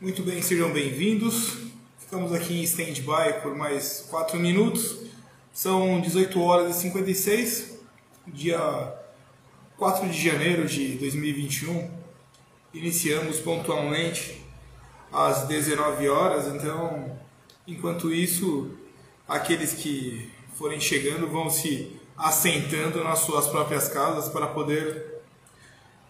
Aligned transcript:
Muito 0.00 0.24
bem, 0.24 0.42
sejam 0.42 0.72
bem-vindos. 0.72 1.56
Ficamos 2.00 2.32
aqui 2.32 2.58
em 2.58 2.62
stand-by 2.64 3.40
por 3.40 3.54
mais 3.54 4.04
4 4.10 4.40
minutos. 4.40 4.98
São 5.52 6.00
18 6.00 6.42
horas 6.42 6.76
e 6.76 6.80
56, 6.80 7.78
dia 8.26 8.92
4 9.78 10.08
de 10.08 10.20
janeiro 10.20 10.66
de 10.66 10.96
2021. 10.98 11.88
Iniciamos 12.74 13.38
pontualmente 13.38 14.44
às 15.12 15.46
19 15.46 16.08
horas, 16.08 16.52
então, 16.52 17.16
enquanto 17.64 18.12
isso, 18.12 18.76
aqueles 19.28 19.74
que 19.74 20.28
forem 20.56 20.80
chegando 20.80 21.28
vão 21.28 21.48
se 21.48 21.92
assentando 22.18 23.02
nas 23.04 23.20
suas 23.20 23.46
próprias 23.46 23.88
casas 23.88 24.28
para 24.28 24.48
poder 24.48 25.22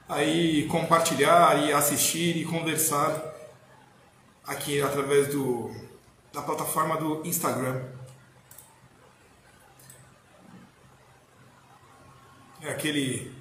aí 0.09 0.66
compartilhar 0.69 1.62
e 1.62 1.73
assistir 1.73 2.35
e 2.38 2.46
conversar 2.46 3.34
aqui 4.47 4.80
através 4.80 5.29
do, 5.29 5.71
da 6.33 6.41
plataforma 6.43 6.97
do 6.97 7.27
Instagram. 7.27 7.83
É 12.61 12.71
aquele 12.71 13.33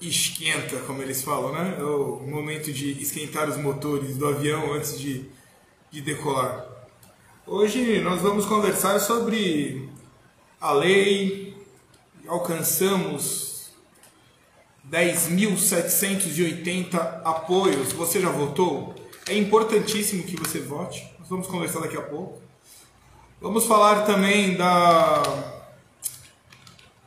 esquenta, 0.00 0.78
como 0.80 1.02
eles 1.02 1.22
falam, 1.22 1.52
né? 1.52 1.76
É 1.78 1.84
o 1.84 2.20
momento 2.20 2.72
de 2.72 3.00
esquentar 3.00 3.48
os 3.48 3.56
motores 3.56 4.16
do 4.16 4.26
avião 4.26 4.72
antes 4.72 4.98
de, 4.98 5.30
de 5.90 6.00
decolar. 6.00 6.66
Hoje 7.46 8.00
nós 8.00 8.20
vamos 8.20 8.44
conversar 8.46 8.98
sobre 8.98 9.88
a 10.60 10.72
lei, 10.72 11.56
alcançamos 12.26 13.70
10.780 14.90 17.22
apoios. 17.24 17.92
Você 17.92 18.20
já 18.20 18.30
votou? 18.30 19.01
É 19.28 19.36
importantíssimo 19.36 20.24
que 20.24 20.36
você 20.36 20.58
vote. 20.58 21.08
Nós 21.18 21.28
vamos 21.28 21.46
conversar 21.46 21.80
daqui 21.80 21.96
a 21.96 22.02
pouco. 22.02 22.40
Vamos 23.40 23.64
falar 23.64 24.04
também 24.04 24.56
da 24.56 25.22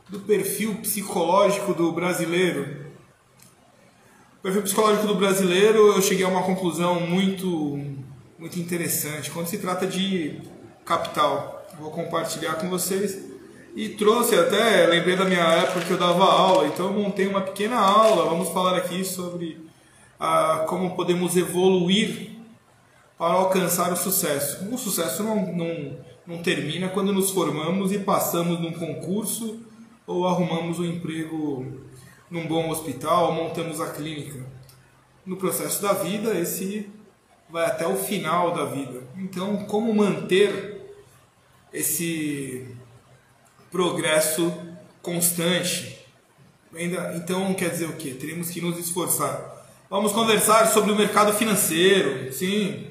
do 0.08 0.20
perfil 0.20 0.76
psicológico 0.76 1.74
do 1.74 1.92
brasileiro. 1.92 2.86
O 4.38 4.42
perfil 4.42 4.62
psicológico 4.62 5.06
do 5.06 5.14
brasileiro, 5.16 5.88
eu 5.88 6.00
cheguei 6.00 6.24
a 6.24 6.28
uma 6.28 6.42
conclusão 6.42 7.00
muito 7.00 7.80
muito 8.38 8.58
interessante 8.60 9.30
quando 9.30 9.48
se 9.48 9.58
trata 9.58 9.86
de 9.86 10.40
capital. 10.84 11.66
Vou 11.78 11.90
compartilhar 11.90 12.54
com 12.54 12.68
vocês 12.70 13.18
e 13.74 13.90
trouxe 13.90 14.34
até, 14.34 14.86
lembrei 14.86 15.16
da 15.16 15.24
minha 15.24 15.42
época 15.42 15.80
que 15.84 15.90
eu 15.90 15.98
dava 15.98 16.24
aula, 16.24 16.66
então 16.66 16.86
eu 16.86 16.92
montei 16.92 17.26
uma 17.26 17.42
pequena 17.42 17.78
aula. 17.78 18.30
Vamos 18.30 18.48
falar 18.50 18.76
aqui 18.76 19.04
sobre 19.04 19.66
como 20.66 20.96
podemos 20.96 21.36
evoluir 21.36 22.32
para 23.18 23.34
alcançar 23.34 23.92
o 23.92 23.96
sucesso. 23.96 24.68
O 24.72 24.78
sucesso 24.78 25.22
não, 25.22 25.52
não, 25.52 25.96
não 26.26 26.42
termina 26.42 26.88
quando 26.88 27.12
nos 27.12 27.30
formamos 27.30 27.92
e 27.92 27.98
passamos 27.98 28.60
num 28.60 28.72
concurso 28.72 29.60
ou 30.06 30.26
arrumamos 30.26 30.78
um 30.78 30.84
emprego 30.84 31.66
num 32.30 32.46
bom 32.46 32.70
hospital 32.70 33.26
ou 33.28 33.32
montamos 33.32 33.80
a 33.80 33.90
clínica. 33.90 34.44
No 35.24 35.36
processo 35.36 35.82
da 35.82 35.92
vida, 35.92 36.38
esse 36.38 36.88
vai 37.48 37.66
até 37.66 37.86
o 37.86 37.96
final 37.96 38.52
da 38.52 38.64
vida. 38.64 39.02
Então, 39.16 39.64
como 39.64 39.94
manter 39.94 40.94
esse 41.72 42.66
progresso 43.70 44.52
constante? 45.02 45.98
Então, 47.14 47.54
quer 47.54 47.70
dizer 47.70 47.86
o 47.86 47.96
quê? 47.96 48.10
Teremos 48.10 48.50
que 48.50 48.60
nos 48.60 48.78
esforçar 48.78 49.55
Vamos 49.88 50.10
conversar 50.10 50.66
sobre 50.66 50.90
o 50.90 50.96
mercado 50.96 51.32
financeiro, 51.32 52.32
sim. 52.32 52.88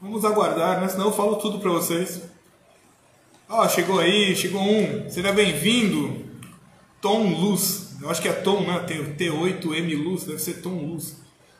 Vamos 0.00 0.24
aguardar, 0.24 0.80
né? 0.80 0.86
Senão 0.86 1.06
eu 1.06 1.12
falo 1.12 1.36
tudo 1.36 1.58
para 1.58 1.72
vocês. 1.72 2.22
Ó, 3.48 3.64
oh, 3.64 3.68
chegou 3.68 3.98
aí, 3.98 4.36
chegou 4.36 4.62
um. 4.62 5.10
Seja 5.10 5.32
bem-vindo. 5.32 6.24
Tom 7.00 7.34
Luz. 7.34 7.96
Eu 8.00 8.08
acho 8.08 8.22
que 8.22 8.28
é 8.28 8.32
Tom, 8.32 8.60
né? 8.60 8.86
T8M 8.86 10.04
Luz, 10.04 10.22
deve 10.22 10.38
ser 10.38 10.62
Tom 10.62 10.86
Luz. 10.86 11.16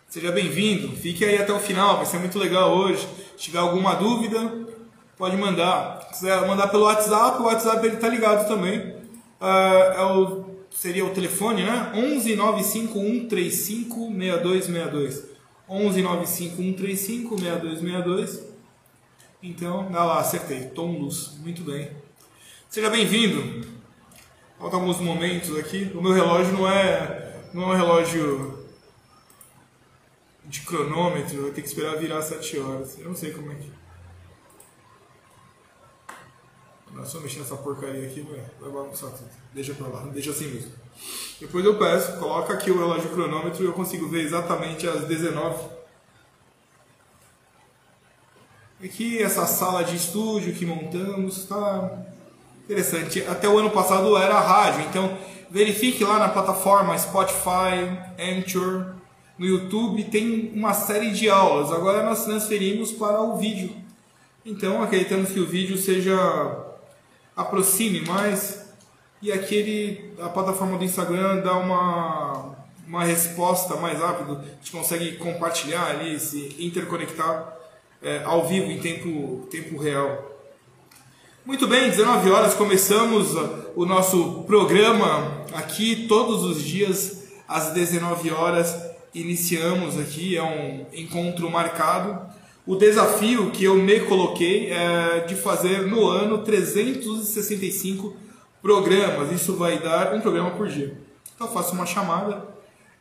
Seja 0.09 0.31
bem-vindo. 0.31 0.97
Fique 0.97 1.25
aí 1.25 1.37
até 1.37 1.53
o 1.53 1.59
final, 1.59 1.97
vai 1.97 2.06
ser 2.06 2.21
muito 2.21 2.38
legal 2.38 2.77
hoje. 2.77 3.05
Se 3.37 3.43
tiver 3.43 3.59
alguma 3.59 3.97
dúvida, 3.97 4.38
pode 5.17 5.37
mandar. 5.37 6.00
Se 6.12 6.21
quiser 6.21 6.47
mandar 6.47 6.69
pelo 6.69 6.84
WhatsApp, 6.84 7.43
o 7.43 7.47
WhatsApp 7.47 7.84
ele 7.84 7.97
tá 7.97 8.09
ligado 8.09 8.47
também. 8.47 8.94
Uh, 9.41 9.93
é 9.97 10.05
o 10.05 10.57
seria 10.78 11.05
o 11.05 11.11
telefone, 11.11 11.65
né? 11.65 11.91
11 11.93 12.37
95135 12.37 14.12
6262. 14.12 15.25
11 15.69 16.03
95135 16.03 17.39
6262. 17.39 18.49
Então, 19.43 19.91
dá 19.91 20.05
lá, 20.05 20.21
acertei. 20.21 20.67
Tom 20.69 20.99
Luz, 20.99 21.37
muito 21.41 21.62
bem. 21.62 21.91
Seja 22.69 22.88
bem-vindo. 22.91 23.67
Falta 24.56 24.77
alguns 24.77 25.00
momentos 25.00 25.56
aqui. 25.59 25.91
O 25.94 26.00
meu 26.00 26.12
relógio 26.12 26.53
não 26.53 26.69
é, 26.69 27.41
não 27.53 27.65
é 27.65 27.67
um 27.67 27.77
relógio 27.77 28.65
de 30.44 30.61
cronômetro, 30.61 31.43
vai 31.43 31.50
ter 31.50 31.62
que 31.62 31.69
esperar 31.69 31.97
virar 31.97 32.22
7 32.22 32.59
horas. 32.59 32.99
Eu 32.99 33.06
não 33.06 33.17
sei 33.17 33.33
como 33.33 33.50
é 33.50 33.56
que. 33.56 33.78
Não 36.98 37.06
só 37.06 37.20
mexer 37.20 37.38
nessa 37.38 37.56
porcaria 37.56 38.04
aqui, 38.04 38.22
vai, 38.22 38.42
vai 38.60 38.70
bagunçar 38.70 39.10
tudo. 39.10 39.31
Deixa 39.54 39.72
pra 39.72 39.86
lá, 39.86 40.03
deixa 40.12 40.31
assim 40.31 40.48
mesmo. 40.48 40.72
Depois 41.41 41.64
eu 41.64 41.78
peço, 41.78 42.19
coloca 42.19 42.53
aqui 42.53 42.72
o 42.72 42.78
relógio 42.78 43.10
cronômetro 43.10 43.62
e 43.62 43.66
eu 43.66 43.72
consigo 43.72 44.09
ver 44.09 44.22
exatamente 44.22 44.88
às 44.88 45.04
19. 45.04 45.64
Aqui 48.82 49.22
essa 49.22 49.47
sala 49.47 49.84
de 49.84 49.94
estúdio 49.94 50.53
que 50.53 50.66
montamos 50.66 51.38
está 51.38 52.04
interessante. 52.64 53.22
Até 53.28 53.48
o 53.48 53.58
ano 53.58 53.70
passado 53.70 54.16
era 54.16 54.41
rádio, 54.41 54.84
então 54.88 55.16
verifique 55.48 56.03
lá 56.03 56.19
na 56.19 56.28
plataforma 56.28 56.98
Spotify, 56.98 57.97
Anchor, 58.19 58.94
no 59.38 59.47
YouTube 59.47 60.03
tem 60.04 60.50
uma 60.53 60.75
série 60.75 61.12
de 61.12 61.31
aulas. 61.31 61.70
Agora 61.70 62.03
nós 62.03 62.25
transferimos 62.25 62.91
para 62.91 63.20
o 63.20 63.37
vídeo. 63.37 63.70
Então 64.44 64.82
acreditamos 64.82 65.31
que 65.31 65.38
o 65.38 65.47
vídeo 65.47 65.78
seja 65.78 66.66
aproxime 67.38 68.00
mais. 68.03 68.66
E 69.22 69.32
aquele 69.32 70.12
a 70.21 70.28
plataforma 70.28 70.76
do 70.76 70.84
Instagram 70.84 71.41
dá 71.41 71.56
uma 71.56 72.59
uma 72.87 73.04
resposta 73.04 73.76
mais 73.76 73.99
rápida, 73.99 74.32
a 74.32 74.44
gente 74.56 74.72
consegue 74.72 75.16
compartilhar 75.19 75.88
ali, 75.88 76.19
se 76.19 76.56
interconectar 76.59 77.54
é, 78.03 78.22
ao 78.25 78.49
vivo 78.49 78.71
em 78.71 78.78
tempo 78.78 79.47
tempo 79.50 79.78
real. 79.78 80.26
Muito 81.44 81.66
bem, 81.66 81.91
19 81.91 82.31
horas 82.31 82.54
começamos 82.54 83.34
o 83.76 83.84
nosso 83.84 84.43
programa 84.47 85.44
aqui 85.53 86.06
todos 86.09 86.44
os 86.44 86.62
dias 86.62 87.25
às 87.47 87.72
19 87.72 88.31
horas 88.31 88.75
iniciamos 89.15 89.99
aqui 89.99 90.37
é 90.37 90.43
um 90.43 90.87
encontro 90.93 91.50
marcado 91.50 92.26
o 92.69 92.77
desafio 92.77 93.51
que 93.51 93.65
eu 93.65 93.77
me 93.77 93.99
coloquei 94.01 94.71
é 94.71 95.21
de 95.21 95.34
fazer 95.34 95.87
no 95.87 96.06
ano 96.06 96.45
365 96.45 98.15
programas. 98.61 99.33
Isso 99.33 99.56
vai 99.56 99.79
dar 99.79 100.15
um 100.15 100.21
programa 100.21 100.51
por 100.51 100.69
dia. 100.69 100.95
Então 101.34 101.47
eu 101.47 101.53
faço 101.55 101.73
uma 101.73 101.87
chamada 101.87 102.47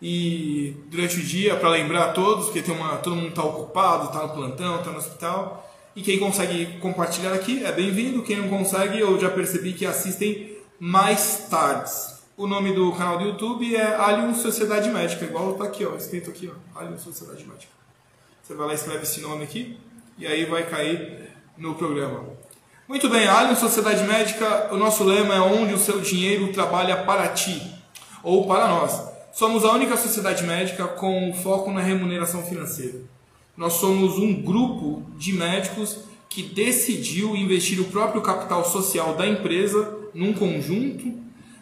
e 0.02 0.74
durante 0.90 1.20
o 1.20 1.22
dia 1.22 1.58
para 1.58 1.68
lembrar 1.68 2.06
a 2.06 2.14
todos, 2.14 2.46
porque 2.46 2.62
tem 2.62 2.74
uma, 2.74 2.96
todo 2.96 3.18
mundo 3.18 3.28
está 3.28 3.44
ocupado, 3.44 4.06
está 4.06 4.26
no 4.26 4.34
plantão, 4.34 4.78
está 4.78 4.90
no 4.90 5.00
hospital. 5.00 5.70
E 5.94 6.02
quem 6.02 6.18
consegue 6.18 6.80
compartilhar 6.80 7.34
aqui 7.34 7.66
é 7.66 7.72
bem-vindo. 7.74 8.24
Quem 8.24 8.38
não 8.38 8.48
consegue, 8.48 8.98
eu 8.98 9.20
já 9.20 9.30
percebi 9.30 9.74
que 9.74 9.86
assistem 9.86 10.56
mais 10.80 11.50
tardes. 11.50 12.24
O 12.38 12.48
nome 12.48 12.72
do 12.72 12.94
canal 12.94 13.18
do 13.18 13.26
YouTube 13.26 13.76
é 13.76 13.96
Alien 13.96 14.34
Sociedade 14.34 14.90
Médica, 14.90 15.26
igual 15.26 15.52
está 15.52 15.66
aqui, 15.66 15.86
ó, 15.86 15.94
escrito 15.98 16.30
aqui, 16.30 16.50
ó, 16.50 16.80
Alien 16.80 16.98
Sociedade 16.98 17.46
Médica. 17.46 17.77
Você 18.48 18.54
vai 18.54 18.68
lá 18.68 18.72
e 18.72 18.76
escreve 18.76 19.04
esse 19.04 19.20
nome 19.20 19.44
aqui 19.44 19.76
e 20.18 20.26
aí 20.26 20.46
vai 20.46 20.66
cair 20.66 21.34
no 21.58 21.76
programa. 21.76 22.24
Muito 22.88 23.10
bem, 23.10 23.28
Alien 23.28 23.58
Sociedade 23.58 24.06
Médica, 24.06 24.70
o 24.72 24.78
nosso 24.78 25.04
lema 25.04 25.36
é 25.36 25.42
onde 25.42 25.74
o 25.74 25.78
seu 25.78 26.00
dinheiro 26.00 26.54
trabalha 26.54 27.04
para 27.04 27.28
ti 27.28 27.62
ou 28.24 28.48
para 28.48 28.70
nós. 28.70 29.04
Somos 29.34 29.66
a 29.66 29.74
única 29.74 29.98
sociedade 29.98 30.46
médica 30.46 30.88
com 30.88 31.34
foco 31.34 31.74
na 31.74 31.82
remuneração 31.82 32.42
financeira. 32.42 33.02
Nós 33.58 33.74
somos 33.74 34.18
um 34.18 34.42
grupo 34.42 35.04
de 35.18 35.34
médicos 35.34 36.06
que 36.30 36.42
decidiu 36.44 37.36
investir 37.36 37.82
o 37.82 37.90
próprio 37.92 38.22
capital 38.22 38.64
social 38.64 39.14
da 39.16 39.28
empresa 39.28 39.94
num 40.14 40.32
conjunto 40.32 41.14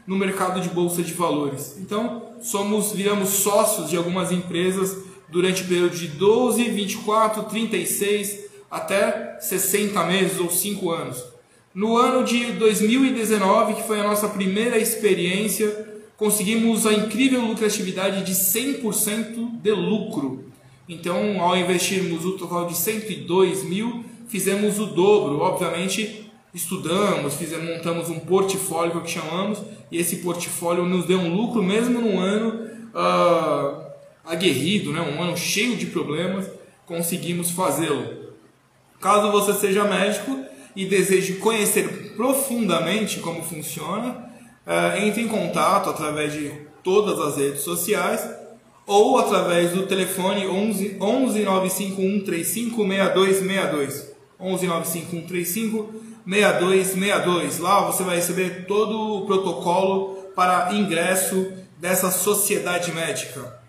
no 0.05 0.15
mercado 0.15 0.61
de 0.61 0.69
bolsa 0.69 1.01
de 1.01 1.13
valores. 1.13 1.77
Então, 1.79 2.35
somos 2.41 2.91
viramos 2.91 3.29
sócios 3.29 3.89
de 3.89 3.97
algumas 3.97 4.31
empresas 4.31 5.14
durante 5.35 5.63
o 5.63 5.67
período 5.67 5.97
de 5.97 6.07
12, 6.07 6.63
24, 6.63 7.43
36 7.43 8.45
até 8.71 9.37
60 9.37 10.01
meses 10.05 10.39
ou 10.39 10.49
5 10.49 10.89
anos. 10.89 11.21
No 11.73 11.97
ano 11.97 12.23
de 12.23 12.53
2019, 12.53 13.73
que 13.73 13.83
foi 13.83 13.99
a 13.99 14.03
nossa 14.03 14.29
primeira 14.29 14.77
experiência, 14.77 15.89
conseguimos 16.15 16.87
a 16.87 16.93
incrível 16.93 17.41
lucratividade 17.41 18.23
de 18.23 18.31
100% 18.31 19.59
de 19.61 19.71
lucro. 19.71 20.45
Então, 20.87 21.41
ao 21.41 21.57
investirmos 21.57 22.23
o 22.23 22.37
total 22.37 22.65
de 22.67 22.77
102 22.77 23.65
mil, 23.65 24.05
fizemos 24.29 24.79
o 24.79 24.85
dobro. 24.85 25.39
Obviamente, 25.41 26.31
estudamos, 26.53 27.33
fizemos, 27.33 27.75
montamos 27.75 28.09
um 28.09 28.21
portfólio 28.21 29.01
que 29.01 29.11
chamamos, 29.11 29.61
e 29.91 29.97
esse 29.97 30.15
portfólio 30.17 30.85
nos 30.85 31.05
deu 31.05 31.19
um 31.19 31.35
lucro 31.35 31.61
mesmo 31.61 31.99
num 31.99 32.21
ano 32.21 32.69
uh, 32.93 33.84
aguerrido, 34.25 34.91
né? 34.91 35.01
um 35.01 35.21
ano 35.21 35.37
cheio 35.37 35.75
de 35.77 35.87
problemas, 35.87 36.49
conseguimos 36.85 37.51
fazê-lo. 37.51 38.33
Caso 38.99 39.31
você 39.31 39.53
seja 39.53 39.83
médico 39.83 40.43
e 40.75 40.85
deseje 40.85 41.35
conhecer 41.35 42.13
profundamente 42.15 43.19
como 43.19 43.43
funciona, 43.43 44.29
uh, 44.65 44.97
entre 45.03 45.21
em 45.21 45.27
contato 45.27 45.89
através 45.89 46.33
de 46.33 46.51
todas 46.83 47.19
as 47.19 47.37
redes 47.37 47.61
sociais 47.61 48.27
ou 48.85 49.17
através 49.17 49.71
do 49.71 49.87
telefone 49.87 50.47
11, 50.47 50.97
11 51.01 51.43
951 51.43 52.23
35 52.23 52.87
6262. 52.87 54.15
11 54.39 54.67
951 54.67 55.27
35 55.27 55.93
6262. 56.27 57.59
Lá 57.59 57.91
você 57.91 58.03
vai 58.03 58.17
receber 58.17 58.65
todo 58.67 59.17
o 59.17 59.25
protocolo 59.25 60.15
para 60.35 60.73
ingresso 60.73 61.51
dessa 61.79 62.11
sociedade 62.11 62.91
médica. 62.91 63.64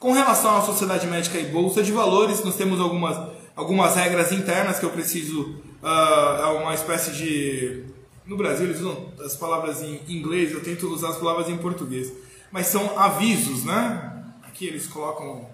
Com 0.00 0.12
relação 0.12 0.56
à 0.56 0.62
sociedade 0.62 1.06
médica 1.06 1.38
e 1.38 1.44
bolsa 1.44 1.82
de 1.82 1.92
valores, 1.92 2.42
nós 2.42 2.56
temos 2.56 2.80
algumas, 2.80 3.18
algumas 3.54 3.94
regras 3.94 4.32
internas 4.32 4.78
que 4.78 4.86
eu 4.86 4.90
preciso. 4.90 5.42
Uh, 5.82 6.40
é 6.40 6.46
uma 6.46 6.72
espécie 6.72 7.10
de. 7.10 7.84
No 8.24 8.34
Brasil 8.34 8.64
eles 8.64 8.80
usam 8.80 9.12
as 9.22 9.36
palavras 9.36 9.82
em 9.82 10.00
inglês, 10.08 10.52
eu 10.52 10.62
tento 10.62 10.88
usar 10.88 11.10
as 11.10 11.18
palavras 11.18 11.50
em 11.50 11.58
português. 11.58 12.10
Mas 12.50 12.68
são 12.68 12.98
avisos, 12.98 13.64
né? 13.64 14.24
Aqui 14.42 14.66
eles 14.66 14.86
colocam 14.86 15.46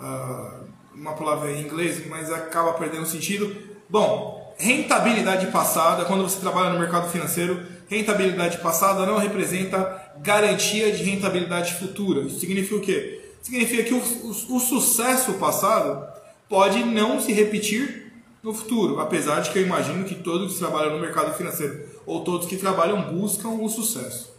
uh, 0.00 0.64
uma 0.94 1.12
palavra 1.12 1.52
em 1.52 1.60
inglês, 1.60 2.06
mas 2.08 2.32
acaba 2.32 2.72
perdendo 2.72 3.04
sentido. 3.04 3.54
Bom, 3.86 4.54
rentabilidade 4.56 5.48
passada, 5.48 6.06
quando 6.06 6.22
você 6.22 6.40
trabalha 6.40 6.70
no 6.72 6.78
mercado 6.80 7.10
financeiro, 7.10 7.62
rentabilidade 7.86 8.56
passada 8.58 9.04
não 9.04 9.18
representa 9.18 10.10
garantia 10.22 10.90
de 10.90 11.02
rentabilidade 11.02 11.74
futura. 11.74 12.22
Isso 12.22 12.40
significa 12.40 12.76
o 12.76 12.80
quê? 12.80 13.23
Significa 13.44 13.82
que 13.82 13.92
o, 13.92 13.98
o, 13.98 14.56
o 14.56 14.58
sucesso 14.58 15.34
passado 15.34 16.02
pode 16.48 16.82
não 16.82 17.20
se 17.20 17.30
repetir 17.30 18.10
no 18.42 18.54
futuro, 18.54 18.98
apesar 19.00 19.40
de 19.40 19.50
que 19.50 19.58
eu 19.58 19.62
imagino 19.62 20.06
que 20.06 20.14
todos 20.14 20.54
que 20.54 20.58
trabalham 20.60 20.94
no 20.94 20.98
mercado 20.98 21.36
financeiro 21.36 21.86
ou 22.06 22.24
todos 22.24 22.46
que 22.46 22.56
trabalham 22.56 23.02
buscam 23.02 23.50
o 23.50 23.68
sucesso. 23.68 24.32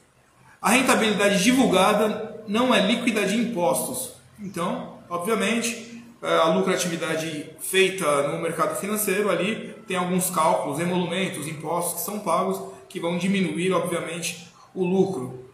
A 0.59 0.71
rentabilidade 0.71 1.43
divulgada 1.43 2.43
não 2.47 2.73
é 2.73 2.83
líquida 2.83 3.27
de 3.27 3.37
impostos. 3.37 4.13
Então, 4.39 4.97
obviamente, 5.07 6.03
é, 6.23 6.37
a 6.37 6.55
lucratividade 6.55 7.51
feita 7.59 8.29
no 8.29 8.41
mercado 8.41 8.75
financeiro 8.75 9.29
ali 9.29 9.75
tem 9.87 9.97
alguns 9.97 10.31
cálculos, 10.31 10.79
emolumentos, 10.79 11.47
impostos 11.47 11.93
que 11.93 12.01
são 12.01 12.21
pagos 12.21 12.59
que 12.89 12.99
vão 12.99 13.19
diminuir, 13.19 13.71
obviamente, 13.71 14.47
o 14.73 14.83
lucro. 14.83 15.44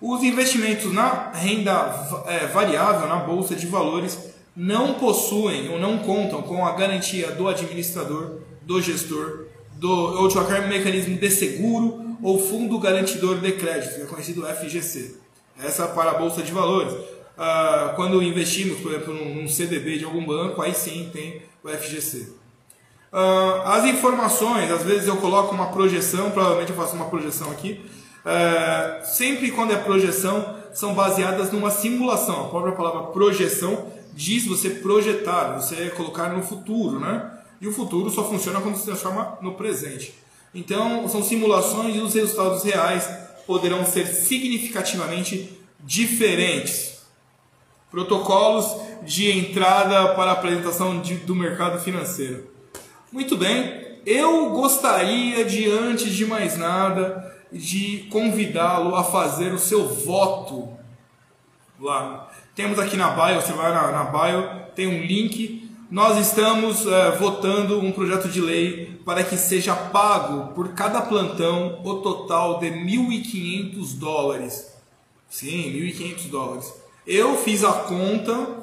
Os 0.00 0.22
investimentos 0.22 0.92
na 0.92 1.30
renda 1.32 2.24
é, 2.26 2.46
variável, 2.46 3.06
na 3.06 3.16
bolsa 3.16 3.54
de 3.54 3.66
valores, 3.66 4.18
não 4.56 4.94
possuem 4.94 5.68
ou 5.68 5.78
não 5.78 5.98
contam 5.98 6.42
com 6.42 6.66
a 6.66 6.72
garantia 6.72 7.30
do 7.32 7.46
administrador, 7.48 8.38
do 8.62 8.80
gestor, 8.80 9.46
do, 9.74 9.90
ou 9.90 10.28
de 10.28 10.34
qualquer 10.34 10.66
mecanismo 10.68 11.16
de 11.16 11.30
seguro 11.30 12.16
ou 12.22 12.38
fundo 12.38 12.78
garantidor 12.78 13.38
de 13.38 13.52
crédito, 13.52 13.94
que 13.94 14.02
é 14.02 14.06
conhecido 14.06 14.46
FGC. 14.46 15.16
Essa 15.62 15.86
para 15.88 16.12
a 16.12 16.14
bolsa 16.14 16.42
de 16.42 16.52
valores. 16.52 16.94
Ah, 17.36 17.94
quando 17.96 18.22
investimos, 18.22 18.80
por 18.80 18.92
exemplo, 18.92 19.14
num 19.14 19.48
CDB 19.48 19.98
de 19.98 20.04
algum 20.04 20.24
banco, 20.24 20.60
aí 20.60 20.74
sim 20.74 21.10
tem 21.12 21.42
o 21.64 21.68
FGC. 21.68 22.40
Uh, 23.12 23.62
as 23.64 23.84
informações, 23.86 24.70
às 24.70 24.84
vezes 24.84 25.08
eu 25.08 25.16
coloco 25.16 25.52
uma 25.52 25.66
projeção, 25.72 26.30
provavelmente 26.30 26.70
eu 26.70 26.76
faço 26.76 26.94
uma 26.94 27.06
projeção 27.06 27.50
aqui. 27.50 27.80
Uh, 28.20 29.04
sempre 29.04 29.50
quando 29.50 29.72
é 29.72 29.76
projeção, 29.76 30.56
são 30.72 30.94
baseadas 30.94 31.50
numa 31.50 31.70
simulação. 31.70 32.46
A 32.46 32.48
própria 32.48 32.72
palavra 32.72 33.12
projeção 33.12 33.86
diz 34.14 34.46
você 34.46 34.70
projetar, 34.70 35.60
você 35.60 35.90
colocar 35.90 36.28
no 36.28 36.42
futuro, 36.42 37.00
né? 37.00 37.30
E 37.60 37.66
o 37.66 37.72
futuro 37.72 38.10
só 38.10 38.24
funciona 38.28 38.60
quando 38.60 38.76
se 38.76 38.84
transforma 38.84 39.38
no 39.40 39.54
presente. 39.54 40.14
Então, 40.54 41.08
são 41.08 41.22
simulações 41.22 41.94
e 41.94 41.98
os 41.98 42.14
resultados 42.14 42.62
reais 42.64 43.08
poderão 43.46 43.84
ser 43.84 44.06
significativamente 44.06 45.58
diferentes. 45.80 47.00
Protocolos 47.90 48.66
de 49.02 49.30
entrada 49.30 50.14
para 50.14 50.32
apresentação 50.32 51.00
de, 51.00 51.14
do 51.16 51.34
mercado 51.34 51.80
financeiro. 51.80 52.48
Muito 53.12 53.36
bem, 53.36 53.98
eu 54.06 54.50
gostaria 54.50 55.44
de, 55.44 55.68
antes 55.70 56.14
de 56.14 56.24
mais 56.24 56.56
nada, 56.56 57.30
de 57.52 58.08
convidá-lo 58.10 58.94
a 58.94 59.04
fazer 59.04 59.52
o 59.52 59.58
seu 59.58 59.88
voto 59.88 60.68
lá. 61.78 62.30
Temos 62.54 62.78
aqui 62.78 62.96
na 62.96 63.10
bio, 63.10 63.40
você 63.40 63.52
vai 63.52 63.72
na, 63.72 63.90
na 63.90 64.04
bio, 64.04 64.70
tem 64.74 64.86
um 64.86 65.02
link. 65.02 65.68
Nós 65.90 66.18
estamos 66.18 66.86
é, 66.86 67.10
votando 67.12 67.80
um 67.80 67.90
projeto 67.90 68.28
de 68.28 68.40
lei 68.40 69.00
para 69.04 69.24
que 69.24 69.36
seja 69.36 69.74
pago 69.74 70.52
por 70.54 70.68
cada 70.74 71.00
plantão 71.02 71.80
o 71.84 71.94
total 71.96 72.60
de 72.60 72.70
1.500 72.70 73.98
dólares. 73.98 74.72
Sim, 75.28 75.72
1.500 75.72 76.30
dólares. 76.30 76.72
Eu 77.06 77.36
fiz 77.36 77.64
a 77.64 77.72
conta 77.72 78.60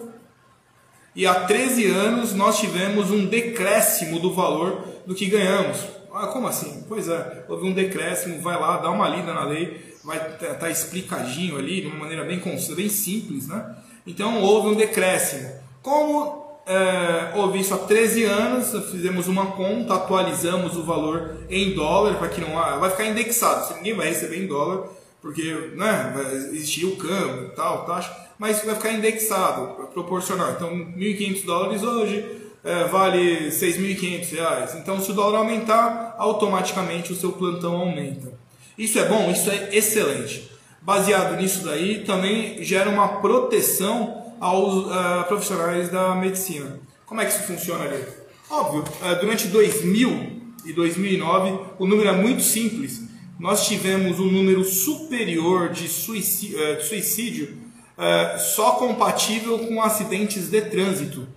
e 1.16 1.26
há 1.26 1.34
13 1.46 1.88
anos 1.88 2.34
nós 2.34 2.60
tivemos 2.60 3.10
um 3.10 3.26
decréscimo 3.26 4.20
do 4.20 4.34
valor 4.34 4.84
do 5.06 5.16
que 5.16 5.26
ganhamos. 5.26 5.97
Ah, 6.18 6.28
como 6.28 6.48
assim? 6.48 6.84
Pois 6.88 7.08
é, 7.08 7.46
houve 7.48 7.68
um 7.68 7.74
decréscimo, 7.74 8.42
vai 8.42 8.60
lá, 8.60 8.78
dá 8.78 8.90
uma 8.90 9.08
lida 9.08 9.34
na 9.34 9.44
lei, 9.44 9.96
vai 10.04 10.18
estar 10.18 10.56
tá 10.56 10.70
explicadinho 10.70 11.58
ali, 11.58 11.82
de 11.82 11.88
uma 11.88 12.00
maneira 12.00 12.24
bem, 12.24 12.42
bem 12.76 12.90
simples, 12.90 13.48
né? 13.48 13.76
Então 14.06 14.42
houve 14.42 14.70
um 14.70 14.76
decréscimo. 14.76 15.50
Como 15.82 16.46
é, 16.66 17.34
houve 17.36 17.60
isso 17.60 17.74
há 17.74 17.78
13 17.78 18.24
anos, 18.24 18.72
fizemos 18.90 19.28
uma 19.28 19.48
conta, 19.48 19.94
atualizamos 19.94 20.76
o 20.76 20.84
valor 20.84 21.38
em 21.50 21.74
dólar, 21.74 22.16
para 22.16 22.30
que 22.30 22.42
não 22.42 22.56
vai 22.80 22.90
ficar 22.90 23.06
indexado, 23.06 23.76
ninguém 23.76 23.94
vai 23.94 24.08
receber 24.08 24.44
em 24.44 24.48
dólar, 24.48 24.90
porque 25.22 25.74
né, 25.76 26.14
existir 26.52 26.86
o 26.86 26.96
câmbio 26.96 27.52
tal, 27.56 27.86
taxa 27.86 28.28
mas 28.40 28.64
vai 28.64 28.76
ficar 28.76 28.92
indexado, 28.92 29.88
proporcional. 29.94 30.52
Então, 30.52 30.70
1.500 30.70 31.46
dólares 31.46 31.84
hoje 31.84 32.37
é, 32.64 32.84
vale 32.86 33.50
6.500 33.50 34.32
reais. 34.32 34.76
Então, 34.76 35.00
se 35.02 35.12
o 35.12 35.14
dólar 35.14 35.40
aumentar, 35.40 36.16
automaticamente 36.18 37.14
o 37.14 37.16
seu 37.16 37.32
plantão 37.34 37.76
aumenta. 37.76 38.34
Isso 38.78 39.00
é 39.00 39.08
bom? 39.08 39.30
Isso 39.32 39.50
é 39.50 39.70
excelente. 39.76 40.50
Baseado 40.82 41.36
nisso 41.36 41.66
daí, 41.66 42.04
também 42.04 42.64
gera 42.64 42.90
uma 42.90 43.20
proteção 43.20 44.36
aos 44.40 44.86
uh, 44.86 45.24
profissionais 45.28 45.90
da 45.90 46.16
medicina. 46.16 46.80
Como 47.06 47.22
é 47.22 47.26
que 47.26 47.32
isso 47.32 47.44
funciona 47.44 47.86
ali? 47.86 48.04
Óbvio, 48.50 48.84
uh, 49.02 49.20
durante 49.20 49.48
2000 49.48 50.38
e 50.66 50.74
2009, 50.74 51.60
o 51.80 51.86
número 51.86 52.10
é 52.10 52.14
muito 52.14 52.44
simples. 52.44 53.02
Nós 53.40 53.68
tivemos 53.68 54.20
um 54.20 54.32
número 54.32 54.64
superior 54.64 55.70
de 55.70 55.88
suicídio, 55.88 56.60
uh, 56.60 56.78
de 56.78 56.84
suicídio 56.84 57.68
é, 57.98 58.38
só 58.38 58.74
compatível 58.74 59.58
com 59.58 59.82
acidentes 59.82 60.50
de 60.50 60.62
trânsito. 60.62 61.28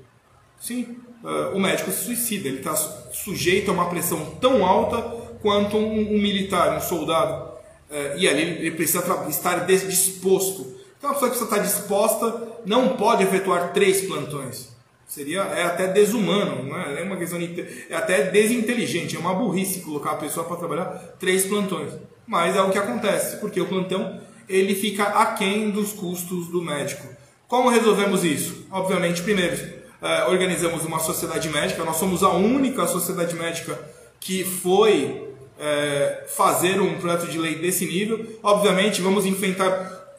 Sim, 0.60 0.98
é, 1.24 1.28
o 1.54 1.58
médico 1.58 1.90
se 1.90 2.04
suicida, 2.04 2.48
ele 2.48 2.58
está 2.58 2.74
sujeito 2.74 3.70
a 3.70 3.74
uma 3.74 3.88
pressão 3.88 4.24
tão 4.40 4.64
alta 4.64 5.00
quanto 5.40 5.76
um, 5.76 6.14
um 6.14 6.18
militar, 6.20 6.76
um 6.76 6.80
soldado. 6.80 7.50
É, 7.90 8.16
e 8.18 8.28
ali 8.28 8.42
ele 8.42 8.70
precisa 8.72 9.04
estar 9.28 9.66
disposto. 9.66 10.74
Então 10.98 11.10
a 11.10 11.14
pessoa 11.14 11.30
precisa 11.30 11.50
estar 11.50 11.62
disposta 11.62 12.50
não 12.64 12.96
pode 12.96 13.22
efetuar 13.22 13.72
três 13.72 14.02
plantões. 14.02 14.70
Seria 15.06 15.40
é 15.40 15.64
até 15.64 15.88
desumano, 15.88 16.62
não 16.62 16.80
é? 16.80 17.00
é 17.00 17.02
uma 17.02 17.16
questão 17.16 17.38
de, 17.38 17.66
é 17.88 17.96
até 17.96 18.30
desinteligente, 18.30 19.16
é 19.16 19.18
uma 19.18 19.34
burrice 19.34 19.80
colocar 19.80 20.12
a 20.12 20.16
pessoa 20.16 20.46
para 20.46 20.56
trabalhar 20.56 20.86
três 21.18 21.44
plantões. 21.44 21.92
Mas 22.26 22.54
é 22.54 22.62
o 22.62 22.70
que 22.70 22.78
acontece, 22.78 23.38
porque 23.38 23.60
o 23.60 23.66
plantão 23.66 24.20
ele 24.48 24.74
fica 24.74 25.02
aquém 25.02 25.70
dos 25.70 25.92
custos 25.92 26.46
do 26.48 26.62
médico. 26.62 27.08
Como 27.48 27.70
resolvemos 27.70 28.24
isso? 28.24 28.66
Obviamente, 28.70 29.22
primeiro, 29.22 29.79
organizamos 30.28 30.84
uma 30.84 30.98
sociedade 30.98 31.48
médica, 31.48 31.84
nós 31.84 31.96
somos 31.96 32.22
a 32.22 32.30
única 32.30 32.86
sociedade 32.86 33.34
médica 33.34 33.78
que 34.18 34.44
foi 34.44 35.28
eh, 35.58 36.24
fazer 36.28 36.80
um 36.80 36.98
projeto 36.98 37.30
de 37.30 37.38
lei 37.38 37.56
desse 37.56 37.84
nível. 37.84 38.38
Obviamente, 38.42 39.02
vamos 39.02 39.26
enfrentar 39.26 39.72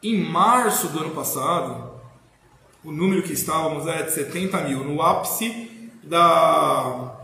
Em 0.02 0.20
março 0.20 0.88
do 0.88 1.00
ano 1.00 1.12
passado, 1.12 1.92
o 2.84 2.92
número 2.92 3.22
que 3.22 3.34
estávamos 3.34 3.86
era 3.86 4.02
de 4.02 4.12
70 4.14 4.60
mil, 4.62 4.84
no 4.84 5.00
ápice 5.00 5.92
da, 6.02 7.22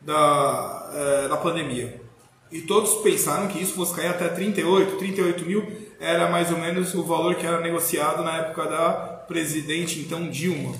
da, 0.00 0.90
é, 0.92 1.28
da 1.28 1.36
pandemia. 1.36 2.02
E 2.50 2.62
todos 2.62 2.94
pensaram 3.02 3.46
que 3.46 3.62
isso 3.62 3.74
fosse 3.74 3.94
cair 3.94 4.08
até 4.08 4.28
38, 4.28 4.96
38 4.96 5.46
mil 5.46 5.64
era 6.00 6.28
mais 6.28 6.50
ou 6.50 6.58
menos 6.58 6.92
o 6.92 7.04
valor 7.04 7.36
que 7.36 7.46
era 7.46 7.60
negociado 7.60 8.24
na 8.24 8.38
época 8.38 8.66
da 8.66 8.90
presidente, 9.28 10.00
então 10.00 10.28
Dilma. 10.28 10.74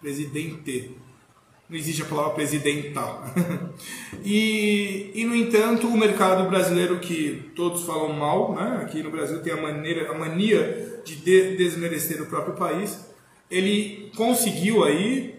Presidente. 0.00 0.95
Não 1.68 1.76
existe 1.76 2.02
a 2.02 2.04
palavra 2.04 2.34
presidenta. 2.34 3.02
e, 4.24 5.10
e, 5.14 5.24
no 5.24 5.34
entanto, 5.34 5.88
o 5.88 5.96
mercado 5.96 6.48
brasileiro, 6.48 7.00
que 7.00 7.50
todos 7.56 7.82
falam 7.82 8.12
mal, 8.12 8.54
né? 8.54 8.82
aqui 8.82 9.02
no 9.02 9.10
Brasil 9.10 9.42
tem 9.42 9.52
a, 9.52 9.60
maneira, 9.60 10.12
a 10.12 10.14
mania 10.14 11.02
de, 11.04 11.16
de 11.16 11.56
desmerecer 11.56 12.22
o 12.22 12.26
próprio 12.26 12.54
país, 12.54 13.06
ele 13.50 14.12
conseguiu 14.16 14.84
aí 14.84 15.36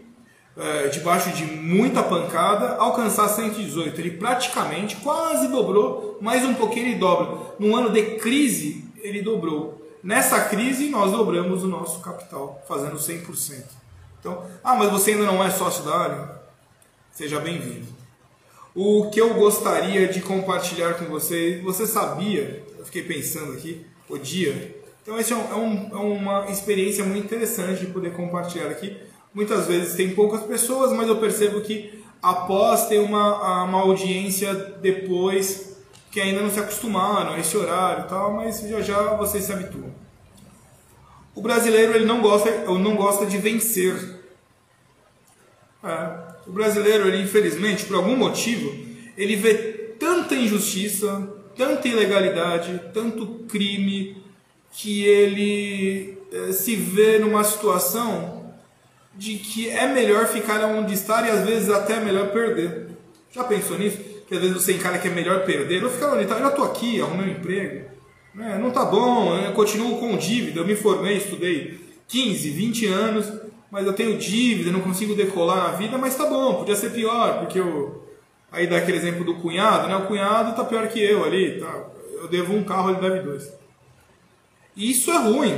é, 0.57 0.88
debaixo 0.89 1.29
de 1.31 1.46
muita 1.46 2.03
pancada, 2.03 2.75
alcançar 2.75 3.29
118. 3.29 4.01
Ele 4.01 4.12
praticamente 4.12 4.98
quase 4.98 5.48
dobrou, 5.48 6.17
mais 6.19 6.43
um 6.43 6.55
pouquinho 6.55 6.88
ele 6.88 6.96
dobra. 6.96 7.55
Num 7.57 7.74
ano 7.74 7.89
de 7.89 8.01
crise, 8.17 8.84
ele 8.98 9.22
dobrou. 9.22 9.81
Nessa 10.03 10.41
crise, 10.46 10.89
nós 10.89 11.12
dobramos 11.12 11.63
o 11.63 11.67
nosso 11.67 12.01
capital, 12.01 12.62
fazendo 12.67 12.98
100%. 12.98 13.87
Então, 14.27 14.43
ah, 14.63 14.75
mas 14.75 14.91
você 14.91 15.12
ainda 15.12 15.25
não 15.25 15.43
é 15.43 15.50
sócio 15.50 15.84
da 15.84 15.98
área? 15.98 16.29
Seja 17.12 17.39
bem-vindo. 17.39 17.88
O 18.75 19.10
que 19.10 19.19
eu 19.19 19.34
gostaria 19.34 20.07
de 20.07 20.22
compartilhar 20.22 20.96
com 20.96 21.05
você, 21.05 21.62
você 21.63 21.88
sabia, 21.88 22.63
eu 22.77 22.86
fiquei 22.86 23.03
pensando 23.03 23.53
aqui, 23.53 23.86
o 24.10 24.17
dia. 24.17 24.75
Então, 25.01 25.17
essa 25.17 25.34
é, 25.34 25.38
um, 25.38 25.89
é 25.91 25.96
uma 25.96 26.51
experiência 26.51 27.03
muito 27.03 27.25
interessante 27.25 27.86
de 27.86 27.91
poder 27.91 28.13
compartilhar 28.13 28.67
aqui 28.67 28.98
Muitas 29.38 29.67
vezes 29.67 29.96
tem 29.96 30.15
poucas 30.15 30.41
pessoas, 30.41 30.91
mas 30.91 31.07
eu 31.07 31.17
percebo 31.17 31.62
que 31.62 32.03
após 32.24 32.88
ter 32.88 32.98
uma, 32.98 33.63
uma 33.65 33.81
audiência 33.81 34.51
depois 34.81 35.77
que 36.10 36.19
ainda 36.19 36.41
não 36.41 36.50
se 36.50 36.60
acostumaram 36.60 37.34
a 37.34 37.39
esse 37.39 37.55
horário 37.55 38.05
e 38.05 38.07
tal, 38.07 38.34
mas 38.34 38.62
já 38.62 38.81
já 38.81 39.13
vocês 39.13 39.43
se 39.43 39.53
habituam. 39.53 39.93
O 41.36 41.41
brasileiro 41.43 41.93
ele 41.93 42.05
não 42.05 42.19
gosta, 42.19 42.50
não 42.79 42.96
gosta 42.96 43.27
de 43.27 43.38
vencer. 43.38 44.17
É. 45.84 46.27
O 46.48 46.51
brasileiro, 46.51 47.07
ele, 47.07 47.24
infelizmente, 47.24 47.86
por 47.86 47.98
algum 47.98 48.15
motivo, 48.15 48.74
ele 49.17 49.36
vê 49.36 49.53
tanta 50.00 50.36
injustiça, 50.36 51.27
tanta 51.55 51.88
ilegalidade, 51.88 52.81
tanto 52.93 53.46
crime, 53.48 54.17
que 54.72 55.03
ele 55.03 56.17
é, 56.31 56.51
se 56.51 56.75
vê 56.75 57.19
numa 57.19 57.43
situação 57.43 58.53
de 59.15 59.38
que 59.38 59.69
é 59.69 59.88
melhor 59.88 60.27
ficar 60.27 60.63
onde 60.65 60.93
está 60.93 61.27
e 61.27 61.31
às 61.31 61.46
vezes 61.46 61.69
até 61.69 61.93
é 61.93 62.00
melhor 62.00 62.31
perder. 62.31 62.88
Já 63.31 63.43
pensou 63.43 63.77
nisso? 63.77 63.98
Que 64.27 64.36
às 64.36 64.41
vezes 64.41 64.55
você 64.55 64.74
encara 64.74 65.00
que 65.00 65.07
é 65.07 65.12
melhor 65.12 65.46
perder. 65.46 65.81
Eu 65.81 65.89
ficar 65.89 66.13
onde 66.13 66.24
está, 66.24 66.36
eu 66.36 66.41
já 66.41 66.50
estou 66.50 66.65
aqui, 66.65 67.01
arrumei 67.01 67.29
um 67.29 67.31
emprego. 67.31 67.86
É, 68.39 68.57
não 68.60 68.67
está 68.67 68.86
bom, 68.86 69.36
eu 69.36 69.51
continuo 69.53 70.00
com 70.00 70.15
dívida. 70.15 70.60
Eu 70.60 70.67
me 70.67 70.75
formei, 70.75 71.17
estudei 71.17 71.79
15, 72.07 72.50
20 72.51 72.86
anos, 72.86 73.34
mas 73.72 73.86
eu 73.86 73.94
tenho 73.94 74.18
dívida, 74.18 74.72
não 74.72 74.82
consigo 74.82 75.16
decolar 75.16 75.72
na 75.72 75.78
vida, 75.78 75.98
mas 75.98 76.14
está 76.14 76.26
bom, 76.26 76.56
podia 76.56 76.76
ser 76.76 76.92
pior, 76.92 77.40
porque 77.40 77.60
eu. 77.60 78.06
Aí 78.52 78.66
dá 78.66 78.78
aquele 78.78 78.98
exemplo 78.98 79.26
do 79.26 79.36
cunhado, 79.36 79.88
né? 79.88 79.96
O 79.98 80.08
cunhado 80.08 80.52
está 80.52 80.64
pior 80.64 80.88
que 80.88 81.04
eu 81.04 81.26
ali, 81.26 81.60
tá? 81.60 81.86
Eu 82.14 82.28
devo 82.28 82.54
um 82.54 82.64
carro, 82.64 82.92
ele 82.92 83.02
deve 83.02 83.20
dois. 83.20 83.52
E 84.76 84.92
isso 84.92 85.12
é 85.12 85.18
ruim, 85.18 85.54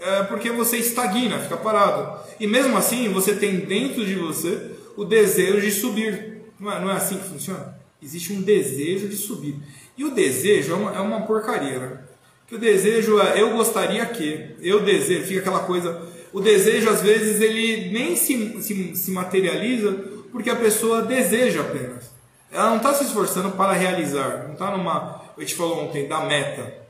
é 0.00 0.22
porque 0.22 0.50
você 0.50 0.78
estagna, 0.78 1.38
fica 1.38 1.56
parado. 1.56 2.18
E 2.38 2.46
mesmo 2.46 2.76
assim, 2.76 3.08
você 3.12 3.34
tem 3.34 3.60
dentro 3.60 4.04
de 4.06 4.14
você 4.14 4.70
o 4.96 5.04
desejo 5.04 5.60
de 5.60 5.70
subir. 5.70 6.42
Não 6.58 6.72
é, 6.72 6.80
não 6.80 6.90
é 6.90 6.94
assim 6.94 7.18
que 7.18 7.28
funciona? 7.28 7.78
Existe 8.02 8.32
um 8.32 8.40
desejo 8.40 9.08
de 9.08 9.16
subir. 9.16 9.56
E 9.96 10.04
o 10.04 10.10
desejo 10.10 10.72
é 10.72 10.76
uma, 10.76 10.96
é 10.96 11.00
uma 11.00 11.22
porcaria, 11.22 11.78
né? 11.78 11.98
Que 12.46 12.54
o 12.54 12.58
desejo 12.58 13.20
é 13.20 13.40
eu 13.40 13.50
gostaria 13.50 14.04
que, 14.06 14.56
eu 14.60 14.80
desejo, 14.80 15.26
fica 15.26 15.40
aquela 15.40 15.60
coisa. 15.60 16.02
O 16.32 16.40
desejo, 16.40 16.88
às 16.88 17.02
vezes, 17.02 17.40
ele 17.40 17.90
nem 17.90 18.14
se, 18.16 18.62
se, 18.62 18.94
se 18.94 19.10
materializa 19.10 19.92
porque 20.30 20.50
a 20.50 20.56
pessoa 20.56 21.02
deseja 21.02 21.60
apenas. 21.62 22.10
Ela 22.50 22.70
não 22.70 22.76
está 22.78 22.94
se 22.94 23.04
esforçando 23.04 23.50
para 23.52 23.72
realizar, 23.72 24.44
não 24.44 24.54
está 24.54 24.76
numa. 24.76 25.22
Eu 25.36 25.46
te 25.46 25.54
falou 25.54 25.84
ontem, 25.84 26.08
da 26.08 26.24
meta. 26.24 26.80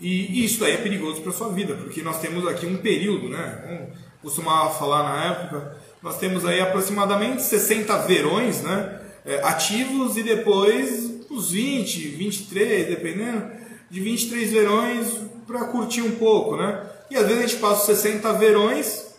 E 0.00 0.44
isso 0.44 0.64
aí 0.64 0.72
é 0.72 0.76
perigoso 0.78 1.20
para 1.20 1.30
a 1.30 1.34
sua 1.34 1.50
vida, 1.50 1.74
porque 1.74 2.02
nós 2.02 2.20
temos 2.20 2.46
aqui 2.46 2.66
um 2.66 2.78
período, 2.78 3.28
né? 3.28 3.62
Como 3.62 4.04
costumava 4.22 4.74
falar 4.74 5.02
na 5.02 5.24
época, 5.26 5.76
nós 6.02 6.18
temos 6.18 6.44
aí 6.44 6.60
aproximadamente 6.60 7.42
60 7.42 7.98
verões 7.98 8.62
né? 8.62 9.00
É, 9.24 9.40
ativos 9.42 10.16
e 10.16 10.22
depois 10.22 11.10
uns 11.30 11.50
20, 11.50 12.08
23, 12.08 12.88
dependendo, 12.88 13.50
de 13.90 14.00
23 14.00 14.52
verões 14.52 15.20
para 15.46 15.64
curtir 15.66 16.02
um 16.02 16.12
pouco, 16.12 16.56
né? 16.56 16.82
E 17.10 17.16
às 17.16 17.26
vezes 17.26 17.44
a 17.44 17.46
gente 17.46 17.60
passa 17.60 17.80
os 17.80 17.98
60 17.98 18.32
verões, 18.34 19.14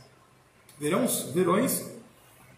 verões, 0.80 1.22
verões, 1.34 1.86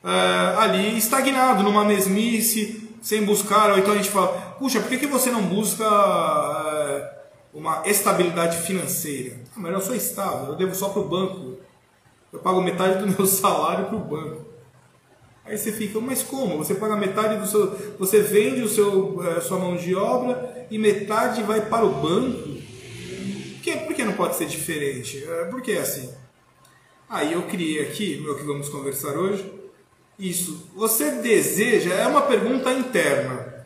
é, 0.03 0.09
ali 0.57 0.97
estagnado, 0.97 1.63
numa 1.63 1.83
mesmice, 1.83 2.89
sem 3.01 3.23
buscar, 3.25 3.71
ou 3.71 3.77
então 3.77 3.93
a 3.93 3.97
gente 3.97 4.09
fala, 4.09 4.55
puxa, 4.57 4.79
por 4.79 4.89
que, 4.89 4.97
que 4.97 5.07
você 5.07 5.29
não 5.29 5.43
busca 5.43 5.83
é, 5.85 7.17
uma 7.53 7.81
estabilidade 7.85 8.57
financeira. 8.59 9.35
Ah, 9.55 9.59
mas 9.59 9.73
eu 9.73 9.81
sou 9.81 9.95
estável, 9.95 10.49
eu 10.49 10.55
devo 10.55 10.75
só 10.75 10.89
para 10.89 11.01
o 11.01 11.07
banco. 11.07 11.57
Eu 12.31 12.39
pago 12.39 12.61
metade 12.61 12.99
do 12.99 13.07
meu 13.07 13.25
salário 13.25 13.85
para 13.85 13.95
o 13.95 13.99
banco. 13.99 14.45
Aí 15.43 15.57
você 15.57 15.71
fica, 15.71 15.99
mas 15.99 16.21
como? 16.21 16.57
Você 16.57 16.75
paga 16.75 16.95
metade 16.95 17.39
do 17.39 17.47
seu. 17.47 17.75
Você 17.97 18.19
vende 18.19 18.61
o 18.61 18.67
seu, 18.67 19.23
eh, 19.25 19.39
sua 19.39 19.57
mão 19.57 19.77
de 19.77 19.95
obra 19.95 20.67
e 20.69 20.77
metade 20.77 21.41
vai 21.41 21.61
para 21.61 21.85
o 21.85 21.89
banco? 21.89 22.56
Que, 23.67 23.75
por 23.79 23.93
que 23.93 24.05
não 24.05 24.13
pode 24.13 24.37
ser 24.37 24.45
diferente? 24.45 25.21
É, 25.25 25.43
por 25.43 25.61
que 25.61 25.73
assim? 25.73 26.09
Aí 27.09 27.33
eu 27.33 27.43
criei 27.43 27.81
aqui, 27.81 28.25
o 28.25 28.33
que 28.33 28.43
vamos 28.45 28.69
conversar 28.69 29.17
hoje, 29.17 29.51
isso. 30.17 30.69
Você 30.73 31.11
deseja, 31.11 31.93
é 31.93 32.07
uma 32.07 32.21
pergunta 32.21 32.71
interna. 32.71 33.65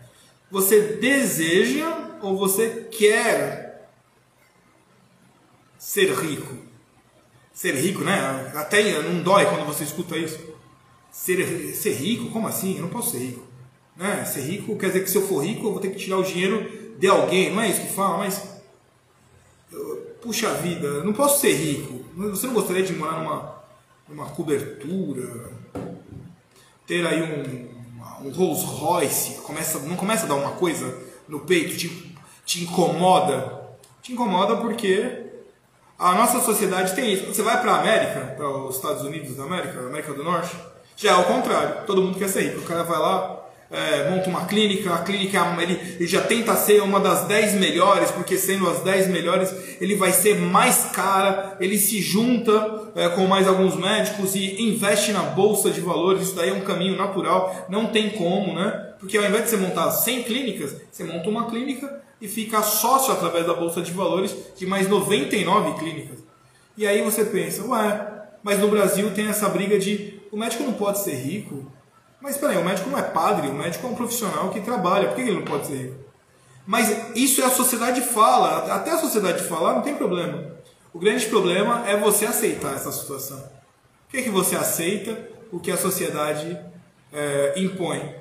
Você 0.49 0.97
deseja 0.99 2.17
ou 2.19 2.35
você 2.35 2.87
quer 2.89 3.91
ser 5.77 6.11
rico. 6.15 6.57
Ser 7.53 7.75
rico, 7.75 8.03
né? 8.03 8.51
Até 8.55 9.03
não 9.03 9.21
dói 9.21 9.45
quando 9.45 9.67
você 9.67 9.83
escuta 9.83 10.17
isso. 10.17 10.39
Ser, 11.11 11.75
ser 11.75 11.93
rico? 11.93 12.31
Como 12.31 12.47
assim? 12.47 12.77
Eu 12.77 12.81
não 12.81 12.89
posso 12.89 13.11
ser 13.11 13.19
rico. 13.19 13.47
Né? 13.95 14.25
Ser 14.25 14.41
rico 14.41 14.75
quer 14.79 14.87
dizer 14.87 15.03
que 15.03 15.11
se 15.11 15.17
eu 15.17 15.27
for 15.27 15.45
rico 15.45 15.67
eu 15.67 15.73
vou 15.73 15.79
ter 15.79 15.91
que 15.91 15.99
tirar 15.99 16.17
o 16.17 16.23
dinheiro 16.23 16.97
de 16.97 17.07
alguém. 17.07 17.53
Não 17.53 17.61
é 17.61 17.69
isso 17.69 17.81
que 17.81 17.93
fala, 17.93 18.17
mas. 18.17 18.50
Puxa 20.21 20.53
vida, 20.55 21.03
não 21.03 21.13
posso 21.13 21.39
ser 21.39 21.53
rico. 21.53 22.05
Você 22.15 22.47
não 22.47 22.53
gostaria 22.53 22.83
de 22.83 22.93
morar 22.93 23.19
numa, 23.19 23.63
numa 24.07 24.25
cobertura? 24.25 25.51
Ter 26.85 27.05
aí 27.07 27.23
um, 27.23 28.27
um 28.27 28.31
Rolls 28.31 28.65
Royce? 28.65 29.41
Começa, 29.41 29.79
não 29.79 29.95
começa 29.95 30.25
a 30.25 30.29
dar 30.29 30.35
uma 30.35 30.51
coisa 30.51 30.95
no 31.27 31.39
peito? 31.39 31.77
Te, 31.77 32.15
te 32.45 32.63
incomoda? 32.63 33.61
Te 34.01 34.13
incomoda 34.13 34.57
porque 34.57 35.25
a 35.97 36.13
nossa 36.13 36.41
sociedade 36.41 36.93
tem 36.93 37.13
isso. 37.13 37.25
Você 37.25 37.41
vai 37.41 37.61
para 37.61 37.73
a 37.73 37.79
América, 37.79 38.33
para 38.35 38.47
os 38.47 38.75
Estados 38.75 39.03
Unidos 39.03 39.35
da 39.35 39.43
América, 39.43 39.79
América 39.79 40.13
do 40.13 40.23
Norte, 40.23 40.55
já 40.95 41.11
é 41.11 41.15
o 41.15 41.23
contrário. 41.23 41.85
Todo 41.85 42.01
mundo 42.01 42.19
quer 42.19 42.27
ser 42.27 42.41
rico. 42.41 42.61
O 42.61 42.65
cara 42.65 42.83
vai 42.83 42.99
lá, 42.99 43.40
é, 43.71 44.09
monta 44.09 44.29
uma 44.29 44.45
clínica, 44.45 44.93
a 44.93 44.99
clínica 44.99 45.39
ele, 45.61 45.79
ele, 45.95 46.07
já 46.07 46.21
tenta 46.21 46.53
ser 46.55 46.81
uma 46.81 46.99
das 46.99 47.23
10 47.25 47.53
melhores, 47.53 48.11
porque 48.11 48.37
sendo 48.37 48.69
as 48.69 48.81
10 48.81 49.07
melhores, 49.07 49.55
ele 49.79 49.95
vai 49.95 50.11
ser 50.11 50.37
mais 50.37 50.89
cara, 50.91 51.55
ele 51.59 51.77
se 51.77 52.01
junta 52.01 52.91
é, 52.95 53.07
com 53.09 53.25
mais 53.27 53.47
alguns 53.47 53.75
médicos 53.75 54.35
e 54.35 54.61
investe 54.61 55.13
na 55.13 55.21
bolsa 55.21 55.69
de 55.69 55.79
valores, 55.79 56.23
isso 56.23 56.35
daí 56.35 56.49
é 56.49 56.53
um 56.53 56.61
caminho 56.61 56.97
natural, 56.97 57.65
não 57.69 57.87
tem 57.87 58.09
como, 58.09 58.53
né? 58.53 58.89
Porque 58.99 59.17
ao 59.17 59.23
invés 59.23 59.45
de 59.45 59.51
você 59.51 59.57
montar 59.57 59.89
100 59.89 60.23
clínicas, 60.23 60.75
você 60.91 61.05
monta 61.05 61.29
uma 61.29 61.49
clínica 61.49 62.01
e 62.19 62.27
fica 62.27 62.61
sócio 62.61 63.13
através 63.13 63.47
da 63.47 63.53
bolsa 63.53 63.81
de 63.81 63.91
valores 63.91 64.35
de 64.57 64.65
mais 64.65 64.89
99 64.89 65.79
clínicas. 65.79 66.19
E 66.77 66.85
aí 66.85 67.01
você 67.01 67.23
pensa, 67.23 67.63
ué, 67.65 68.07
mas 68.43 68.59
no 68.59 68.67
Brasil 68.67 69.11
tem 69.11 69.27
essa 69.27 69.47
briga 69.47 69.79
de 69.79 70.19
o 70.31 70.37
médico 70.37 70.63
não 70.63 70.73
pode 70.73 71.03
ser 71.03 71.15
rico, 71.15 71.71
mas 72.21 72.37
peraí, 72.37 72.57
o 72.57 72.63
médico 72.63 72.89
não 72.89 72.99
é 72.99 73.01
padre, 73.01 73.47
o 73.47 73.53
médico 73.53 73.87
é 73.87 73.89
um 73.89 73.95
profissional 73.95 74.49
que 74.49 74.61
trabalha, 74.61 75.07
por 75.07 75.15
que 75.15 75.21
ele 75.21 75.33
não 75.33 75.43
pode 75.43 75.67
ser 75.67 75.75
rico? 75.75 75.95
Mas 76.65 77.15
isso 77.15 77.41
é 77.41 77.45
a 77.45 77.49
sociedade 77.49 78.01
fala, 78.01 78.73
até 78.73 78.91
a 78.91 78.99
sociedade 78.99 79.43
falar 79.43 79.73
não 79.73 79.81
tem 79.81 79.95
problema. 79.95 80.55
O 80.93 80.99
grande 80.99 81.25
problema 81.25 81.83
é 81.87 81.97
você 81.97 82.25
aceitar 82.25 82.75
essa 82.75 82.91
situação. 82.91 83.39
O 83.39 84.11
que 84.11 84.17
é 84.17 84.21
que 84.21 84.29
você 84.29 84.55
aceita 84.55 85.17
o 85.51 85.59
que 85.59 85.71
a 85.71 85.77
sociedade 85.77 86.57
é, 87.11 87.53
impõe? 87.57 88.15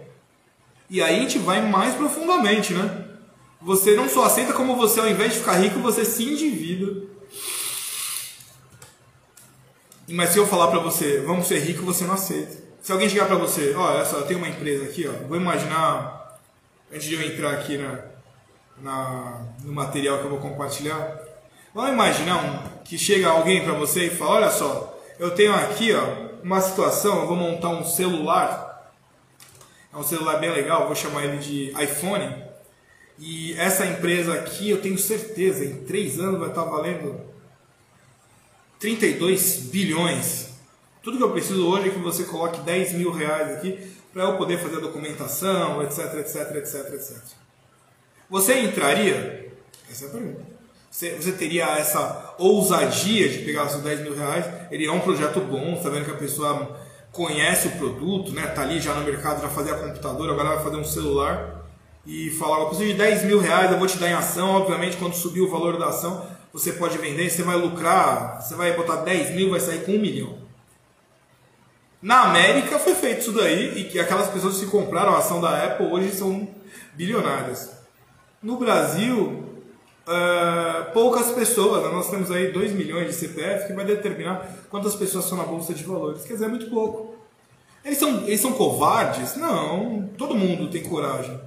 E 0.89 1.03
aí 1.03 1.19
a 1.19 1.21
gente 1.21 1.39
vai 1.39 1.61
mais 1.61 1.95
profundamente, 1.95 2.73
né? 2.73 3.07
Você 3.61 3.95
não 3.95 4.09
só 4.09 4.25
aceita, 4.25 4.55
como 4.55 4.75
você, 4.75 5.01
ao 5.01 5.09
invés 5.09 5.35
de 5.35 5.41
ficar 5.41 5.55
rico, 5.55 5.79
você 5.81 6.05
se 6.05 6.25
endivida. 6.25 7.07
Mas 10.09 10.31
se 10.31 10.39
eu 10.39 10.47
falar 10.47 10.69
para 10.69 10.81
você, 10.81 11.21
vamos 11.21 11.47
ser 11.47 11.59
rico, 11.59 11.85
você 11.85 12.05
não 12.05 12.15
aceita. 12.15 12.70
Se 12.83 12.93
alguém 12.93 13.09
chegar 13.11 13.27
para 13.27 13.37
você, 13.37 13.75
ó, 13.77 13.93
olha 13.93 14.05
só, 14.07 14.23
tem 14.23 14.37
uma 14.37 14.49
empresa 14.49 14.85
aqui, 14.85 15.07
ó, 15.07 15.13
vou 15.29 15.37
imaginar, 15.37 16.39
antes 16.91 17.07
de 17.07 17.15
eu 17.15 17.23
entrar 17.23 17.53
aqui 17.53 17.77
na, 17.77 17.99
na, 18.79 19.43
no 19.63 19.73
material 19.73 20.19
que 20.19 20.25
eu 20.25 20.31
vou 20.31 20.39
compartilhar, 20.39 21.21
vamos 21.75 21.93
imaginar 21.93 22.43
um, 22.43 22.83
que 22.83 22.97
chega 22.97 23.29
alguém 23.29 23.63
para 23.63 23.75
você 23.75 24.07
e 24.07 24.11
fala, 24.11 24.37
olha 24.37 24.51
só, 24.51 24.99
eu 25.19 25.31
tenho 25.33 25.55
aqui 25.55 25.93
ó, 25.93 26.43
uma 26.43 26.59
situação, 26.63 27.21
eu 27.21 27.27
vou 27.27 27.37
montar 27.37 27.69
um 27.69 27.85
celular, 27.85 28.91
é 29.93 29.97
um 29.97 30.03
celular 30.03 30.39
bem 30.39 30.51
legal, 30.51 30.87
vou 30.87 30.97
chamar 30.97 31.25
ele 31.25 31.37
de 31.37 31.71
iPhone, 31.83 32.45
e 33.19 33.53
essa 33.59 33.85
empresa 33.85 34.33
aqui, 34.33 34.71
eu 34.71 34.81
tenho 34.81 34.97
certeza, 34.97 35.67
em 35.67 35.85
três 35.85 36.19
anos 36.19 36.41
vai 36.41 36.49
estar 36.49 36.65
valendo 36.65 37.21
32 38.79 39.69
bilhões 39.71 40.50
tudo 41.03 41.17
que 41.17 41.23
eu 41.23 41.31
preciso 41.31 41.67
hoje 41.67 41.89
é 41.89 41.93
que 41.93 41.99
você 41.99 42.25
coloque 42.25 42.61
10 42.61 42.95
mil 42.95 43.13
reais 43.13 43.57
aqui 43.57 43.79
para 44.13 44.25
eu 44.25 44.37
poder 44.37 44.59
fazer 44.59 44.77
a 44.77 44.81
documentação, 44.81 45.83
etc, 45.83 46.15
etc, 46.15 46.57
etc, 46.57 46.95
etc. 46.95 47.17
Você 48.29 48.61
entraria? 48.61 49.53
Essa 49.91 50.05
é 50.05 50.09
a 50.09 50.11
pergunta. 50.11 50.43
Você, 50.91 51.15
você 51.15 51.33
teria 51.33 51.67
essa 51.79 52.35
ousadia 52.39 53.29
de 53.29 53.39
pegar 53.39 53.69
seus 53.69 53.83
10 53.83 54.01
mil 54.01 54.17
reais? 54.17 54.45
Ele 54.71 54.87
é 54.87 54.93
um 54.93 55.01
projeto 55.01 55.41
bom, 55.41 55.75
está 55.75 55.89
vendo 55.89 56.05
que 56.05 56.11
a 56.11 56.17
pessoa 56.17 56.77
conhece 57.13 57.69
o 57.69 57.73
produto, 57.73 58.33
né? 58.33 58.47
Tá 58.49 58.63
ali 58.63 58.81
já 58.81 58.95
no 58.95 59.05
mercado, 59.05 59.41
já 59.41 59.49
fazia 59.49 59.75
computador, 59.75 60.31
agora 60.31 60.57
vai 60.57 60.65
fazer 60.65 60.77
um 60.77 60.85
celular 60.85 61.65
e 62.05 62.31
falar, 62.31 62.61
eu 62.61 62.67
preciso 62.67 62.91
de 62.91 62.99
10 62.99 63.25
mil 63.25 63.39
reais, 63.39 63.71
eu 63.71 63.79
vou 63.79 63.87
te 63.87 63.99
dar 63.99 64.09
em 64.09 64.15
ação, 64.15 64.51
obviamente 64.51 64.97
quando 64.97 65.15
subir 65.15 65.41
o 65.41 65.51
valor 65.51 65.79
da 65.79 65.89
ação, 65.89 66.27
você 66.53 66.73
pode 66.73 66.99
vender, 66.99 67.31
você 67.31 67.43
vai 67.43 67.57
lucrar, 67.57 68.43
você 68.43 68.55
vai 68.55 68.75
botar 68.75 68.97
10 68.97 69.31
mil, 69.37 69.51
vai 69.51 69.61
sair 69.61 69.85
com 69.85 69.93
um 69.93 70.01
milhão. 70.01 70.50
Na 72.03 72.23
América 72.23 72.79
foi 72.79 72.95
feito 72.95 73.21
isso 73.21 73.33
daí 73.33 73.79
e 73.79 73.85
que 73.85 73.99
aquelas 73.99 74.31
pessoas 74.31 74.59
que 74.59 74.67
compraram 74.67 75.15
a 75.15 75.19
ação 75.19 75.41
da 75.41 75.65
Apple 75.65 75.87
hoje 75.87 76.13
são 76.13 76.49
bilionárias. 76.95 77.71
No 78.43 78.57
Brasil, 78.57 79.45
uh, 80.07 80.93
poucas 80.95 81.31
pessoas, 81.33 81.83
nós 81.93 82.09
temos 82.09 82.31
aí 82.31 82.53
2 82.53 82.73
milhões 82.73 83.07
de 83.07 83.13
CPF 83.13 83.67
que 83.67 83.75
vai 83.75 83.85
determinar 83.85 84.49
quantas 84.71 84.95
pessoas 84.95 85.27
são 85.27 85.37
na 85.37 85.45
Bolsa 85.45 85.75
de 85.75 85.85
Valores. 85.85 86.25
Quer 86.25 86.35
dizer, 86.35 86.47
é 86.47 86.49
muito 86.49 86.71
pouco. 86.71 87.15
Eles 87.85 87.99
são, 87.99 88.23
eles 88.27 88.41
são 88.41 88.53
covardes? 88.53 89.37
Não, 89.37 90.09
todo 90.17 90.35
mundo 90.35 90.71
tem 90.71 90.83
coragem. 90.83 91.39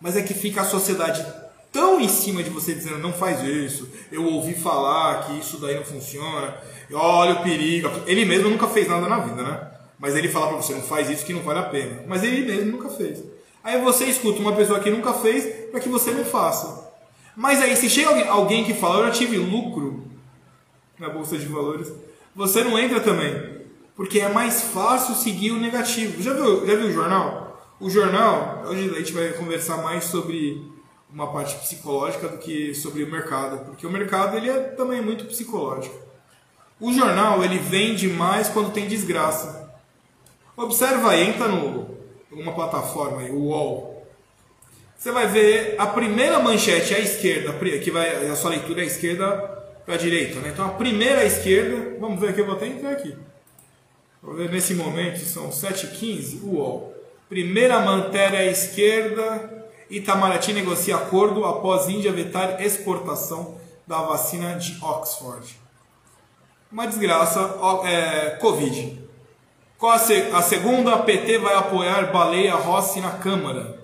Mas 0.00 0.16
é 0.16 0.22
que 0.22 0.32
fica 0.32 0.62
a 0.62 0.64
sociedade 0.64 1.22
tão 1.70 2.00
em 2.00 2.08
cima 2.08 2.42
de 2.42 2.50
você 2.50 2.74
dizendo 2.74 2.98
não 2.98 3.12
faz 3.12 3.42
isso, 3.42 3.88
eu 4.10 4.24
ouvi 4.24 4.54
falar 4.54 5.26
que 5.26 5.38
isso 5.38 5.58
daí 5.58 5.76
não 5.76 5.84
funciona, 5.84 6.56
olha 6.92 7.34
o 7.34 7.42
perigo. 7.42 7.90
Ele 8.06 8.24
mesmo 8.24 8.50
nunca 8.50 8.66
fez 8.66 8.88
nada 8.88 9.08
na 9.08 9.18
vida, 9.18 9.42
né? 9.42 9.70
Mas 9.98 10.16
ele 10.16 10.28
fala 10.28 10.48
para 10.48 10.56
você, 10.56 10.74
não 10.74 10.82
faz 10.82 11.10
isso 11.10 11.24
que 11.24 11.32
não 11.32 11.42
vale 11.42 11.58
a 11.58 11.64
pena. 11.64 12.04
Mas 12.06 12.24
ele 12.24 12.46
mesmo 12.46 12.72
nunca 12.72 12.88
fez. 12.88 13.22
Aí 13.62 13.80
você 13.80 14.06
escuta 14.06 14.40
uma 14.40 14.54
pessoa 14.54 14.80
que 14.80 14.90
nunca 14.90 15.12
fez 15.12 15.44
para 15.70 15.80
que 15.80 15.88
você 15.88 16.10
não 16.10 16.24
faça. 16.24 16.90
Mas 17.36 17.60
aí, 17.60 17.76
se 17.76 17.88
chega 17.88 18.28
alguém 18.28 18.64
que 18.64 18.74
fala, 18.74 19.00
eu 19.00 19.06
já 19.06 19.12
tive 19.12 19.36
lucro 19.36 20.04
na 20.98 21.08
bolsa 21.08 21.38
de 21.38 21.46
valores, 21.46 21.92
você 22.34 22.64
não 22.64 22.78
entra 22.78 23.00
também. 23.00 23.60
Porque 23.94 24.20
é 24.20 24.28
mais 24.28 24.62
fácil 24.62 25.14
seguir 25.14 25.50
o 25.50 25.60
negativo. 25.60 26.22
Já 26.22 26.32
viu, 26.32 26.66
já 26.66 26.74
viu 26.74 26.88
o 26.88 26.92
jornal? 26.92 27.60
O 27.78 27.90
jornal, 27.90 28.64
hoje 28.66 28.90
a 28.90 28.98
gente 28.98 29.12
vai 29.12 29.32
conversar 29.32 29.78
mais 29.78 30.04
sobre 30.04 30.62
uma 31.12 31.32
parte 31.32 31.56
psicológica 31.56 32.28
do 32.28 32.38
que 32.38 32.74
sobre 32.74 33.02
o 33.02 33.10
mercado, 33.10 33.64
porque 33.64 33.86
o 33.86 33.90
mercado 33.90 34.36
ele 34.36 34.48
é 34.48 34.58
também 34.60 35.02
muito 35.02 35.24
psicológico. 35.24 36.09
O 36.80 36.92
jornal 36.92 37.44
ele 37.44 37.58
vende 37.58 38.08
mais 38.08 38.48
quando 38.48 38.72
tem 38.72 38.88
desgraça. 38.88 39.70
Observa 40.56 41.10
aí, 41.10 41.28
entra 41.28 41.46
no 41.46 41.98
uma 42.32 42.52
plataforma 42.52 43.20
aí, 43.20 43.30
o 43.30 43.48
UOL. 43.48 44.06
Você 44.96 45.10
vai 45.10 45.26
ver 45.26 45.74
a 45.78 45.86
primeira 45.86 46.38
manchete 46.38 46.94
à 46.94 46.98
esquerda, 46.98 47.52
que 47.78 47.90
vai 47.90 48.28
a 48.28 48.36
sua 48.36 48.50
leitura 48.50 48.80
é 48.80 48.84
à 48.84 48.86
esquerda 48.86 49.26
para 49.84 49.94
a 49.94 49.98
direita, 49.98 50.40
né? 50.40 50.50
Então 50.50 50.66
a 50.66 50.70
primeira 50.70 51.20
à 51.20 51.24
esquerda, 51.24 51.96
vamos 51.98 52.20
ver 52.20 52.30
aqui, 52.30 52.40
eu 52.40 52.46
vou 52.46 52.54
até 52.54 52.66
entrar 52.66 52.92
aqui. 52.92 53.16
Vou 54.22 54.34
ver 54.34 54.50
nesse 54.50 54.74
momento, 54.74 55.18
são 55.20 55.50
7h15, 55.50 56.42
UOL. 56.44 56.94
Primeira 57.28 57.80
matéria 57.80 58.40
à 58.40 58.46
esquerda, 58.46 59.68
Itamaraty 59.88 60.52
negocia 60.52 60.96
acordo 60.96 61.44
após 61.44 61.88
Índia 61.88 62.12
vetar 62.12 62.62
exportação 62.62 63.58
da 63.86 64.02
vacina 64.02 64.54
de 64.54 64.78
Oxford 64.82 65.59
uma 66.70 66.86
desgraça, 66.86 67.40
é, 67.84 68.30
Covid. 68.40 68.98
Qual 69.76 69.92
a, 69.92 69.98
se, 69.98 70.14
a 70.32 70.42
segunda? 70.42 70.98
PT 70.98 71.38
vai 71.38 71.54
apoiar 71.54 72.12
Baleia 72.12 72.54
Rossi 72.54 73.00
na 73.00 73.12
Câmara. 73.12 73.80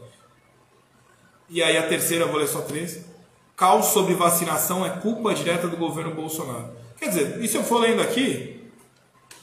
E 1.48 1.62
aí 1.62 1.76
a 1.76 1.88
terceira, 1.88 2.26
vou 2.26 2.36
ler 2.36 2.46
só 2.46 2.60
três. 2.60 3.04
Caos 3.56 3.86
sobre 3.86 4.14
vacinação 4.14 4.84
é 4.84 4.90
culpa 4.90 5.34
direta 5.34 5.66
do 5.66 5.76
governo 5.76 6.14
Bolsonaro. 6.14 6.70
Quer 6.98 7.08
dizer, 7.08 7.42
e 7.42 7.48
se 7.48 7.56
eu 7.56 7.64
for 7.64 7.78
lendo 7.78 8.02
aqui, 8.02 8.70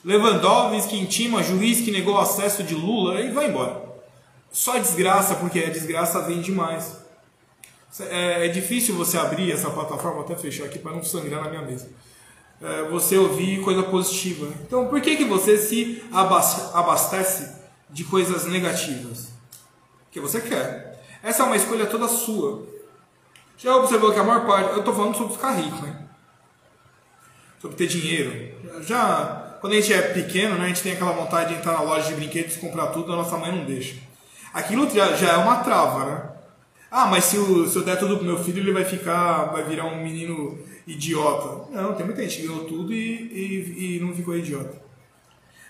Lewandowski 0.06 0.98
intima 0.98 1.42
juiz 1.42 1.82
que 1.82 1.92
negou 1.92 2.18
acesso 2.18 2.64
de 2.64 2.76
Lula 2.76 3.20
e 3.20 3.32
vai 3.32 3.48
embora. 3.48 3.82
Só 4.52 4.78
desgraça, 4.78 5.36
porque 5.36 5.60
a 5.60 5.70
desgraça 5.70 6.22
vem 6.22 6.40
demais. 6.40 6.98
É, 8.00 8.46
é 8.46 8.48
difícil 8.48 8.96
você 8.96 9.18
abrir 9.18 9.52
essa 9.52 9.70
plataforma, 9.70 10.22
vou 10.22 10.26
até 10.26 10.36
fechar 10.36 10.66
aqui 10.66 10.78
para 10.78 10.92
não 10.92 11.04
sangrar 11.04 11.44
na 11.44 11.50
minha 11.50 11.62
mesa 11.64 11.90
você 12.90 13.18
ouvir 13.18 13.62
coisa 13.62 13.84
positiva. 13.84 14.48
Então, 14.66 14.88
por 14.88 15.02
que, 15.02 15.18
que 15.18 15.26
você 15.26 15.58
se 15.58 16.04
abastece 16.12 17.62
de 17.90 18.04
coisas 18.06 18.46
negativas? 18.46 19.30
Porque 20.06 20.20
você 20.20 20.40
quer. 20.40 21.04
Essa 21.22 21.44
é 21.44 21.46
uma 21.46 21.56
escolha 21.56 21.86
toda 21.86 22.08
sua. 22.08 22.66
Já 23.58 23.76
observou 23.76 24.14
que 24.14 24.20
a 24.20 24.24
maior 24.24 24.46
parte. 24.46 24.72
Eu 24.72 24.80
estou 24.80 24.94
falando 24.94 25.16
sobre 25.16 25.34
ficar 25.34 25.52
rico, 25.52 25.82
né? 25.82 26.06
Sobre 27.62 27.78
ter 27.78 27.88
dinheiro. 27.88 28.82
Já. 28.82 29.58
Quando 29.60 29.74
a 29.74 29.76
gente 29.78 29.94
é 29.94 30.02
pequeno, 30.02 30.58
né, 30.58 30.66
a 30.66 30.68
gente 30.68 30.84
tem 30.84 30.92
aquela 30.92 31.14
vontade 31.14 31.54
de 31.54 31.60
entrar 31.60 31.72
na 31.72 31.82
loja 31.82 32.10
de 32.10 32.16
brinquedos, 32.16 32.58
comprar 32.58 32.88
tudo, 32.88 33.14
a 33.14 33.16
nossa 33.16 33.38
mãe 33.38 33.50
não 33.50 33.64
deixa. 33.64 33.96
Aquilo 34.54 34.90
já 34.90 35.30
é 35.30 35.38
uma 35.38 35.64
trava, 35.64 36.06
né? 36.06 36.30
Ah, 36.96 37.08
mas 37.08 37.24
se, 37.24 37.40
o, 37.40 37.68
se 37.68 37.76
eu 37.76 37.82
der 37.82 37.98
tudo 37.98 38.18
pro 38.18 38.26
meu 38.26 38.38
filho, 38.38 38.60
ele 38.60 38.72
vai 38.72 38.86
ficar, 38.86 39.46
vai 39.46 39.64
virar 39.64 39.86
um 39.86 40.04
menino 40.04 40.60
idiota. 40.86 41.72
Não, 41.72 41.96
tem 41.96 42.06
muita 42.06 42.22
gente 42.22 42.42
que 42.42 42.48
ganhou 42.48 42.66
tudo 42.66 42.94
e, 42.94 42.98
e, 43.00 43.96
e 43.98 44.00
não 44.00 44.14
ficou 44.14 44.38
idiota. 44.38 44.80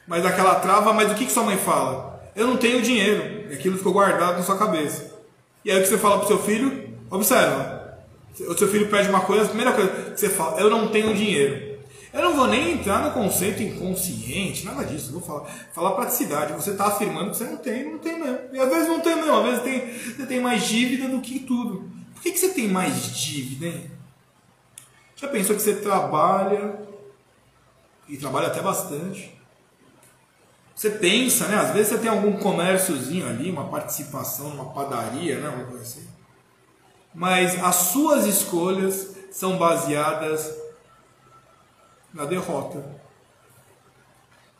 Mas 0.06 0.26
aquela 0.26 0.56
trava, 0.56 0.92
mas 0.92 1.10
o 1.14 1.16
que, 1.16 1.26
que 1.26 1.32
sua 1.32 1.44
mãe 1.44 1.56
fala? 1.56 2.30
Eu 2.36 2.46
não 2.46 2.58
tenho 2.58 2.82
dinheiro. 2.82 3.50
E 3.50 3.54
aquilo 3.54 3.78
ficou 3.78 3.94
guardado 3.94 4.36
na 4.36 4.44
sua 4.44 4.58
cabeça. 4.58 5.18
E 5.64 5.72
aí 5.72 5.80
o 5.80 5.82
que 5.82 5.88
você 5.88 5.98
fala 5.98 6.18
pro 6.18 6.28
seu 6.28 6.40
filho? 6.40 6.94
Observa. 7.10 8.00
O 8.42 8.58
seu 8.58 8.68
filho 8.68 8.90
pede 8.90 9.08
uma 9.08 9.22
coisa, 9.22 9.46
a 9.46 9.48
primeira 9.48 9.72
coisa 9.72 9.90
que 10.12 10.20
você 10.20 10.28
fala, 10.28 10.60
eu 10.60 10.70
não 10.70 10.90
tenho 10.90 11.16
dinheiro. 11.16 11.73
Eu 12.14 12.22
não 12.22 12.36
vou 12.36 12.48
nem 12.48 12.74
entrar 12.74 13.04
no 13.04 13.12
conceito 13.12 13.64
inconsciente, 13.64 14.66
nada 14.66 14.86
disso. 14.86 15.10
Eu 15.10 15.20
vou 15.20 15.22
falar, 15.22 15.50
falar 15.74 15.92
praticidade. 15.94 16.54
Você 16.54 16.72
está 16.72 16.86
afirmando 16.86 17.32
que 17.32 17.38
você 17.38 17.46
não 17.46 17.58
tem, 17.58 17.92
não 17.92 17.98
tem 17.98 18.20
mesmo. 18.20 18.40
E 18.54 18.60
às 18.60 18.70
vezes 18.70 18.88
não 18.88 19.00
tem 19.02 19.16
mesmo, 19.16 19.34
às 19.34 19.44
vezes 19.44 19.64
tem, 19.64 20.14
você 20.16 20.26
tem 20.28 20.40
mais 20.40 20.64
dívida 20.64 21.10
do 21.10 21.20
que 21.22 21.40
tudo. 21.40 21.92
Por 22.14 22.22
que, 22.22 22.32
que 22.32 22.38
você 22.38 22.50
tem 22.50 22.68
mais 22.68 23.16
dívida, 23.18 23.66
hein? 23.66 23.92
Já 25.16 25.28
pensou 25.28 25.56
que 25.56 25.62
você 25.62 25.76
trabalha, 25.78 26.80
e 28.08 28.18
trabalha 28.18 28.48
até 28.48 28.62
bastante. 28.62 29.34
Você 30.76 30.90
pensa, 30.90 31.48
né? 31.48 31.56
Às 31.56 31.72
vezes 31.72 31.90
você 31.90 31.98
tem 31.98 32.10
algum 32.10 32.34
comérciozinho 32.34 33.28
ali, 33.28 33.50
uma 33.50 33.70
participação 33.70 34.50
numa 34.50 34.72
padaria, 34.72 35.40
né? 35.40 35.68
Assim. 35.82 36.08
Mas 37.14 37.62
as 37.64 37.76
suas 37.76 38.26
escolhas 38.26 39.16
são 39.32 39.58
baseadas 39.58 40.63
na 42.14 42.26
derrota. 42.26 42.84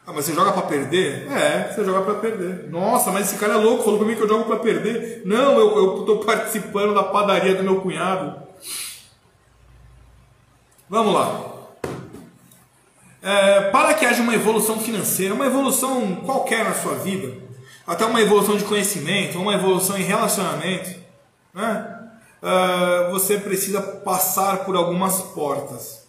Ah, 0.06 0.12
mas 0.12 0.26
você 0.26 0.34
joga 0.34 0.52
para 0.52 0.64
perder? 0.64 1.32
É, 1.32 1.72
você 1.72 1.86
joga 1.86 2.02
para 2.02 2.16
perder. 2.16 2.70
Nossa, 2.70 3.10
mas 3.12 3.30
esse 3.30 3.40
cara 3.40 3.54
é 3.54 3.58
louco, 3.58 3.84
falou 3.84 4.00
pra 4.00 4.08
mim 4.08 4.16
que 4.16 4.22
eu 4.22 4.28
jogo 4.28 4.44
para 4.46 4.60
perder. 4.60 5.22
Não, 5.26 5.58
eu, 5.58 6.04
tô 6.06 6.18
participando 6.18 6.94
da 6.94 7.04
padaria 7.04 7.56
do 7.56 7.64
meu 7.64 7.80
cunhado. 7.80 8.42
Vamos 10.90 11.14
lá. 11.14 11.52
É, 13.22 13.70
para 13.70 13.94
que 13.94 14.06
haja 14.06 14.22
uma 14.22 14.36
evolução 14.36 14.78
financeira, 14.78 15.34
uma 15.34 15.46
evolução 15.46 16.18
qualquer 16.18 16.66
na 16.66 16.74
sua 16.74 16.96
vida, 16.96 17.42
até 17.88 18.04
uma 18.04 18.22
evolução 18.22 18.58
de 18.58 18.66
conhecimento, 18.66 19.40
uma 19.40 19.54
evolução 19.54 19.98
em 19.98 20.04
relacionamento, 20.04 21.00
né? 21.54 22.00
Uh, 22.42 23.12
você 23.12 23.38
precisa 23.38 23.82
passar 23.82 24.66
por 24.66 24.76
algumas 24.76 25.22
portas. 25.22 26.03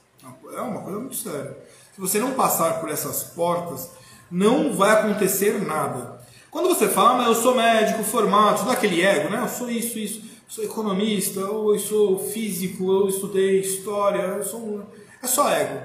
É 0.56 0.60
uma 0.60 0.80
coisa 0.82 0.98
muito 0.98 1.16
séria. 1.16 1.56
Se 1.94 2.00
você 2.00 2.18
não 2.18 2.32
passar 2.32 2.80
por 2.80 2.90
essas 2.90 3.22
portas, 3.22 3.90
não 4.30 4.74
vai 4.74 4.90
acontecer 4.90 5.64
nada. 5.64 6.20
Quando 6.50 6.68
você 6.68 6.88
fala, 6.88 7.10
ah, 7.10 7.16
mas 7.18 7.26
eu 7.28 7.34
sou 7.34 7.54
médico 7.54 8.02
formado, 8.02 8.58
tudo 8.58 8.70
aquele 8.70 9.02
ego, 9.02 9.28
né? 9.28 9.40
Eu 9.40 9.48
sou 9.48 9.70
isso, 9.70 9.98
isso, 9.98 10.22
sou 10.46 10.62
economista, 10.64 11.40
ou 11.40 11.74
eu 11.74 11.78
sou 11.78 12.18
físico, 12.18 12.84
eu 12.84 13.08
estudei 13.08 13.60
história, 13.60 14.20
eu 14.20 14.44
sou. 14.44 14.82
É 15.22 15.26
só 15.26 15.48
ego. 15.50 15.80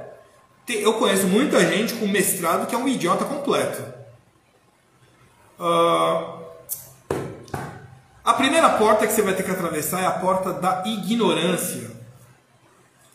Eu 0.67 0.93
conheço 0.93 1.25
muita 1.25 1.59
gente 1.59 1.95
com 1.95 2.07
mestrado 2.07 2.67
que 2.67 2.75
é 2.75 2.77
um 2.77 2.87
idiota 2.87 3.25
completo. 3.25 3.83
Uh... 5.59 6.39
A 8.23 8.33
primeira 8.33 8.69
porta 8.69 9.07
que 9.07 9.13
você 9.13 9.23
vai 9.23 9.33
ter 9.33 9.41
que 9.41 9.49
atravessar 9.49 10.03
é 10.03 10.05
a 10.05 10.11
porta 10.11 10.53
da 10.53 10.83
ignorância. 10.85 11.98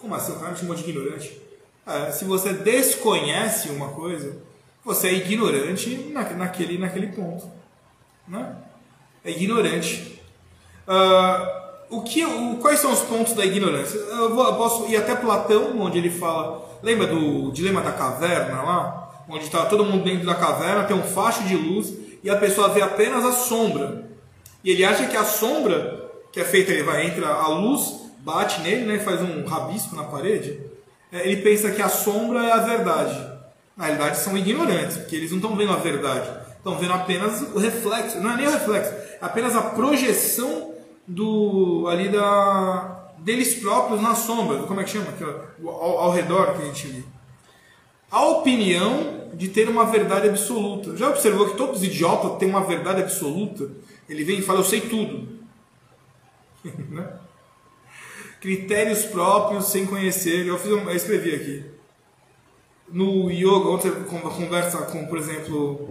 Como 0.05 0.15
assim? 0.15 0.33
O 0.33 0.39
cara 0.39 0.53
me 0.53 0.59
chamou 0.59 0.77
de 0.77 0.83
ignorante? 0.83 1.41
É, 1.87 2.11
se 2.11 2.27
você 2.27 2.53
desconhece 2.53 3.71
uma 3.71 3.89
coisa, 3.89 4.37
você 4.85 5.09
é 5.09 5.15
ignorante 5.15 6.11
na, 6.13 6.29
naquele, 6.29 6.77
naquele 6.77 7.07
ponto. 7.07 7.51
Né? 8.29 8.55
É 9.25 9.31
ignorante. 9.31 10.21
Uh, 10.87 11.97
o 11.97 12.03
que, 12.03 12.23
o, 12.23 12.57
quais 12.57 12.81
são 12.81 12.93
os 12.93 13.01
pontos 13.01 13.33
da 13.33 13.47
ignorância? 13.47 13.97
Eu, 13.97 14.35
vou, 14.35 14.47
eu, 14.47 14.57
posso 14.57 14.87
ir 14.89 14.97
até 14.99 15.15
Platão, 15.15 15.81
onde 15.81 15.97
ele 15.97 16.11
fala. 16.11 16.79
Lembra 16.83 17.07
do 17.07 17.51
dilema 17.51 17.81
da 17.81 17.93
caverna 17.93 18.61
lá? 18.61 19.25
Onde 19.27 19.45
está 19.45 19.65
todo 19.65 19.87
mundo 19.87 20.05
dentro 20.05 20.27
da 20.27 20.35
caverna, 20.35 20.85
tem 20.85 20.95
um 20.95 21.03
facho 21.03 21.45
de 21.45 21.57
luz 21.57 21.95
e 22.23 22.29
a 22.29 22.37
pessoa 22.37 22.69
vê 22.69 22.83
apenas 22.83 23.25
a 23.25 23.33
sombra. 23.33 24.05
E 24.63 24.71
ele 24.71 24.85
acha 24.85 25.07
que 25.07 25.17
a 25.17 25.25
sombra 25.25 26.11
que 26.31 26.41
é 26.41 26.45
feita, 26.45 26.73
ele 26.73 26.83
vai 26.83 27.07
entra 27.07 27.27
a 27.27 27.49
luz, 27.49 28.04
bate 28.25 28.61
nele, 28.63 28.87
né, 28.87 28.99
faz 28.99 29.21
um 29.21 29.45
rabisco 29.45 29.95
na 29.95 30.05
parede 30.05 30.75
é, 31.15 31.29
ele 31.31 31.43
pensa 31.43 31.71
que 31.71 31.81
a 31.81 31.89
sombra 31.89 32.45
é 32.45 32.53
a 32.53 32.59
verdade. 32.59 33.15
Na 33.77 33.85
realidade, 33.85 34.19
são 34.19 34.37
ignorantes, 34.37 34.97
porque 34.97 35.15
eles 35.15 35.31
não 35.31 35.39
estão 35.39 35.55
vendo 35.55 35.73
a 35.73 35.77
verdade. 35.77 36.29
Estão 36.57 36.77
vendo 36.77 36.93
apenas 36.93 37.41
o 37.55 37.59
reflexo. 37.61 38.21
Não 38.21 38.33
é 38.33 38.37
nem 38.37 38.49
o 38.49 38.51
reflexo, 38.51 38.91
é 38.91 39.19
apenas 39.21 39.55
a 39.55 39.63
projeção 39.63 40.75
do 41.07 41.87
ali 41.89 42.09
da 42.09 43.13
deles 43.19 43.55
próprios 43.55 44.03
na 44.03 44.17
sombra. 44.17 44.65
Como 44.65 44.81
é 44.81 44.85
que 44.85 44.91
chama? 44.91 45.07
Ao, 45.63 45.99
ao 45.99 46.11
redor 46.11 46.57
que 46.57 46.63
a 46.63 46.65
gente 46.65 46.87
vê. 46.89 47.03
A 48.11 48.25
opinião 48.27 49.29
de 49.35 49.49
ter 49.49 49.69
uma 49.69 49.87
verdade 49.87 50.29
absoluta. 50.29 50.97
Já 50.97 51.11
observou 51.11 51.49
que 51.49 51.57
todos 51.57 51.79
os 51.79 51.85
idiotas 51.85 52.39
têm 52.39 52.49
uma 52.49 52.65
verdade 52.65 53.03
absoluta? 53.03 53.71
Ele 54.09 54.25
vem 54.25 54.41
e 54.41 54.43
fala, 54.43 54.61
eu 54.61 54.65
sei 54.65 54.81
tudo. 54.81 55.29
né? 56.91 57.09
Critérios 58.45 59.07
próprios 59.07 59.71
sem 59.71 59.87
conhecer. 59.87 60.47
Eu, 60.47 60.59
fiz, 60.59 60.71
eu 60.71 60.91
escrevi 60.91 61.35
aqui. 61.35 61.65
No 62.91 63.31
yoga, 63.31 63.71
ontem 63.71 63.91
conversa 64.05 64.83
com, 64.83 65.07
por 65.07 65.17
exemplo, 65.17 65.89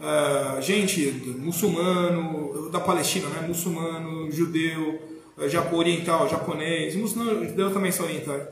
uh, 0.00 0.62
gente 0.62 1.10
muçulmano, 1.38 2.70
da 2.70 2.80
Palestina, 2.80 3.28
né? 3.28 3.46
muçulmano, 3.46 4.32
judeu, 4.32 5.02
uh, 5.36 5.46
japo, 5.46 5.76
oriental, 5.76 6.26
japonês, 6.30 6.96
muçulmano, 6.96 7.46
judeu 7.46 7.70
também 7.70 7.92
são 7.92 8.06
orientais. 8.06 8.48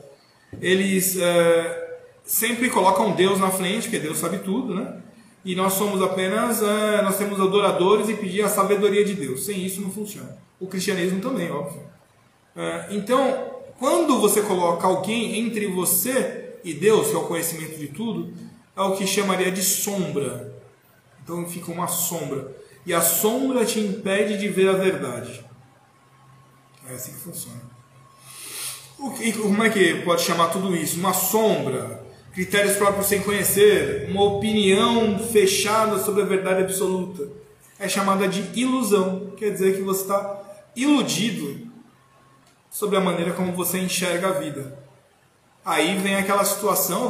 Eles 0.61 1.15
uh, 1.15 1.19
sempre 2.23 2.69
colocam 2.69 3.13
Deus 3.13 3.39
na 3.39 3.49
frente, 3.49 3.89
porque 3.89 3.97
Deus 3.97 4.19
sabe 4.19 4.37
tudo, 4.37 4.75
né? 4.75 5.01
E 5.43 5.55
nós 5.55 5.73
somos 5.73 5.99
apenas, 6.03 6.61
nós 7.03 7.17
temos 7.17 7.41
adoradores 7.41 8.07
e 8.07 8.13
pedir 8.13 8.43
a 8.43 8.47
sabedoria 8.47 9.03
de 9.03 9.15
Deus. 9.15 9.43
Sem 9.43 9.65
isso 9.65 9.81
não 9.81 9.89
funciona. 9.89 10.37
O 10.59 10.67
cristianismo 10.67 11.19
também, 11.19 11.49
óbvio. 11.49 11.81
É, 12.55 12.87
então, 12.91 13.61
quando 13.79 14.19
você 14.19 14.41
coloca 14.41 14.85
alguém 14.85 15.39
entre 15.39 15.67
você 15.67 16.55
e 16.63 16.73
Deus, 16.73 17.09
que 17.09 17.15
é 17.15 17.17
o 17.17 17.27
conhecimento 17.27 17.77
de 17.77 17.87
tudo, 17.87 18.33
é 18.75 18.81
o 18.81 18.95
que 18.95 19.07
chamaria 19.07 19.51
de 19.51 19.63
sombra. 19.63 20.53
Então 21.23 21.47
fica 21.47 21.71
uma 21.71 21.87
sombra. 21.87 22.55
E 22.85 22.93
a 22.93 23.01
sombra 23.01 23.65
te 23.65 23.79
impede 23.79 24.37
de 24.37 24.47
ver 24.47 24.69
a 24.69 24.73
verdade. 24.73 25.43
É 26.89 26.93
assim 26.93 27.13
que 27.13 27.19
funciona. 27.19 27.61
E 29.19 29.33
como 29.33 29.63
é 29.63 29.69
que 29.69 30.01
pode 30.01 30.21
chamar 30.21 30.49
tudo 30.49 30.75
isso? 30.75 30.99
Uma 30.99 31.13
sombra, 31.13 32.03
critérios 32.33 32.75
próprios 32.75 33.07
sem 33.07 33.21
conhecer, 33.21 34.09
uma 34.11 34.23
opinião 34.23 35.17
fechada 35.17 35.97
sobre 35.97 36.21
a 36.21 36.25
verdade 36.25 36.61
absoluta. 36.61 37.27
É 37.79 37.89
chamada 37.89 38.27
de 38.27 38.59
ilusão. 38.59 39.33
Quer 39.37 39.51
dizer 39.51 39.75
que 39.75 39.81
você 39.81 40.01
está 40.01 40.39
iludido 40.75 41.60
sobre 42.71 42.95
a 42.97 43.01
maneira 43.01 43.33
como 43.33 43.51
você 43.51 43.77
enxerga 43.77 44.29
a 44.29 44.31
vida. 44.31 44.79
Aí 45.63 45.99
vem 45.99 46.15
aquela 46.15 46.45
situação, 46.45 47.09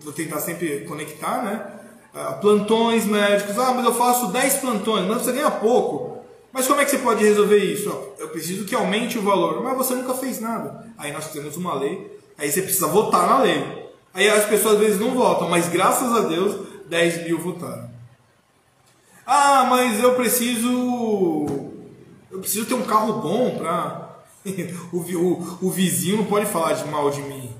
vou 0.00 0.12
tentar 0.12 0.40
sempre 0.40 0.86
conectar, 0.86 1.42
né? 1.42 1.66
Ah, 2.14 2.34
plantões 2.34 3.04
médicos, 3.04 3.58
ah, 3.58 3.74
mas 3.74 3.84
eu 3.84 3.92
faço 3.92 4.28
10 4.28 4.54
plantões, 4.58 5.06
não 5.06 5.18
você 5.18 5.32
ganha 5.32 5.50
pouco. 5.50 6.24
Mas 6.52 6.68
como 6.68 6.80
é 6.80 6.84
que 6.84 6.92
você 6.92 6.98
pode 6.98 7.24
resolver 7.24 7.58
isso? 7.58 7.90
Eu 8.16 8.28
preciso 8.28 8.64
que 8.64 8.74
aumente 8.74 9.18
o 9.18 9.22
valor, 9.22 9.60
mas 9.64 9.76
você 9.76 9.96
nunca 9.96 10.14
fez 10.14 10.40
nada. 10.40 10.86
Aí 10.96 11.12
nós 11.12 11.32
temos 11.32 11.56
uma 11.56 11.74
lei, 11.74 12.16
aí 12.38 12.50
você 12.50 12.62
precisa 12.62 12.86
votar 12.86 13.28
na 13.28 13.38
lei. 13.40 13.90
Aí 14.14 14.28
as 14.28 14.44
pessoas 14.44 14.74
às 14.74 14.80
vezes 14.80 15.00
não 15.00 15.10
votam, 15.10 15.48
mas 15.48 15.68
graças 15.68 16.14
a 16.14 16.20
Deus 16.20 16.68
10 16.88 17.24
mil 17.24 17.40
votaram. 17.40 17.90
Ah, 19.26 19.66
mas 19.68 20.00
eu 20.00 20.14
preciso. 20.14 21.46
Eu 22.30 22.38
preciso 22.38 22.66
ter 22.66 22.74
um 22.74 22.82
carro 22.82 23.14
bom 23.14 23.58
para 23.58 24.03
o, 24.92 24.98
o, 24.98 25.58
o 25.62 25.70
vizinho 25.70 26.18
não 26.18 26.24
pode 26.24 26.46
falar 26.46 26.74
de 26.74 26.84
mal 26.88 27.10
de 27.10 27.22
mim. 27.22 27.50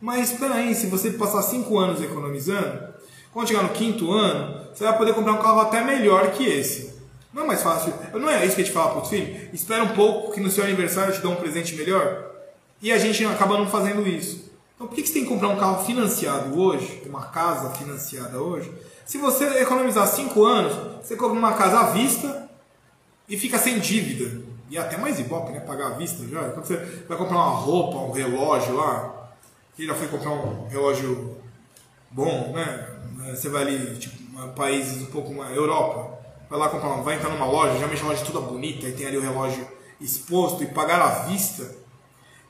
Mas 0.00 0.30
espera 0.30 0.56
aí, 0.56 0.74
se 0.74 0.86
você 0.86 1.10
passar 1.12 1.42
cinco 1.42 1.78
anos 1.78 2.02
economizando, 2.02 2.94
quando 3.32 3.48
chegar 3.48 3.62
no 3.62 3.70
quinto 3.70 4.12
ano, 4.12 4.66
você 4.72 4.84
vai 4.84 4.96
poder 4.96 5.14
comprar 5.14 5.32
um 5.32 5.42
carro 5.42 5.60
até 5.60 5.82
melhor 5.82 6.30
que 6.32 6.44
esse. 6.44 6.94
Não 7.32 7.42
é 7.42 7.46
mais 7.46 7.62
fácil? 7.62 7.92
Não 8.14 8.30
é 8.30 8.44
isso 8.44 8.54
que 8.54 8.62
a 8.62 8.64
gente 8.64 8.74
fala 8.74 8.92
para 8.92 9.02
os 9.02 9.08
filhos? 9.08 9.52
Espera 9.52 9.82
um 9.84 9.94
pouco 9.94 10.32
que 10.32 10.40
no 10.40 10.50
seu 10.50 10.64
aniversário 10.64 11.12
eu 11.12 11.16
te 11.16 11.22
dou 11.22 11.32
um 11.32 11.36
presente 11.36 11.74
melhor? 11.74 12.30
E 12.80 12.92
a 12.92 12.98
gente 12.98 13.24
acaba 13.24 13.58
não 13.58 13.66
fazendo 13.66 14.06
isso. 14.06 14.50
Então 14.74 14.86
por 14.86 14.94
que 14.94 15.06
você 15.06 15.14
tem 15.14 15.22
que 15.22 15.28
comprar 15.28 15.48
um 15.48 15.56
carro 15.56 15.84
financiado 15.84 16.58
hoje, 16.58 17.02
uma 17.06 17.26
casa 17.26 17.70
financiada 17.70 18.40
hoje? 18.40 18.72
Se 19.04 19.18
você 19.18 19.44
economizar 19.60 20.06
cinco 20.06 20.44
anos, 20.44 20.74
você 21.02 21.16
compra 21.16 21.38
uma 21.38 21.52
casa 21.54 21.80
à 21.80 21.90
vista 21.90 22.48
e 23.28 23.36
fica 23.36 23.58
sem 23.58 23.78
dívida. 23.78 24.42
E 24.68 24.76
até 24.76 24.96
mais 24.96 25.18
ibope, 25.18 25.52
né? 25.52 25.60
Pagar 25.60 25.88
à 25.88 25.90
vista 25.90 26.26
já. 26.26 26.50
Quando 26.50 26.66
você 26.66 26.76
vai 27.08 27.16
comprar 27.16 27.36
uma 27.36 27.50
roupa, 27.50 27.98
um 27.98 28.12
relógio 28.12 28.74
lá, 28.74 29.30
que 29.76 29.86
já 29.86 29.94
foi 29.94 30.08
comprar 30.08 30.30
um 30.30 30.66
relógio 30.68 31.36
bom, 32.10 32.52
né? 32.54 32.88
Você 33.30 33.48
vai 33.48 33.62
ali, 33.62 33.96
tipo, 33.96 34.48
países 34.48 35.02
um 35.02 35.06
pouco 35.06 35.32
mais. 35.32 35.54
Europa, 35.56 36.18
vai 36.48 36.58
lá 36.58 36.68
comprar, 36.68 36.88
vai 37.02 37.16
entrar 37.16 37.30
numa 37.30 37.46
loja, 37.46 37.78
já 37.78 37.86
mexe 37.86 38.02
a 38.02 38.06
loja 38.06 38.24
toda 38.24 38.40
bonita, 38.40 38.86
e 38.86 38.92
tem 38.92 39.06
ali 39.06 39.16
o 39.16 39.22
relógio 39.22 39.66
exposto 40.00 40.62
e 40.62 40.66
pagar 40.66 41.00
à 41.00 41.08
vista, 41.26 41.74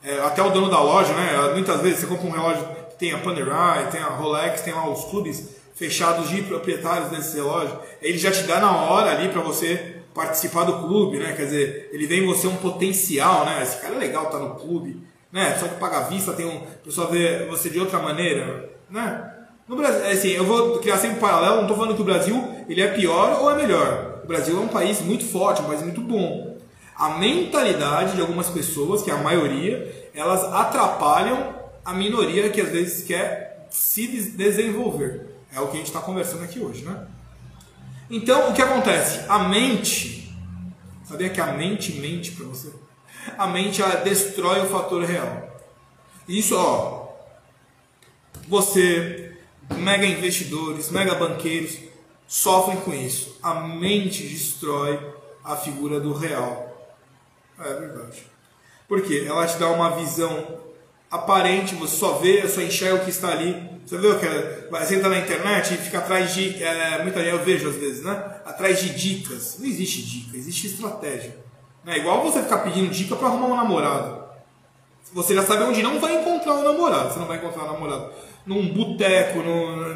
é, 0.03 0.19
até 0.21 0.43
o 0.43 0.51
dono 0.51 0.71
da 0.71 0.81
loja, 0.81 1.13
né? 1.15 1.53
Muitas 1.53 1.81
vezes 1.81 2.01
você 2.01 2.07
compra 2.07 2.27
um 2.27 2.31
relógio 2.31 2.67
que 2.91 2.97
tem 2.99 3.13
a 3.13 3.19
Panerai, 3.19 3.91
tem 3.91 4.01
a 4.01 4.09
Rolex, 4.09 4.63
tem 4.63 4.73
lá 4.73 4.89
os 4.89 5.05
clubes 5.05 5.49
fechados 5.75 6.29
de 6.29 6.43
proprietários 6.43 7.11
desse 7.11 7.37
relógio, 7.37 7.79
ele 8.01 8.17
já 8.17 8.31
te 8.31 8.45
dá 8.45 8.61
na 8.61 8.75
hora 8.77 9.11
ali 9.11 9.29
para 9.29 9.43
você 9.43 9.96
participar 10.17 10.65
do 10.65 10.79
clube, 10.79 11.19
né? 11.19 11.35
Quer 11.37 11.45
dizer, 11.45 11.91
ele 11.93 12.07
vê 12.07 12.17
em 12.17 12.27
você 12.27 12.47
um 12.47 12.57
potencial, 12.57 13.45
né? 13.45 13.63
Esse 13.63 13.77
cara 13.77 13.95
é 13.95 13.99
legal, 13.99 14.31
tá 14.31 14.39
no 14.39 14.55
clube, 14.55 15.03
né? 15.31 15.55
Só 15.61 15.69
que 15.69 15.79
paga 15.79 16.09
vista, 16.09 16.33
tem 16.33 16.47
um, 16.47 16.63
pessoal 16.83 17.11
vê 17.11 17.45
você 17.45 17.69
de 17.69 17.79
outra 17.79 17.99
maneira, 17.99 18.71
né? 18.89 19.33
No 19.69 19.77
Brasil, 19.77 20.01
é 20.05 20.13
assim, 20.13 20.31
eu 20.31 20.45
vou 20.45 20.79
criar 20.79 20.97
sempre 20.97 21.19
um 21.19 21.21
paralelo, 21.21 21.57
não 21.57 21.63
estou 21.63 21.77
falando 21.77 21.95
que 21.95 22.01
o 22.01 22.05
Brasil 22.05 22.43
ele 22.67 22.81
é 22.81 22.89
pior 22.89 23.43
ou 23.43 23.51
é 23.51 23.57
melhor. 23.57 24.23
O 24.25 24.27
Brasil 24.27 24.57
é 24.57 24.61
um 24.61 24.69
país 24.69 25.03
muito 25.03 25.25
forte, 25.25 25.61
um 25.61 25.67
país 25.67 25.83
muito 25.83 26.01
bom. 26.01 26.57
A 26.97 27.19
mentalidade 27.19 28.15
de 28.15 28.21
algumas 28.23 28.49
pessoas, 28.49 29.03
que 29.03 29.11
é 29.11 29.15
a 29.15 29.19
maioria, 29.19 30.11
elas 30.15 30.43
atrapalham 30.45 31.55
a 31.85 31.93
minoria 31.93 32.49
que 32.49 32.61
às 32.61 32.71
vezes 32.71 33.05
quer 33.05 33.67
se 33.69 34.07
desenvolver. 34.07 35.27
É 35.55 35.61
o 35.61 35.67
que 35.67 35.75
a 35.75 35.79
gente 35.79 35.89
está 35.89 36.01
conversando 36.01 36.43
aqui 36.43 36.59
hoje, 36.59 36.85
né? 36.85 37.07
Então, 38.11 38.51
o 38.51 38.55
que 38.55 38.63
acontece? 38.63 39.25
A 39.29 39.41
mente, 39.41 40.33
sabia 41.05 41.29
que 41.29 41.41
a 41.41 41.53
mente 41.53 41.93
mente 41.95 42.33
para 42.33 42.47
você? 42.47 42.73
A 43.37 43.47
mente 43.47 43.83
ela 43.83 43.97
destrói 43.97 44.61
o 44.61 44.69
fator 44.69 45.03
real. 45.03 45.57
Isso, 46.29 46.57
ó, 46.57 47.09
você 48.49 49.37
mega 49.77 50.07
investidores, 50.07 50.91
mega 50.91 51.15
banqueiros 51.15 51.79
sofrem 52.27 52.81
com 52.81 52.95
isso. 52.95 53.39
A 53.43 53.55
mente 53.55 54.23
destrói 54.23 55.01
a 55.45 55.57
figura 55.57 56.01
do 56.01 56.13
real. 56.13 56.95
É 57.59 57.75
verdade. 57.75 58.23
Por 58.89 59.03
quê? 59.03 59.25
Ela 59.27 59.47
te 59.47 59.57
dá 59.57 59.69
uma 59.69 59.97
visão 59.97 60.61
aparente, 61.11 61.75
você 61.75 61.97
só 61.97 62.19
vê, 62.19 62.47
só 62.49 62.61
enxerga 62.61 62.97
o 62.97 63.05
que 63.05 63.11
está 63.11 63.31
ali. 63.31 63.76
Você 63.87 63.97
o 63.97 64.19
que 64.19 64.69
você 64.69 64.97
entra 64.97 65.09
na 65.09 65.19
internet 65.19 65.75
e 65.75 65.77
fica 65.77 65.99
atrás 65.99 66.35
de. 66.35 66.63
É, 66.63 67.03
muita 67.05 67.21
gente 67.21 67.33
eu 67.33 67.45
vejo 67.45 67.69
às 67.69 67.77
vezes, 67.77 68.03
né? 68.03 68.41
Atrás 68.45 68.81
de 68.81 68.91
dicas. 68.91 69.57
Não 69.61 69.67
existe 69.67 70.03
dica, 70.03 70.37
existe 70.37 70.67
estratégia. 70.67 71.37
É 71.87 71.99
igual 71.99 72.21
você 72.23 72.43
ficar 72.43 72.59
pedindo 72.59 72.91
dica 72.91 73.15
para 73.15 73.29
arrumar 73.29 73.47
um 73.47 73.57
namorado. 73.57 74.27
Você 75.13 75.37
já 75.37 75.43
sabe 75.45 75.63
onde 75.63 75.85
não 75.85 76.01
vai 76.01 76.21
encontrar 76.21 76.55
um 76.55 76.65
namorado. 76.65 77.13
Você 77.13 77.21
não 77.21 77.27
vai 77.27 77.37
encontrar 77.37 77.63
um 77.63 77.73
namorado 77.73 78.11
num 78.45 78.73
boteco, 78.73 79.41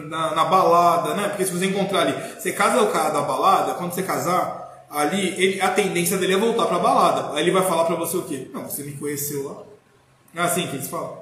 na, 0.08 0.34
na, 0.34 0.44
balada, 0.44 1.14
né? 1.14 1.28
Porque 1.28 1.44
se 1.44 1.52
você 1.52 1.66
encontrar 1.66 2.02
ali, 2.02 2.14
você 2.38 2.52
casa 2.52 2.82
o 2.82 2.90
cara 2.90 3.10
da 3.10 3.22
balada, 3.22 3.74
quando 3.74 3.92
você 3.92 4.02
casar, 4.02 4.86
ali 4.90 5.34
ele, 5.40 5.60
a 5.60 5.70
tendência 5.70 6.16
dele 6.16 6.34
é 6.34 6.36
voltar 6.36 6.66
pra 6.66 6.78
balada. 6.78 7.36
Aí 7.36 7.42
ele 7.42 7.52
vai 7.52 7.62
falar 7.64 7.84
pra 7.84 7.94
você 7.94 8.16
o 8.16 8.22
quê? 8.22 8.50
Não, 8.52 8.68
você 8.68 8.82
me 8.82 8.92
conheceu 8.92 9.48
lá. 9.48 9.62
É 10.34 10.44
assim 10.44 10.66
que 10.66 10.76
eles 10.76 10.88
falam. 10.88 11.19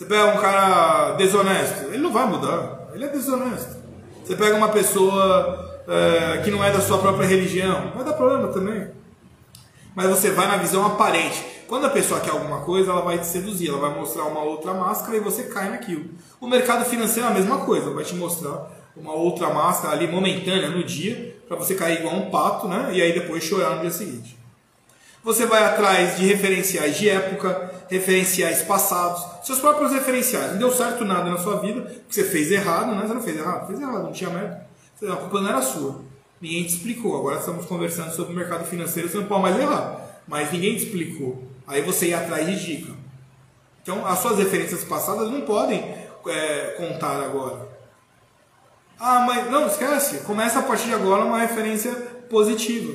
Você 0.00 0.06
pega 0.06 0.28
um 0.28 0.38
cara 0.38 1.10
desonesto, 1.12 1.88
ele 1.88 1.98
não 1.98 2.10
vai 2.10 2.24
mudar, 2.24 2.88
ele 2.94 3.04
é 3.04 3.08
desonesto. 3.08 3.76
Você 4.24 4.34
pega 4.34 4.56
uma 4.56 4.70
pessoa 4.70 5.82
é, 5.86 6.38
que 6.38 6.50
não 6.50 6.64
é 6.64 6.72
da 6.72 6.80
sua 6.80 6.96
própria 6.96 7.28
religião, 7.28 7.92
vai 7.94 8.02
dar 8.02 8.14
problema 8.14 8.48
também. 8.48 8.88
Mas 9.94 10.08
você 10.08 10.30
vai 10.30 10.48
na 10.48 10.56
visão 10.56 10.86
aparente. 10.86 11.44
Quando 11.68 11.84
a 11.84 11.90
pessoa 11.90 12.18
quer 12.18 12.30
alguma 12.30 12.60
coisa, 12.60 12.92
ela 12.92 13.02
vai 13.02 13.18
te 13.18 13.26
seduzir, 13.26 13.68
ela 13.68 13.76
vai 13.76 13.94
mostrar 13.94 14.24
uma 14.24 14.42
outra 14.42 14.72
máscara 14.72 15.18
e 15.18 15.20
você 15.20 15.42
cai 15.42 15.68
naquilo. 15.68 16.06
O 16.40 16.46
mercado 16.46 16.86
financeiro 16.86 17.28
é 17.28 17.32
a 17.32 17.34
mesma 17.34 17.58
coisa, 17.58 17.90
vai 17.90 18.02
te 18.02 18.14
mostrar 18.14 18.70
uma 18.96 19.12
outra 19.12 19.50
máscara 19.50 19.92
ali 19.92 20.06
momentânea 20.06 20.70
no 20.70 20.82
dia, 20.82 21.36
para 21.46 21.58
você 21.58 21.74
cair 21.74 21.98
igual 21.98 22.14
um 22.14 22.30
pato, 22.30 22.66
né? 22.66 22.88
E 22.94 23.02
aí 23.02 23.12
depois 23.12 23.44
chorar 23.44 23.74
no 23.74 23.82
dia 23.82 23.90
seguinte. 23.90 24.38
Você 25.22 25.44
vai 25.44 25.62
atrás 25.62 26.16
de 26.16 26.24
referenciais 26.24 26.96
de 26.96 27.06
época, 27.10 27.70
referenciais 27.90 28.62
passados, 28.62 29.29
seus 29.42 29.58
próprios 29.58 29.92
referenciais. 29.92 30.52
Não 30.52 30.58
deu 30.58 30.72
certo 30.72 31.04
nada 31.04 31.30
na 31.30 31.38
sua 31.38 31.60
vida, 31.60 31.80
porque 31.82 32.12
você 32.12 32.24
fez 32.24 32.50
errado, 32.50 32.94
né? 32.94 33.02
Você 33.06 33.14
não 33.14 33.22
fez 33.22 33.36
errado, 33.36 33.66
fez 33.66 33.80
errado, 33.80 34.02
não 34.04 34.12
tinha 34.12 34.30
merda. 34.30 34.66
A 35.02 35.16
culpa 35.16 35.40
não 35.40 35.48
era 35.48 35.62
sua. 35.62 36.02
Ninguém 36.40 36.64
te 36.64 36.74
explicou. 36.74 37.16
Agora 37.16 37.38
estamos 37.38 37.66
conversando 37.66 38.14
sobre 38.14 38.32
o 38.32 38.36
mercado 38.36 38.64
financeiro, 38.64 39.08
você 39.08 39.18
não 39.18 39.26
pode 39.26 39.42
mais 39.42 39.58
errar. 39.58 40.00
Mas 40.26 40.52
ninguém 40.52 40.76
te 40.76 40.84
explicou. 40.84 41.44
Aí 41.66 41.82
você 41.82 42.08
ia 42.08 42.18
atrás 42.18 42.46
de 42.46 42.64
dica. 42.64 42.92
Então, 43.82 44.06
as 44.06 44.18
suas 44.18 44.38
referências 44.38 44.84
passadas 44.84 45.30
não 45.30 45.40
podem 45.42 45.94
é, 46.26 46.74
contar 46.76 47.22
agora. 47.22 47.68
Ah, 48.98 49.20
mas 49.20 49.50
não, 49.50 49.66
esquece. 49.66 50.18
Começa 50.18 50.58
a 50.58 50.62
partir 50.62 50.86
de 50.86 50.94
agora 50.94 51.24
uma 51.24 51.38
referência 51.38 51.92
positiva. 52.28 52.94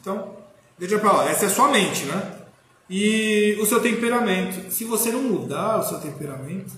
Então, 0.00 0.36
deixa 0.78 0.98
pra 0.98 1.12
lá. 1.12 1.28
Essa 1.28 1.46
é 1.46 1.48
a 1.48 1.50
sua 1.50 1.68
mente, 1.68 2.04
né? 2.04 2.39
E 2.90 3.56
o 3.60 3.64
seu 3.64 3.80
temperamento. 3.80 4.68
Se 4.72 4.84
você 4.84 5.12
não 5.12 5.22
mudar 5.22 5.78
o 5.78 5.82
seu 5.84 6.00
temperamento. 6.00 6.72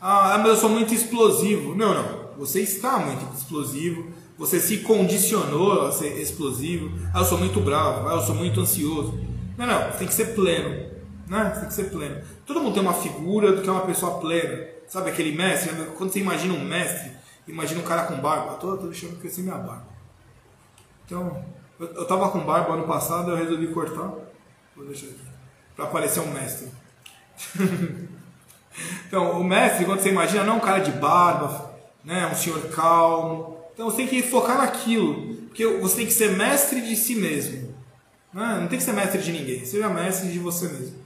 Ah, 0.00 0.38
mas 0.38 0.46
eu 0.46 0.56
sou 0.56 0.70
muito 0.70 0.94
explosivo. 0.94 1.74
Não, 1.74 1.92
não. 1.92 2.28
Você 2.38 2.60
está 2.60 2.96
muito 2.98 3.34
explosivo. 3.34 4.12
Você 4.38 4.60
se 4.60 4.78
condicionou 4.78 5.88
a 5.88 5.90
ser 5.90 6.20
explosivo. 6.20 6.96
Ah, 7.12 7.20
eu 7.20 7.24
sou 7.24 7.38
muito 7.38 7.60
bravo. 7.60 8.08
Ah, 8.08 8.14
eu 8.14 8.20
sou 8.20 8.36
muito 8.36 8.60
ansioso. 8.60 9.18
Não, 9.58 9.66
não, 9.66 9.90
tem 9.90 10.06
que 10.06 10.14
ser 10.14 10.34
pleno. 10.34 10.94
Né? 11.26 11.50
Tem 11.58 11.68
que 11.68 11.74
ser 11.74 11.90
pleno. 11.90 12.22
Todo 12.46 12.60
mundo 12.60 12.74
tem 12.74 12.82
uma 12.82 12.94
figura 12.94 13.50
do 13.50 13.62
que 13.62 13.68
é 13.68 13.72
uma 13.72 13.86
pessoa 13.86 14.20
plena. 14.20 14.64
Sabe 14.86 15.10
aquele 15.10 15.32
mestre? 15.32 15.72
Quando 15.96 16.12
você 16.12 16.20
imagina 16.20 16.54
um 16.54 16.64
mestre, 16.64 17.10
imagina 17.48 17.80
um 17.80 17.84
cara 17.84 18.04
com 18.04 18.20
barba. 18.20 18.54
Tô, 18.54 18.76
tô 18.76 18.86
deixando 18.86 19.18
crescer 19.18 19.42
minha 19.42 19.56
barba. 19.56 19.88
Então, 21.04 21.44
eu, 21.78 21.86
eu 21.86 22.04
tava 22.06 22.30
com 22.30 22.40
barba 22.40 22.74
ano 22.74 22.86
passado, 22.86 23.30
eu 23.30 23.36
resolvi 23.36 23.68
cortar. 23.68 24.12
Vou 24.76 24.86
deixar 24.86 25.06
aqui. 25.06 25.20
Pra 25.76 25.86
parecer 25.86 26.20
um 26.20 26.30
mestre. 26.30 26.68
então, 29.06 29.40
o 29.40 29.44
mestre, 29.44 29.84
quando 29.84 30.00
você 30.00 30.10
imagina, 30.10 30.44
não 30.44 30.54
é 30.54 30.56
um 30.56 30.60
cara 30.60 30.78
de 30.78 30.92
barba, 30.92 31.74
né? 32.04 32.26
um 32.26 32.34
senhor 32.34 32.60
calmo. 32.68 33.58
Então 33.72 33.90
você 33.90 33.98
tem 33.98 34.06
que 34.06 34.22
focar 34.22 34.58
naquilo. 34.58 35.34
Porque 35.46 35.66
você 35.66 35.96
tem 35.96 36.06
que 36.06 36.12
ser 36.12 36.36
mestre 36.36 36.80
de 36.80 36.96
si 36.96 37.16
mesmo. 37.16 37.74
Né? 38.32 38.58
Não 38.60 38.68
tem 38.68 38.78
que 38.78 38.84
ser 38.84 38.92
mestre 38.92 39.22
de 39.22 39.32
ninguém, 39.32 39.64
seja 39.64 39.88
mestre 39.88 40.30
de 40.30 40.38
você 40.38 40.66
mesmo. 40.66 40.98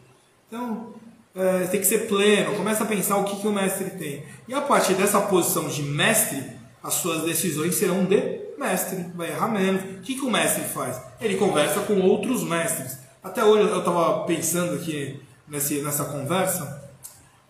Então, 0.46 0.94
é, 1.34 1.64
tem 1.66 1.78
que 1.78 1.86
ser 1.86 2.08
pleno, 2.08 2.56
começa 2.56 2.84
a 2.84 2.86
pensar 2.86 3.18
o 3.18 3.24
que, 3.24 3.40
que 3.40 3.46
o 3.46 3.52
mestre 3.52 3.90
tem. 3.90 4.24
E 4.48 4.54
a 4.54 4.62
partir 4.62 4.94
dessa 4.94 5.20
posição 5.20 5.68
de 5.68 5.82
mestre, 5.82 6.42
as 6.82 6.94
suas 6.94 7.24
decisões 7.24 7.74
serão 7.74 8.04
de 8.04 8.47
mestre, 8.58 9.06
vai 9.14 9.28
errar 9.28 9.48
menos. 9.48 9.82
O 9.82 10.00
que, 10.00 10.14
que 10.14 10.24
o 10.24 10.30
mestre 10.30 10.64
faz? 10.64 11.00
Ele 11.20 11.36
conversa 11.36 11.80
com 11.80 12.00
outros 12.00 12.42
mestres. 12.42 12.98
Até 13.22 13.44
hoje 13.44 13.70
eu 13.70 13.78
estava 13.78 14.24
pensando 14.24 14.74
aqui 14.74 15.20
nesse, 15.46 15.80
nessa 15.82 16.04
conversa, 16.04 16.90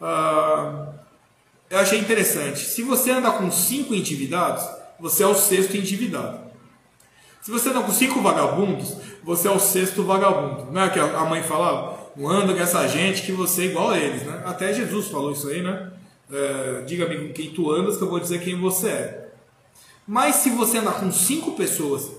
uh, 0.00 0.94
eu 1.70 1.78
achei 1.78 1.98
interessante. 1.98 2.60
Se 2.60 2.82
você 2.82 3.10
anda 3.10 3.30
com 3.30 3.50
cinco 3.50 3.94
endividados, 3.94 4.66
você 4.98 5.22
é 5.22 5.26
o 5.26 5.34
sexto 5.34 5.76
endividado. 5.76 6.48
Se 7.42 7.50
você 7.50 7.68
anda 7.70 7.80
com 7.82 7.92
cinco 7.92 8.20
vagabundos, 8.20 8.96
você 9.22 9.48
é 9.48 9.50
o 9.50 9.58
sexto 9.58 10.02
vagabundo. 10.02 10.72
Não 10.72 10.82
é 10.82 10.90
que 10.90 10.98
a 10.98 11.24
mãe 11.24 11.42
falava? 11.42 11.98
Não 12.16 12.28
anda 12.28 12.52
com 12.52 12.60
essa 12.60 12.86
gente 12.88 13.22
que 13.22 13.32
você 13.32 13.62
é 13.62 13.64
igual 13.66 13.90
a 13.90 13.98
eles, 13.98 14.22
né? 14.24 14.42
Até 14.44 14.72
Jesus 14.72 15.08
falou 15.08 15.32
isso 15.32 15.48
aí, 15.48 15.62
né? 15.62 15.92
É, 16.30 16.82
Diga-me 16.86 17.28
com 17.28 17.32
quem 17.32 17.50
tu 17.50 17.70
andas 17.70 17.96
que 17.96 18.02
eu 18.02 18.08
vou 18.10 18.18
dizer 18.18 18.40
quem 18.40 18.58
você 18.58 18.88
é. 18.88 19.27
Mas 20.08 20.36
se 20.36 20.48
você 20.48 20.78
andar 20.78 20.98
com 20.98 21.12
cinco 21.12 21.52
pessoas 21.52 22.10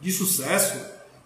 de 0.00 0.10
sucesso, 0.10 0.76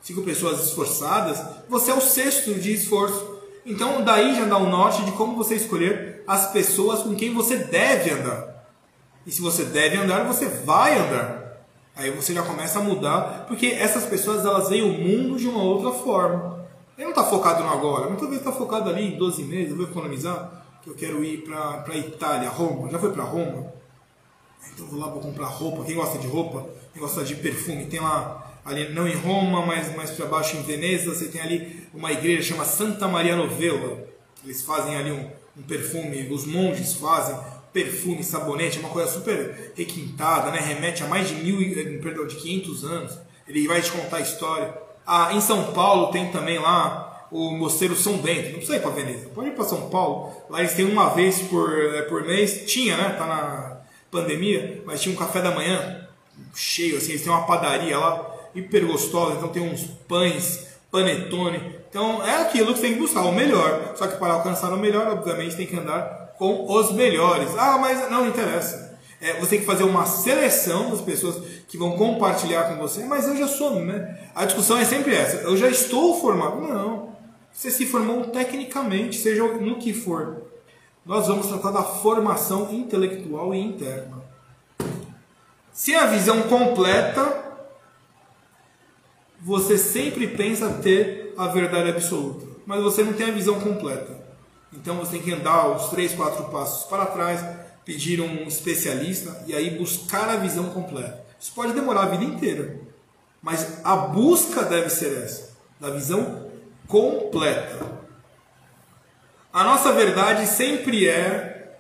cinco 0.02 0.20
pessoas 0.20 0.62
esforçadas, 0.62 1.42
você 1.70 1.90
é 1.90 1.94
o 1.94 2.02
sexto 2.02 2.52
de 2.52 2.74
esforço. 2.74 3.40
Então 3.64 4.04
daí 4.04 4.36
já 4.36 4.44
dá 4.44 4.58
um 4.58 4.68
norte 4.68 5.02
de 5.06 5.12
como 5.12 5.34
você 5.34 5.54
escolher 5.54 6.22
as 6.26 6.52
pessoas 6.52 7.02
com 7.02 7.14
quem 7.14 7.32
você 7.32 7.56
deve 7.56 8.10
andar. 8.10 8.66
E 9.26 9.32
se 9.32 9.40
você 9.40 9.64
deve 9.64 9.96
andar, 9.96 10.24
você 10.24 10.44
vai 10.44 10.98
andar. 10.98 11.64
Aí 11.96 12.10
você 12.10 12.34
já 12.34 12.42
começa 12.42 12.78
a 12.78 12.82
mudar, 12.82 13.46
porque 13.48 13.68
essas 13.68 14.04
pessoas 14.04 14.44
elas 14.44 14.68
veem 14.68 14.82
o 14.82 14.92
mundo 14.92 15.38
de 15.38 15.48
uma 15.48 15.62
outra 15.62 15.92
forma. 15.92 16.66
Ele 16.96 17.04
não 17.04 17.10
está 17.10 17.24
focado 17.24 17.64
no 17.64 17.70
agora, 17.70 18.06
muitas 18.06 18.28
vezes 18.28 18.44
está 18.44 18.52
focado 18.52 18.90
ali 18.90 19.14
em 19.14 19.16
12 19.16 19.44
meses, 19.44 19.74
vou 19.74 19.86
economizar, 19.86 20.62
que 20.82 20.90
eu 20.90 20.94
quero 20.94 21.24
ir 21.24 21.42
para 21.42 21.96
Itália, 21.96 22.50
Roma. 22.50 22.90
Já 22.90 22.98
foi 22.98 23.12
para 23.12 23.24
Roma? 23.24 23.79
Então 24.72 24.86
vou 24.86 24.98
lá, 24.98 25.08
vou 25.08 25.20
comprar 25.20 25.46
roupa. 25.46 25.84
Quem 25.84 25.94
gosta 25.94 26.18
de 26.18 26.26
roupa, 26.26 26.68
quem 26.92 27.00
gosta 27.00 27.24
de 27.24 27.34
perfume, 27.36 27.86
tem 27.86 28.00
lá, 28.00 28.58
ali 28.64 28.88
não 28.92 29.06
em 29.08 29.14
Roma, 29.14 29.64
mas 29.64 29.94
mais 29.94 30.10
para 30.10 30.26
baixo 30.26 30.56
em 30.56 30.62
Veneza, 30.62 31.14
você 31.14 31.26
tem 31.26 31.40
ali 31.40 31.88
uma 31.92 32.12
igreja 32.12 32.54
chama 32.54 32.64
Santa 32.64 33.08
Maria 33.08 33.36
Novella. 33.36 34.04
Eles 34.44 34.62
fazem 34.62 34.96
ali 34.96 35.12
um, 35.12 35.30
um 35.56 35.62
perfume, 35.62 36.28
os 36.30 36.46
monges 36.46 36.94
fazem 36.94 37.36
perfume, 37.72 38.22
sabonete, 38.22 38.78
é 38.78 38.80
uma 38.80 38.88
coisa 38.88 39.10
super 39.10 39.72
requintada, 39.76 40.50
né? 40.50 40.58
remete 40.58 41.02
a 41.02 41.06
mais 41.06 41.28
de 41.28 41.34
mil, 41.34 41.60
eh, 41.60 41.98
perdão, 41.98 42.26
de 42.26 42.36
500 42.36 42.84
anos. 42.84 43.18
Ele 43.46 43.66
vai 43.66 43.80
te 43.80 43.90
contar 43.90 44.18
a 44.18 44.20
história. 44.20 44.74
Ah, 45.06 45.32
em 45.32 45.40
São 45.40 45.72
Paulo 45.72 46.10
tem 46.10 46.30
também 46.30 46.58
lá 46.58 47.28
o 47.30 47.52
Mosteiro 47.52 47.96
São 47.96 48.18
Bento. 48.18 48.46
Não 48.46 48.54
precisa 48.54 48.76
ir 48.76 48.82
para 48.82 48.90
Veneza, 48.90 49.28
pode 49.34 49.48
ir 49.48 49.52
para 49.52 49.64
São 49.64 49.88
Paulo. 49.88 50.32
Lá 50.48 50.60
eles 50.60 50.74
têm 50.74 50.84
uma 50.84 51.10
vez 51.10 51.40
por, 51.42 51.72
eh, 51.72 52.02
por 52.02 52.24
mês, 52.24 52.64
tinha, 52.66 52.96
né? 52.96 53.10
Tá 53.10 53.26
na 53.26 53.69
pandemia, 54.10 54.82
mas 54.84 55.00
tinha 55.00 55.14
um 55.14 55.18
café 55.18 55.40
da 55.40 55.50
manhã 55.50 56.06
cheio, 56.54 56.96
assim, 56.96 57.10
eles 57.10 57.22
têm 57.22 57.32
uma 57.32 57.46
padaria 57.46 57.98
lá 57.98 58.26
hiper 58.54 58.86
gostosa, 58.86 59.36
então 59.36 59.48
tem 59.48 59.62
uns 59.62 59.84
pães, 60.08 60.66
panetone. 60.90 61.80
Então 61.88 62.24
é 62.24 62.42
aquilo 62.42 62.74
que 62.74 62.80
tem 62.80 62.94
que 62.94 63.00
buscar, 63.00 63.22
o 63.22 63.32
melhor. 63.32 63.94
Só 63.96 64.06
que 64.06 64.16
para 64.16 64.34
alcançar 64.34 64.72
o 64.72 64.78
melhor, 64.78 65.06
obviamente, 65.08 65.56
tem 65.56 65.66
que 65.66 65.76
andar 65.76 66.34
com 66.38 66.66
os 66.72 66.92
melhores. 66.92 67.50
Ah, 67.56 67.78
mas 67.78 68.10
não 68.10 68.26
interessa. 68.28 68.98
É, 69.20 69.34
você 69.34 69.50
tem 69.50 69.60
que 69.60 69.66
fazer 69.66 69.84
uma 69.84 70.06
seleção 70.06 70.90
das 70.90 71.02
pessoas 71.02 71.42
que 71.68 71.76
vão 71.76 71.92
compartilhar 71.92 72.64
com 72.64 72.76
você, 72.76 73.04
mas 73.04 73.28
eu 73.28 73.36
já 73.36 73.46
sou, 73.46 73.74
né? 73.84 74.18
A 74.34 74.46
discussão 74.46 74.78
é 74.78 74.84
sempre 74.84 75.14
essa. 75.14 75.38
Eu 75.38 75.56
já 75.56 75.68
estou 75.68 76.18
formado. 76.18 76.60
Não. 76.62 77.10
Você 77.52 77.70
se 77.70 77.84
formou 77.84 78.24
tecnicamente, 78.28 79.18
seja 79.18 79.44
no 79.44 79.78
que 79.78 79.92
for. 79.92 80.49
Nós 81.04 81.26
vamos 81.26 81.46
tratar 81.46 81.70
da 81.70 81.82
formação 81.82 82.72
intelectual 82.72 83.54
e 83.54 83.58
interna. 83.58 84.22
Se 85.72 85.94
a 85.94 86.06
visão 86.06 86.42
completa, 86.42 87.42
você 89.40 89.78
sempre 89.78 90.28
pensa 90.28 90.68
ter 90.82 91.32
a 91.36 91.46
verdade 91.46 91.88
absoluta, 91.88 92.46
mas 92.66 92.82
você 92.82 93.02
não 93.02 93.14
tem 93.14 93.30
a 93.30 93.32
visão 93.32 93.58
completa. 93.58 94.20
Então 94.72 94.96
você 94.96 95.12
tem 95.12 95.22
que 95.22 95.32
andar 95.32 95.68
os 95.68 95.88
três, 95.88 96.12
quatro 96.12 96.44
passos 96.50 96.84
para 96.84 97.06
trás, 97.06 97.40
pedir 97.84 98.20
um 98.20 98.46
especialista 98.46 99.42
e 99.46 99.54
aí 99.54 99.70
buscar 99.70 100.28
a 100.28 100.36
visão 100.36 100.66
completa. 100.70 101.24
Isso 101.40 101.52
pode 101.54 101.72
demorar 101.72 102.02
a 102.02 102.08
vida 102.10 102.24
inteira, 102.24 102.78
mas 103.42 103.80
a 103.82 103.96
busca 103.96 104.62
deve 104.62 104.90
ser 104.90 105.22
essa, 105.22 105.56
da 105.80 105.88
visão 105.88 106.46
completa. 106.86 107.99
A 109.52 109.64
nossa 109.64 109.92
verdade 109.92 110.46
sempre 110.46 111.08
é 111.08 111.76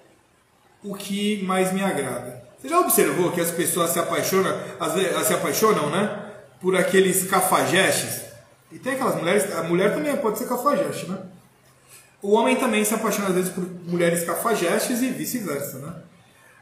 o 0.82 0.94
que 0.94 1.42
mais 1.44 1.72
me 1.72 1.82
agrada. 1.82 2.42
Você 2.58 2.68
já 2.68 2.80
observou 2.80 3.30
que 3.30 3.40
as 3.40 3.50
pessoas 3.50 3.90
se 3.90 3.98
apaixonam, 3.98 4.52
vezes, 4.94 5.26
se 5.26 5.34
apaixonam, 5.34 5.88
né? 5.88 6.32
Por 6.60 6.76
aqueles 6.76 7.28
cafajestes. 7.30 8.22
E 8.72 8.78
tem 8.78 8.94
aquelas 8.94 9.16
mulheres, 9.16 9.54
a 9.56 9.62
mulher 9.62 9.94
também 9.94 10.16
pode 10.16 10.38
ser 10.38 10.46
cafajeste, 10.46 11.08
né? 11.08 11.18
O 12.20 12.32
homem 12.32 12.56
também 12.56 12.84
se 12.84 12.94
apaixona 12.94 13.28
às 13.28 13.34
vezes 13.34 13.50
por 13.50 13.64
mulheres 13.86 14.24
cafajestes 14.24 15.00
e 15.00 15.08
vice-versa, 15.08 15.78
né? 15.78 15.94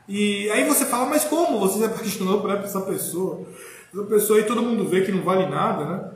E 0.06 0.48
aí 0.50 0.64
você 0.68 0.86
fala, 0.86 1.06
mas 1.06 1.24
como 1.24 1.58
você 1.58 1.78
se 1.78 1.84
apaixonou 1.84 2.40
por 2.40 2.50
essa 2.50 2.80
pessoa? 2.82 3.46
Essa 3.92 4.04
pessoa 4.04 4.38
aí 4.38 4.44
todo 4.44 4.62
mundo 4.62 4.88
vê 4.88 5.02
que 5.02 5.12
não 5.12 5.22
vale 5.22 5.46
nada, 5.46 5.84
né? 5.84 6.10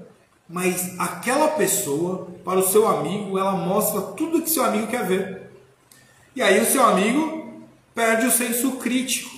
Mas 0.52 0.94
aquela 0.98 1.48
pessoa, 1.48 2.28
para 2.44 2.58
o 2.58 2.68
seu 2.68 2.86
amigo, 2.86 3.38
ela 3.38 3.52
mostra 3.52 4.02
tudo 4.02 4.42
que 4.42 4.50
seu 4.50 4.62
amigo 4.62 4.86
quer 4.86 5.02
ver. 5.06 5.50
E 6.36 6.42
aí 6.42 6.60
o 6.60 6.66
seu 6.66 6.84
amigo 6.84 7.62
perde 7.94 8.26
o 8.26 8.30
senso 8.30 8.72
crítico. 8.72 9.30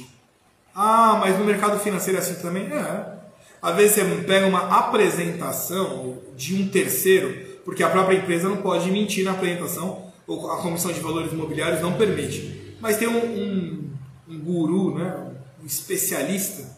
Ah, 0.75 1.17
mas 1.21 1.39
no 1.39 1.45
mercado 1.45 1.79
financeiro 1.79 2.19
é 2.19 2.21
assim 2.21 2.35
também? 2.43 2.65
É. 2.65 3.15
Às 3.63 3.77
vezes 3.77 3.93
você 3.93 4.05
pega 4.27 4.49
uma 4.49 4.77
apresentação 4.77 6.19
de 6.37 6.61
um 6.61 6.69
terceiro, 6.69 7.61
porque 7.65 7.85
a 7.85 7.91
própria 7.91 8.17
empresa 8.17 8.49
não 8.49 8.57
pode 8.57 8.91
mentir 8.91 9.25
na 9.25 9.31
apresentação, 9.31 10.13
ou 10.27 10.51
a 10.51 10.57
Comissão 10.57 10.93
de 10.93 10.99
Valores 10.99 11.33
Imobiliários 11.33 11.81
não 11.81 11.93
permite. 11.93 12.75
Mas 12.81 12.97
tem 12.97 13.07
um, 13.07 13.25
um, 13.25 13.91
um 14.31 14.39
guru, 14.41 14.99
né, 14.99 15.33
um 15.63 15.65
especialista, 15.65 16.74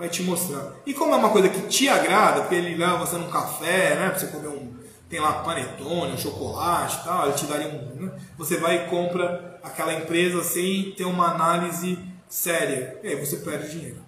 vai 0.00 0.08
te 0.08 0.22
mostrar. 0.22 0.72
E 0.86 0.94
como 0.94 1.12
é 1.12 1.18
uma 1.18 1.28
coisa 1.28 1.50
que 1.50 1.60
te 1.68 1.86
agrada, 1.86 2.40
porque 2.40 2.54
ele 2.54 2.74
leva 2.74 2.96
você 2.96 3.16
num 3.16 3.30
café, 3.30 3.96
né, 3.96 4.08
para 4.08 4.18
você 4.18 4.28
comer 4.28 4.48
um. 4.48 4.72
Tem 5.10 5.20
lá 5.20 5.42
panetone, 5.42 6.14
um 6.14 6.16
chocolate 6.16 7.04
tal, 7.04 7.26
ele 7.26 7.34
te 7.34 7.44
daria 7.44 7.68
um. 7.68 8.04
Né, 8.06 8.12
você 8.38 8.56
vai 8.56 8.76
e 8.76 8.88
compra 8.88 9.60
aquela 9.62 9.92
empresa 9.92 10.42
sem 10.42 10.92
ter 10.92 11.04
uma 11.04 11.32
análise 11.32 11.98
séria. 12.30 12.98
E 13.02 13.08
aí 13.08 13.16
você 13.16 13.36
perde 13.36 13.70
dinheiro. 13.70 13.98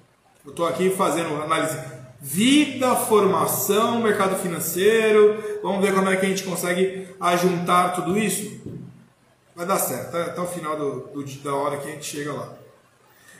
Eu 0.46 0.52
estou 0.52 0.66
aqui 0.66 0.88
fazendo 0.88 1.34
análise 1.42 1.78
vida, 2.18 2.96
formação, 2.96 4.00
mercado 4.00 4.36
financeiro. 4.36 5.60
Vamos 5.62 5.84
ver 5.84 5.92
como 5.92 6.08
é 6.08 6.16
que 6.16 6.24
a 6.24 6.28
gente 6.28 6.44
consegue 6.44 7.06
ajuntar 7.20 7.94
tudo 7.94 8.16
isso. 8.16 8.62
Vai 9.54 9.66
dar 9.66 9.78
certo, 9.78 10.08
até, 10.08 10.30
até 10.30 10.40
o 10.40 10.46
final 10.46 10.74
do, 10.74 11.00
do, 11.08 11.24
da 11.42 11.54
hora 11.54 11.76
que 11.76 11.86
a 11.86 11.90
gente 11.90 12.06
chega 12.06 12.32
lá. 12.32 12.54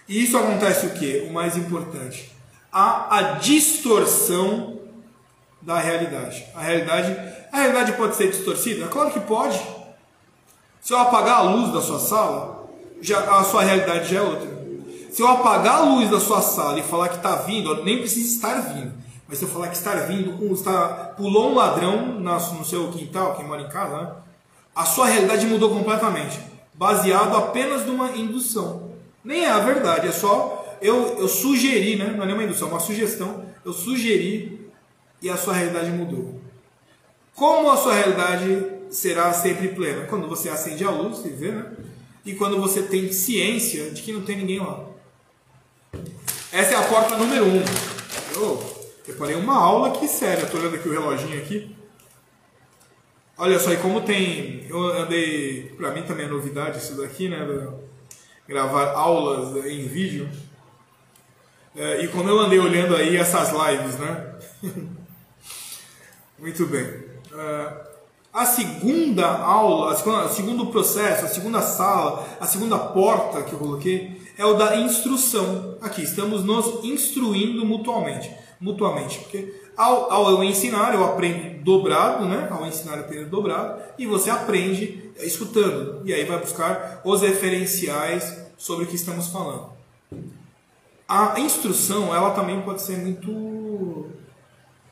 E 0.07 0.23
isso 0.23 0.37
acontece 0.37 0.85
o 0.85 0.91
que? 0.91 1.27
O 1.31 1.33
mais 1.33 1.57
importante. 1.57 2.42
Há 2.73 3.19
a 3.19 3.23
distorção 3.33 4.79
da 5.61 5.79
realidade. 5.79 6.45
A 6.55 6.61
realidade, 6.61 7.17
a 7.53 7.57
realidade 7.59 7.93
pode 7.93 8.17
ser 8.17 8.31
distorcida? 8.31 8.89
Claro 8.89 9.11
que 9.11 9.21
pode. 9.21 9.61
Se 10.81 10.93
eu 10.93 10.99
apagar 10.99 11.41
a 11.41 11.43
luz 11.43 11.73
da 11.73 11.81
sua 11.81 11.99
sala, 11.99 12.69
já, 13.01 13.39
a 13.39 13.45
sua 13.45 13.63
realidade 13.63 14.11
já 14.11 14.21
é 14.21 14.23
outra. 14.23 14.51
Se 15.13 15.21
eu 15.21 15.29
apagar 15.29 15.77
a 15.77 15.85
luz 15.85 16.11
da 16.11 16.19
sua 16.19 16.41
sala 16.41 16.79
e 16.79 16.83
falar 16.83 17.11
que 17.11 17.17
está 17.17 17.37
vindo, 17.37 17.85
nem 17.85 17.99
precisa 17.99 18.35
estar 18.35 18.61
vindo. 18.73 18.93
Mas 19.29 19.39
se 19.39 19.45
eu 19.45 19.49
falar 19.49 19.69
que 19.69 19.77
está 19.77 19.95
vindo, 19.95 20.53
está, 20.53 21.13
pulou 21.17 21.51
um 21.51 21.55
ladrão 21.55 22.21
no 22.21 22.65
seu 22.65 22.91
quintal, 22.91 23.35
quem 23.35 23.47
mora 23.47 23.63
em 23.63 23.69
casa, 23.69 23.97
né? 23.97 24.13
a 24.75 24.87
sua 24.87 25.07
realidade 25.07 25.47
mudou 25.47 25.71
completamente. 25.71 26.41
Baseado 26.75 27.37
apenas 27.37 27.85
numa 27.87 28.11
indução. 28.13 28.91
Nem 29.23 29.45
é 29.45 29.51
a 29.51 29.61
verdade, 29.61 30.09
é 30.09 30.13
só 30.13 30.62
eu, 30.83 31.19
eu 31.19 31.29
sugeri, 31.29 31.97
né? 31.97 32.13
não 32.17 32.25
é 32.25 32.27
nenhuma 32.27 32.45
indução, 32.45 32.69
é 32.69 32.71
uma 32.73 32.81
sugestão. 32.81 33.47
Eu 33.65 33.73
sugeri 33.73 34.69
e 35.21 35.31
a 35.31 35.37
sua 35.37 35.55
realidade 35.55 35.91
mudou. 35.91 36.41
Como 37.35 37.71
a 37.71 37.77
sua 37.77 37.95
realidade 37.95 38.67
será 38.91 39.33
sempre 39.33 39.69
plena? 39.69 40.07
Quando 40.07 40.29
você 40.29 40.49
acende 40.49 40.85
a 40.85 40.91
luz, 40.91 41.19
você 41.19 41.31
vê, 41.31 41.53
né? 41.53 41.73
E 42.25 42.35
quando 42.35 42.61
você 42.61 42.83
tem 42.83 43.11
ciência 43.13 43.91
de 43.91 44.03
que 44.03 44.13
não 44.13 44.23
tem 44.23 44.37
ninguém 44.37 44.61
lá. 44.61 44.85
Essa 46.53 46.75
é 46.75 46.77
a 46.77 46.83
porta 46.83 47.17
número 47.17 47.45
1. 47.45 47.49
Um. 47.49 47.65
Eu 48.35 48.83
preparei 49.05 49.35
uma 49.35 49.57
aula 49.57 49.89
aqui 49.89 50.07
séria. 50.07 50.45
Estou 50.45 50.61
olhando 50.61 50.77
aqui 50.77 50.89
o 50.89 50.93
reloginho 50.93 51.39
aqui. 51.39 51.75
Olha 53.37 53.59
só, 53.59 53.73
e 53.73 53.77
como 53.79 54.03
tem. 54.03 54.67
Eu 54.69 54.79
andei. 55.01 55.75
Para 55.77 55.91
mim 55.93 56.03
também 56.03 56.27
é 56.27 56.29
novidade 56.29 56.79
isso 56.79 56.97
daqui, 56.97 57.29
né? 57.29 57.39
Gravar 58.47 58.93
aulas 58.93 59.65
em 59.65 59.89
vídeo. 59.89 60.29
É, 61.75 62.05
e 62.05 62.09
como 62.09 62.29
eu 62.29 62.39
andei 62.39 62.59
olhando 62.59 62.95
aí 62.95 63.17
essas 63.17 63.51
lives, 63.51 63.99
né? 63.99 64.35
Muito 66.39 66.67
bem. 66.67 66.83
É, 67.35 67.93
a 68.33 68.45
segunda 68.45 69.27
aula, 69.27 69.95
o 69.95 70.29
segundo 70.29 70.67
processo, 70.67 71.25
a 71.25 71.29
segunda 71.29 71.63
sala, 71.63 72.27
a 72.41 72.47
segunda 72.47 72.79
porta 72.79 73.43
que 73.43 73.53
eu 73.53 73.59
coloquei 73.59 74.21
é 74.37 74.45
o 74.45 74.55
da 74.55 74.77
instrução. 74.77 75.77
Aqui 75.81 76.03
estamos 76.03 76.45
nos 76.45 76.85
instruindo 76.85 77.65
mutuamente, 77.65 78.31
mutuamente, 78.61 79.19
porque 79.21 79.55
ao, 79.77 80.11
ao 80.11 80.31
eu 80.31 80.45
ensinar 80.45 80.95
eu 80.95 81.05
aprendo 81.05 81.63
dobrado, 81.63 82.27
né? 82.27 82.49
Ao 82.51 82.67
ensinar 82.67 82.97
eu 82.97 83.01
aprendo 83.01 83.31
dobrado 83.31 83.83
e 83.99 84.07
você 84.07 84.29
aprende 84.29 85.11
escutando 85.19 86.03
e 86.05 86.13
aí 86.13 86.25
vai 86.25 86.39
buscar 86.39 87.01
os 87.05 87.23
referenciais 87.23 88.39
sobre 88.59 88.85
o 88.85 88.89
que 88.89 88.97
estamos 88.97 89.29
falando. 89.29 89.71
A 91.13 91.39
instrução 91.39 92.17
ela 92.17 92.31
também 92.31 92.63
pode 92.63 92.81
ser 92.81 92.97
muito 92.97 94.11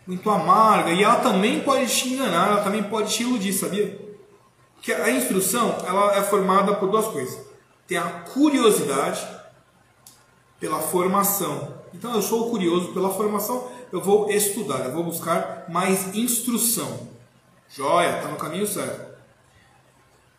muito 0.07 0.29
amarga 0.29 0.93
e 0.93 1.03
ela 1.03 1.17
também 1.17 1.61
pode 1.61 1.87
te 1.87 2.11
enganar, 2.11 2.49
ela 2.49 2.63
também 2.63 2.83
pode 2.83 3.11
te 3.11 3.23
iludir, 3.23 3.55
sabia? 3.55 3.99
Que 4.83 4.93
a 4.93 5.11
instrução 5.11 5.79
ela 5.87 6.15
é 6.15 6.23
formada 6.23 6.75
por 6.75 6.91
duas 6.91 7.07
coisas. 7.07 7.41
Tem 7.87 7.97
a 7.97 8.03
curiosidade 8.03 9.27
pela 10.59 10.79
formação. 10.79 11.75
Então 11.95 12.15
eu 12.15 12.21
sou 12.21 12.51
curioso 12.51 12.93
pela 12.93 13.09
formação, 13.09 13.71
eu 13.91 14.03
vou 14.03 14.31
estudar, 14.31 14.81
eu 14.81 14.93
vou 14.93 15.05
buscar 15.05 15.65
mais 15.71 16.15
instrução. 16.15 17.09
Joia, 17.67 18.17
está 18.17 18.29
no 18.29 18.37
caminho 18.37 18.67
certo. 18.67 19.09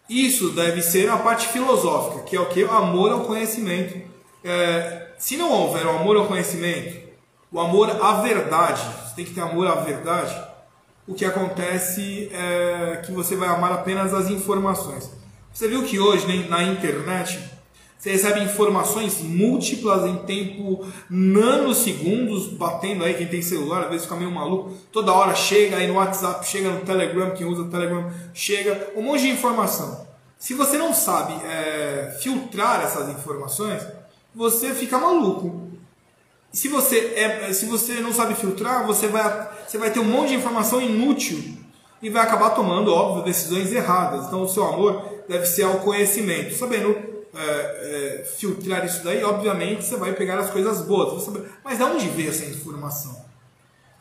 Isso 0.07 0.51
deve 0.51 0.83
ser 0.83 1.09
a 1.09 1.17
parte 1.17 1.47
filosófica, 1.47 2.23
que 2.23 2.35
é 2.35 2.39
o 2.39 2.49
que? 2.49 2.63
O 2.63 2.71
amor 2.71 3.11
ao 3.11 3.21
conhecimento. 3.21 3.99
É, 4.43 5.00
se 5.21 5.37
não 5.37 5.51
houver 5.51 5.85
o 5.85 5.91
amor 5.91 6.17
ao 6.17 6.25
conhecimento, 6.25 6.99
o 7.51 7.59
amor 7.59 7.91
à 8.01 8.21
verdade, 8.23 8.81
você 8.81 9.15
tem 9.15 9.23
que 9.23 9.35
ter 9.35 9.41
amor 9.41 9.67
à 9.67 9.75
verdade, 9.75 10.35
o 11.07 11.13
que 11.13 11.23
acontece 11.23 12.27
é 12.33 13.03
que 13.05 13.11
você 13.11 13.35
vai 13.35 13.47
amar 13.47 13.71
apenas 13.71 14.15
as 14.15 14.31
informações. 14.31 15.11
Você 15.53 15.67
viu 15.67 15.83
que 15.83 15.99
hoje 15.99 16.25
na 16.49 16.63
internet 16.63 17.39
você 17.99 18.13
recebe 18.13 18.39
informações 18.39 19.21
múltiplas 19.21 20.09
em 20.09 20.15
tempo 20.25 20.87
nanosegundos, 21.07 22.47
batendo 22.53 23.03
aí, 23.03 23.13
quem 23.13 23.27
tem 23.27 23.43
celular, 23.43 23.83
às 23.83 23.89
vezes 23.89 24.05
fica 24.05 24.15
meio 24.15 24.31
maluco. 24.31 24.73
Toda 24.91 25.13
hora 25.13 25.35
chega 25.35 25.77
aí 25.77 25.87
no 25.87 25.93
WhatsApp, 25.93 26.43
chega 26.47 26.71
no 26.71 26.81
Telegram, 26.81 27.29
quem 27.29 27.45
usa 27.45 27.61
o 27.61 27.69
Telegram, 27.69 28.11
chega 28.33 28.89
um 28.95 29.03
monte 29.03 29.21
de 29.21 29.29
informação. 29.29 30.07
Se 30.39 30.55
você 30.55 30.79
não 30.79 30.95
sabe 30.95 31.33
é, 31.45 32.17
filtrar 32.19 32.81
essas 32.81 33.07
informações, 33.09 33.83
você 34.33 34.73
fica 34.73 34.97
maluco. 34.97 35.69
Se 36.51 36.67
você, 36.67 37.13
é, 37.15 37.53
se 37.53 37.65
você 37.65 37.95
não 38.01 38.11
sabe 38.11 38.35
filtrar, 38.35 38.85
você 38.85 39.07
vai, 39.07 39.49
você 39.65 39.77
vai 39.77 39.91
ter 39.91 39.99
um 39.99 40.05
monte 40.05 40.29
de 40.29 40.35
informação 40.35 40.81
inútil 40.81 41.57
e 42.01 42.09
vai 42.09 42.23
acabar 42.23 42.49
tomando, 42.51 42.93
óbvio, 42.93 43.23
decisões 43.23 43.71
erradas. 43.71 44.27
Então, 44.27 44.43
o 44.43 44.49
seu 44.49 44.65
amor 44.65 45.23
deve 45.29 45.45
ser 45.45 45.63
ao 45.63 45.79
conhecimento, 45.79 46.53
sabendo 46.55 47.11
é, 47.33 48.19
é, 48.19 48.23
filtrar 48.25 48.85
isso 48.85 49.03
daí, 49.03 49.23
obviamente 49.23 49.85
você 49.85 49.95
vai 49.95 50.13
pegar 50.13 50.37
as 50.39 50.49
coisas 50.49 50.81
boas. 50.81 51.23
Saber, 51.23 51.49
mas 51.63 51.77
de 51.77 51.83
onde 51.83 52.07
veio 52.09 52.29
essa 52.29 52.45
informação? 52.45 53.25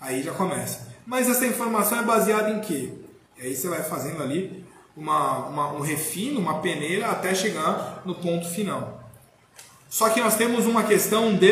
Aí 0.01 0.23
já 0.23 0.33
começa. 0.33 0.89
Mas 1.07 1.29
essa 1.29 1.47
informação 1.47 2.01
é 2.01 2.03
baseada 2.03 2.51
em 2.51 2.61
quê? 2.61 2.93
E 3.39 3.47
aí 3.47 3.55
você 3.55 3.69
vai 3.69 3.83
fazendo 3.83 4.23
ali 4.23 4.65
uma, 4.97 5.47
uma, 5.47 5.73
um 5.75 5.81
refino, 5.81 6.41
uma 6.41 6.61
peneira 6.61 7.07
até 7.07 7.35
chegar 7.35 8.03
no 8.05 8.15
ponto 8.17 8.49
final. 8.49 9.00
Só 9.91 10.09
que 10.09 10.21
nós 10.21 10.37
temos 10.37 10.67
uma 10.67 10.85
questão 10.85 11.35
de 11.35 11.49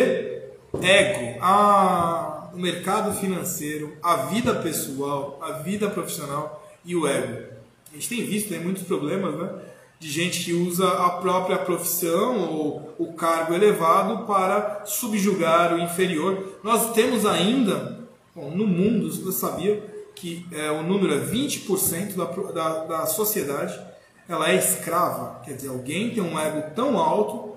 ego. 0.80 1.38
Ah, 1.42 2.50
o 2.54 2.58
mercado 2.58 3.12
financeiro, 3.18 3.96
a 4.00 4.14
vida 4.14 4.54
pessoal, 4.54 5.40
a 5.42 5.52
vida 5.52 5.90
profissional 5.90 6.64
e 6.84 6.94
o 6.94 7.06
ego. 7.06 7.48
A 7.90 7.96
gente 7.96 8.08
tem 8.08 8.24
visto 8.24 8.52
né, 8.52 8.60
muitos 8.60 8.84
problemas 8.84 9.34
né, 9.34 9.50
de 9.98 10.08
gente 10.08 10.44
que 10.44 10.52
usa 10.52 10.88
a 10.88 11.10
própria 11.10 11.58
profissão 11.58 12.48
ou 12.48 12.94
o 12.96 13.12
cargo 13.14 13.54
elevado 13.54 14.24
para 14.24 14.84
subjugar 14.86 15.74
o 15.74 15.80
inferior. 15.80 16.60
Nós 16.62 16.92
temos 16.92 17.26
ainda, 17.26 17.98
bom, 18.36 18.52
no 18.52 18.68
mundo, 18.68 19.12
você 19.12 19.32
sabia 19.32 19.82
que 20.14 20.46
é, 20.52 20.70
o 20.70 20.84
número 20.84 21.12
é 21.12 21.18
20% 21.18 22.14
da, 22.14 22.24
da, 22.52 22.84
da 22.84 23.06
sociedade 23.06 23.88
ela 24.28 24.50
é 24.50 24.56
escrava, 24.56 25.40
quer 25.42 25.54
dizer, 25.54 25.68
alguém 25.68 26.10
tem 26.10 26.22
um 26.22 26.38
ego 26.38 26.70
tão 26.74 26.98
alto 26.98 27.47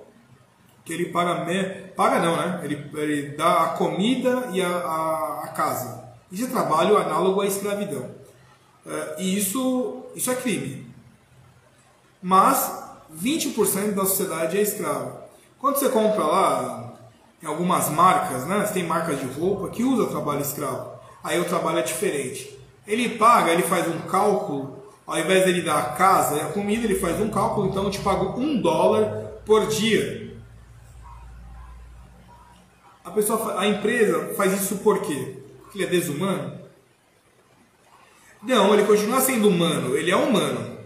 que 0.84 0.94
ele 0.94 1.06
paga, 1.06 1.46
me... 1.46 1.64
paga 1.96 2.20
não, 2.20 2.36
né? 2.36 2.62
Ele, 2.64 2.90
ele 2.94 3.36
dá 3.36 3.64
a 3.64 3.70
comida 3.70 4.50
e 4.52 4.62
a, 4.62 4.68
a, 4.68 5.42
a 5.46 5.48
casa. 5.50 6.04
Isso 6.32 6.46
é 6.46 6.48
trabalho 6.48 6.98
análogo 6.98 7.42
à 7.42 7.46
escravidão. 7.46 8.10
É, 8.86 9.16
e 9.20 9.38
isso, 9.38 10.06
isso 10.16 10.32
é 10.32 10.36
crime. 10.36 10.90
Mas 12.22 12.84
20% 13.16 13.94
da 13.94 14.06
sociedade 14.06 14.58
é 14.58 14.62
escrava. 14.62 15.22
Quando 15.60 15.78
você 15.78 15.90
compra 15.90 16.24
lá, 16.24 16.94
em 17.42 17.48
algumas 17.48 17.90
marcas, 17.90 18.46
né? 18.46 18.66
Você 18.66 18.74
tem 18.74 18.84
marcas 18.84 19.20
de 19.20 19.26
roupa 19.26 19.70
que 19.70 19.84
usa 19.84 20.10
trabalho 20.10 20.42
escravo. 20.42 20.92
Aí 21.24 21.40
o 21.40 21.46
trabalho 21.46 21.80
é 21.80 21.84
diferente. 21.84 22.58
Ele 22.86 23.10
paga, 23.18 23.52
ele 23.52 23.64
faz 23.64 23.88
um 23.88 24.00
cálculo, 24.02 24.84
ao 25.06 25.20
invés 25.20 25.46
dele 25.46 25.62
dar 25.62 25.78
a 25.78 25.84
casa 25.92 26.38
e 26.38 26.42
a 26.42 26.46
comida, 26.46 26.86
ele 26.86 27.00
faz 27.00 27.20
um 27.20 27.30
cálculo, 27.30 27.68
então 27.68 27.84
eu 27.84 27.92
te 27.92 28.00
pago 28.00 28.40
um 28.40 28.62
dólar 28.62 29.40
por 29.46 29.68
dia. 29.68 30.31
A 33.04 33.12
pessoa, 33.12 33.60
a 33.60 33.68
empresa 33.68 34.34
faz 34.36 34.54
isso 34.54 34.78
por 34.78 35.02
quê? 35.02 35.38
Porque 35.62 35.78
ele 35.78 35.86
é 35.86 35.90
desumano? 35.90 36.60
Não, 38.44 38.74
ele 38.74 38.86
continua 38.86 39.22
sendo 39.22 39.48
humano, 39.48 39.96
ele 39.96 40.12
é 40.12 40.16
humano. 40.16 40.78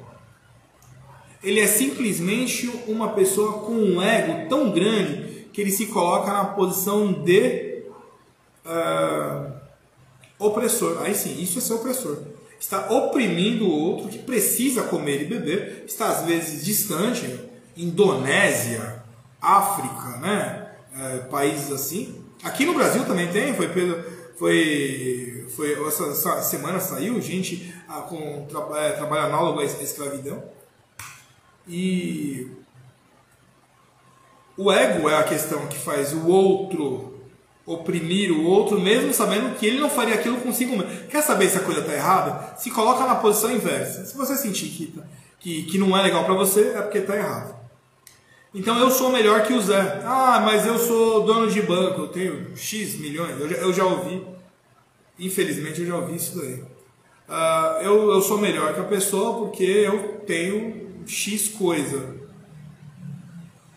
Ele 1.43 1.59
é 1.59 1.67
simplesmente 1.67 2.67
uma 2.87 3.09
pessoa 3.13 3.59
com 3.59 3.73
um 3.73 4.01
ego 4.01 4.49
tão 4.49 4.71
grande 4.71 5.47
que 5.53 5.61
ele 5.61 5.71
se 5.71 5.85
coloca 5.87 6.33
na 6.33 6.45
posição 6.45 7.13
de 7.13 7.83
uh, 8.65 9.53
opressor. 10.39 11.01
Aí 11.01 11.13
sim, 11.13 11.41
isso 11.41 11.59
é 11.59 11.61
ser 11.61 11.73
opressor. 11.73 12.17
Está 12.59 12.89
oprimindo 12.91 13.65
o 13.65 13.71
outro 13.71 14.09
que 14.09 14.17
precisa 14.17 14.83
comer 14.83 15.21
e 15.21 15.25
beber, 15.25 15.83
está 15.85 16.07
às 16.09 16.25
vezes 16.25 16.65
distante, 16.65 17.39
Indonésia, 17.77 19.03
África, 19.39 20.17
né? 20.17 20.64
É, 20.97 21.17
países 21.29 21.71
assim. 21.71 22.23
Aqui 22.43 22.65
no 22.65 22.73
Brasil 22.73 23.03
também 23.05 23.27
tem, 23.31 23.53
foi 23.53 23.67
foi, 24.37 25.45
foi 25.55 25.87
essa, 25.87 26.05
essa 26.05 26.41
semana 26.41 26.79
saiu 26.79 27.21
gente 27.21 27.73
ah, 27.87 28.01
com 28.01 28.45
tra, 28.45 28.79
é, 28.79 28.91
trabalho 28.91 29.25
análogo 29.25 29.59
à 29.59 29.63
escravidão. 29.63 30.43
E 31.67 32.51
o 34.57 34.71
ego 34.71 35.09
é 35.09 35.17
a 35.17 35.23
questão 35.23 35.67
que 35.67 35.77
faz 35.77 36.13
o 36.13 36.27
outro 36.27 37.15
oprimir 37.65 38.31
o 38.31 38.43
outro, 38.45 38.79
mesmo 38.79 39.11
sabendo 39.11 39.55
que 39.55 39.65
ele 39.65 39.79
não 39.79 39.89
faria 39.89 40.13
aquilo 40.13 40.37
consigo 40.37 40.77
mesmo. 40.77 41.07
Quer 41.07 41.23
saber 41.23 41.49
se 41.49 41.57
a 41.57 41.61
coisa 41.63 41.81
está 41.81 41.93
errada? 41.93 42.55
Se 42.57 42.69
coloca 42.69 43.05
na 43.05 43.15
posição 43.15 43.51
inversa. 43.51 44.05
Se 44.05 44.15
você 44.15 44.35
sentir 44.35 44.69
que, 44.69 44.87
tá, 44.87 45.01
que, 45.39 45.63
que 45.63 45.77
não 45.77 45.97
é 45.97 46.01
legal 46.03 46.25
para 46.25 46.35
você, 46.35 46.73
é 46.75 46.81
porque 46.81 46.99
está 46.99 47.15
errado. 47.15 47.64
Então 48.55 48.79
eu 48.79 48.89
sou 48.89 49.11
melhor 49.11 49.43
que 49.43 49.53
o 49.53 49.61
Zé. 49.61 50.01
Ah, 50.05 50.39
mas 50.39 50.65
eu 50.65 50.79
sou 50.79 51.25
dono 51.25 51.51
de 51.51 51.61
banco, 51.61 52.03
eu 52.03 52.07
tenho 52.07 52.55
X 52.55 52.95
milhões. 52.95 53.37
Eu 53.37 53.49
já, 53.49 53.55
eu 53.57 53.73
já 53.73 53.83
ouvi, 53.83 54.25
infelizmente 55.19 55.81
eu 55.81 55.87
já 55.87 55.97
ouvi 55.97 56.15
isso 56.15 56.39
daí. 56.39 56.63
Uh, 57.27 57.81
eu, 57.81 58.11
eu 58.11 58.21
sou 58.21 58.37
melhor 58.37 58.73
que 58.73 58.79
a 58.79 58.85
pessoa 58.85 59.39
porque 59.39 59.63
eu 59.63 60.21
tenho 60.25 61.03
X 61.05 61.49
coisa. 61.49 62.15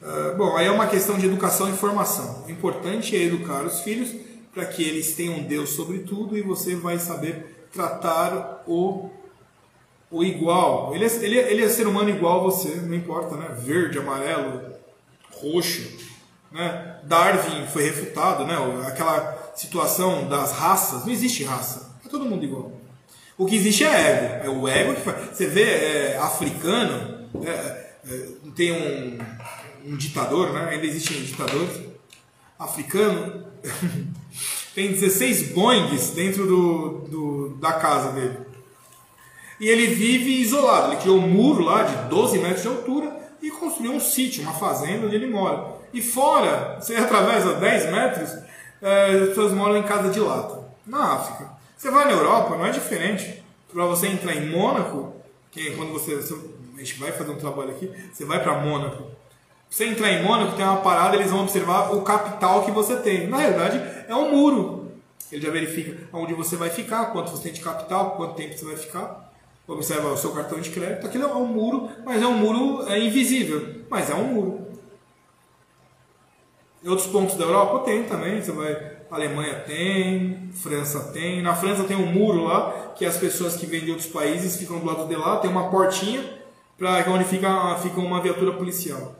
Uh, 0.00 0.36
bom, 0.36 0.56
aí 0.56 0.66
é 0.66 0.70
uma 0.70 0.86
questão 0.86 1.18
de 1.18 1.26
educação 1.26 1.68
e 1.68 1.72
formação. 1.72 2.44
O 2.46 2.50
importante 2.50 3.16
é 3.16 3.22
educar 3.24 3.64
os 3.64 3.80
filhos 3.80 4.14
para 4.54 4.64
que 4.64 4.84
eles 4.84 5.12
tenham 5.16 5.42
Deus 5.42 5.70
sobre 5.70 6.00
tudo 6.00 6.38
e 6.38 6.40
você 6.40 6.76
vai 6.76 7.00
saber 7.00 7.66
tratar 7.72 8.62
o 8.64 9.10
o 10.10 10.24
igual. 10.24 10.94
Ele 10.94 11.04
é, 11.04 11.08
ele, 11.22 11.38
é, 11.38 11.52
ele 11.52 11.64
é 11.64 11.68
ser 11.68 11.86
humano 11.86 12.10
igual 12.10 12.40
a 12.40 12.44
você, 12.44 12.74
não 12.76 12.94
importa, 12.94 13.36
né? 13.36 13.56
Verde, 13.60 13.98
amarelo, 13.98 14.72
roxo. 15.30 15.82
Né? 16.50 16.96
Darwin 17.04 17.66
foi 17.66 17.84
refutado, 17.84 18.44
né? 18.44 18.56
Aquela 18.86 19.52
situação 19.54 20.28
das 20.28 20.52
raças. 20.52 21.04
Não 21.04 21.12
existe 21.12 21.44
raça. 21.44 21.96
É 22.04 22.08
todo 22.08 22.24
mundo 22.24 22.44
igual. 22.44 22.72
O 23.36 23.46
que 23.46 23.56
existe 23.56 23.84
é 23.84 24.42
ego. 24.42 24.44
É 24.44 24.48
o 24.48 24.68
ego 24.68 24.94
que 24.94 25.02
faz. 25.02 25.36
Você 25.36 25.46
vê 25.46 25.62
é, 25.62 26.18
africano, 26.18 27.28
é, 27.44 27.50
é, 27.50 28.28
tem 28.56 28.72
um, 28.72 29.18
um, 29.92 29.96
ditador, 29.96 30.52
né? 30.52 30.70
Ainda 30.70 30.86
existem 30.86 31.22
ditadores. 31.22 31.86
Africano 32.58 33.44
tem 34.74 34.90
16 34.90 35.52
Boeings 35.52 36.10
dentro 36.10 36.46
do, 36.46 36.88
do, 37.08 37.48
da 37.60 37.74
casa 37.74 38.10
dele. 38.12 38.47
E 39.60 39.68
ele 39.68 39.86
vive 39.86 40.40
isolado. 40.40 40.92
Ele 40.92 41.00
criou 41.00 41.18
um 41.18 41.28
muro 41.28 41.64
lá 41.64 41.82
de 41.82 42.08
12 42.08 42.38
metros 42.38 42.62
de 42.62 42.68
altura 42.68 43.16
e 43.42 43.50
construiu 43.50 43.92
um 43.92 44.00
sítio, 44.00 44.42
uma 44.42 44.52
fazenda 44.52 45.06
onde 45.06 45.16
ele 45.16 45.26
mora. 45.26 45.78
E 45.92 46.00
fora, 46.00 46.76
você 46.80 46.94
atravessa 46.96 47.54
10 47.54 47.90
metros, 47.90 48.38
é, 48.80 49.06
as 49.06 49.28
pessoas 49.28 49.52
moram 49.52 49.76
em 49.76 49.82
casa 49.82 50.10
de 50.10 50.20
lata. 50.20 50.68
Na 50.86 51.14
África. 51.14 51.50
Você 51.76 51.90
vai 51.90 52.06
na 52.06 52.12
Europa, 52.12 52.56
não 52.56 52.66
é 52.66 52.70
diferente. 52.70 53.42
Para 53.72 53.84
você 53.84 54.06
entrar 54.08 54.34
em 54.34 54.48
Mônaco, 54.48 55.12
que 55.50 55.68
é 55.68 55.70
quando 55.72 55.92
você, 55.92 56.16
você, 56.16 56.34
a 56.74 56.78
gente 56.78 56.98
vai 56.98 57.12
fazer 57.12 57.30
um 57.30 57.36
trabalho 57.36 57.70
aqui, 57.70 57.90
você 58.12 58.24
vai 58.24 58.42
para 58.42 58.58
Mônaco. 58.58 59.04
Você 59.68 59.84
entrar 59.84 60.10
em 60.10 60.22
Mônaco, 60.22 60.56
tem 60.56 60.64
uma 60.64 60.78
parada, 60.78 61.16
eles 61.16 61.30
vão 61.30 61.42
observar 61.42 61.94
o 61.94 62.02
capital 62.02 62.64
que 62.64 62.70
você 62.70 62.96
tem. 62.96 63.28
Na 63.28 63.36
realidade, 63.36 63.82
é 64.08 64.14
um 64.14 64.30
muro. 64.30 64.92
Ele 65.30 65.42
já 65.42 65.50
verifica 65.50 66.08
onde 66.12 66.32
você 66.32 66.56
vai 66.56 66.70
ficar, 66.70 67.06
quanto 67.06 67.30
você 67.30 67.42
tem 67.42 67.52
de 67.52 67.60
capital, 67.60 68.12
quanto 68.12 68.34
tempo 68.34 68.56
você 68.56 68.64
vai 68.64 68.76
ficar 68.76 69.27
observa 69.68 70.08
o 70.08 70.16
seu 70.16 70.32
cartão 70.32 70.58
de 70.58 70.70
crédito, 70.70 71.06
aquilo 71.06 71.24
é 71.24 71.34
um 71.34 71.46
muro, 71.46 71.90
mas 72.04 72.22
é 72.22 72.26
um 72.26 72.36
muro 72.36 72.88
é 72.88 72.98
invisível, 72.98 73.84
mas 73.90 74.08
é 74.08 74.14
um 74.14 74.24
muro. 74.24 74.66
Em 76.82 76.88
outros 76.88 77.06
pontos 77.08 77.36
da 77.36 77.44
Europa 77.44 77.84
tem 77.84 78.04
também, 78.04 78.40
você 78.40 78.50
vai, 78.50 78.96
Alemanha 79.10 79.60
tem, 79.66 80.50
França 80.54 81.12
tem, 81.12 81.42
na 81.42 81.54
França 81.54 81.84
tem 81.84 81.96
um 81.96 82.06
muro 82.06 82.44
lá, 82.44 82.92
que 82.96 83.04
as 83.04 83.18
pessoas 83.18 83.56
que 83.56 83.66
vêm 83.66 83.84
de 83.84 83.90
outros 83.90 84.08
países 84.08 84.56
ficam 84.56 84.78
do 84.78 84.86
lado 84.86 85.06
de 85.06 85.16
lá, 85.16 85.36
tem 85.36 85.50
uma 85.50 85.70
portinha 85.70 86.38
para 86.78 87.04
onde 87.10 87.24
fica, 87.24 87.76
fica 87.82 88.00
uma 88.00 88.22
viatura 88.22 88.52
policial. 88.52 89.16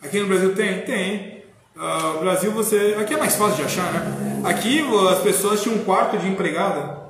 Aqui 0.00 0.18
no 0.20 0.28
Brasil 0.28 0.54
tem? 0.54 0.80
Tem. 0.82 1.44
Uh, 1.76 2.20
Brasil 2.20 2.52
você. 2.52 2.96
Aqui 2.98 3.14
é 3.14 3.16
mais 3.16 3.36
fácil 3.36 3.56
de 3.56 3.62
achar, 3.64 3.92
né? 3.92 4.40
Aqui 4.44 4.82
as 5.10 5.18
pessoas 5.18 5.62
tinham 5.62 5.76
um 5.76 5.84
quarto 5.84 6.16
de 6.16 6.26
empregada 6.26 7.09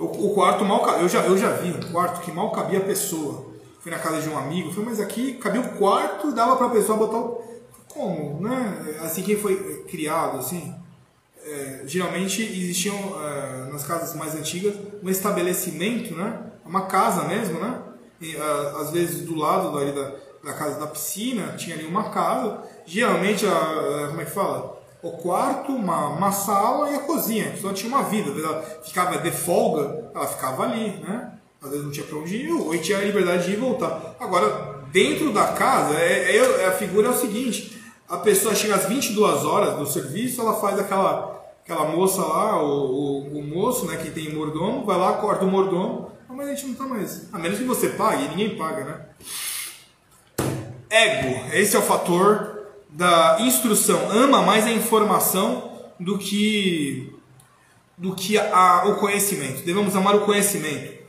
o, 0.00 0.30
o 0.30 0.34
quarto 0.34 0.64
mal 0.64 0.88
eu 0.98 1.08
já 1.08 1.24
eu 1.26 1.36
já 1.36 1.52
vi 1.52 1.70
um 1.70 1.92
quarto 1.92 2.22
que 2.22 2.32
mal 2.32 2.50
cabia 2.50 2.78
a 2.78 2.84
pessoa. 2.84 3.50
Fui 3.80 3.90
na 3.90 3.98
casa 3.98 4.20
de 4.20 4.28
um 4.28 4.36
amigo, 4.36 4.70
falei, 4.70 4.90
mas 4.90 5.00
aqui 5.00 5.34
cabia 5.34 5.60
o 5.60 5.76
quarto, 5.76 6.32
dava 6.32 6.56
para 6.56 6.66
a 6.66 6.70
pessoa 6.70 6.98
botar 6.98 7.18
o 7.18 7.42
como, 7.88 8.40
né? 8.40 8.98
Assim 9.02 9.22
quem 9.22 9.36
foi 9.36 9.84
criado 9.88 10.38
assim, 10.38 10.74
é, 11.42 11.82
geralmente 11.86 12.42
existiam 12.42 12.94
é, 12.94 13.70
nas 13.72 13.86
casas 13.86 14.14
mais 14.14 14.34
antigas 14.34 14.74
um 15.02 15.08
estabelecimento, 15.08 16.14
né? 16.14 16.40
Uma 16.64 16.86
casa 16.86 17.24
mesmo, 17.24 17.58
né? 17.58 17.82
E, 18.20 18.36
às 18.36 18.90
vezes 18.90 19.22
do 19.22 19.34
lado 19.34 19.76
ali 19.76 19.92
da, 19.92 20.12
da 20.44 20.52
casa 20.52 20.78
da 20.78 20.86
piscina 20.86 21.54
tinha 21.56 21.76
ali 21.76 21.86
uma 21.86 22.10
casa. 22.10 22.62
Geralmente, 22.86 23.46
a, 23.46 24.06
como 24.08 24.20
é 24.20 24.24
que 24.24 24.30
fala? 24.30 24.79
O 25.02 25.10
quarto, 25.12 25.72
uma, 25.72 26.08
uma 26.08 26.32
sala 26.32 26.90
e 26.90 26.96
a 26.96 27.00
cozinha. 27.00 27.48
A 27.48 27.50
pessoa 27.52 27.72
tinha 27.72 27.88
uma 27.88 28.02
vida, 28.02 28.30
ela 28.30 28.62
ficava 28.82 29.18
de 29.18 29.30
folga, 29.30 30.10
ela 30.14 30.26
ficava 30.26 30.64
ali, 30.64 30.90
né? 31.00 31.32
Às 31.62 31.70
vezes 31.70 31.84
não 31.84 31.92
tinha 31.92 32.06
para 32.06 32.18
onde 32.18 32.36
ir, 32.36 32.52
ou 32.52 32.76
tinha 32.78 32.98
a 32.98 33.02
liberdade 33.02 33.44
de 33.44 33.50
ir 33.52 33.54
e 33.54 33.60
voltar. 33.60 34.16
Agora, 34.18 34.80
dentro 34.92 35.32
da 35.32 35.48
casa, 35.48 35.94
é, 35.94 36.36
é, 36.36 36.66
a 36.66 36.72
figura 36.72 37.08
é 37.08 37.10
o 37.10 37.16
seguinte: 37.16 37.78
a 38.08 38.18
pessoa 38.18 38.54
chega 38.54 38.74
às 38.74 38.86
22 38.86 39.44
horas 39.44 39.76
do 39.76 39.86
serviço, 39.86 40.40
ela 40.40 40.54
faz 40.54 40.78
aquela, 40.78 41.44
aquela 41.62 41.84
moça 41.84 42.22
lá, 42.22 42.62
o, 42.62 42.68
o, 42.68 43.38
o 43.38 43.42
moço, 43.42 43.86
né, 43.86 43.96
que 43.96 44.10
tem 44.10 44.34
mordomo, 44.34 44.84
vai 44.84 44.98
lá, 44.98 45.14
corta 45.14 45.44
o 45.44 45.50
mordomo, 45.50 46.10
mas 46.28 46.48
a 46.48 46.54
gente 46.54 46.66
não 46.68 46.74
tá 46.74 46.84
mais. 46.84 47.28
A 47.32 47.38
menos 47.38 47.58
que 47.58 47.64
você 47.64 47.90
pague, 47.90 48.28
ninguém 48.28 48.56
paga, 48.56 48.84
né? 48.84 49.00
Ego, 50.88 51.54
esse 51.54 51.76
é 51.76 51.78
o 51.78 51.82
fator 51.82 52.59
da 52.92 53.38
instrução, 53.40 54.10
ama 54.10 54.42
mais 54.42 54.66
a 54.66 54.72
informação 54.72 55.72
do 55.98 56.18
que 56.18 57.12
do 57.96 58.14
que 58.14 58.38
a, 58.38 58.84
o 58.86 58.96
conhecimento. 58.96 59.62
Devemos 59.62 59.94
amar 59.94 60.16
o 60.16 60.20
conhecimento. 60.20 61.00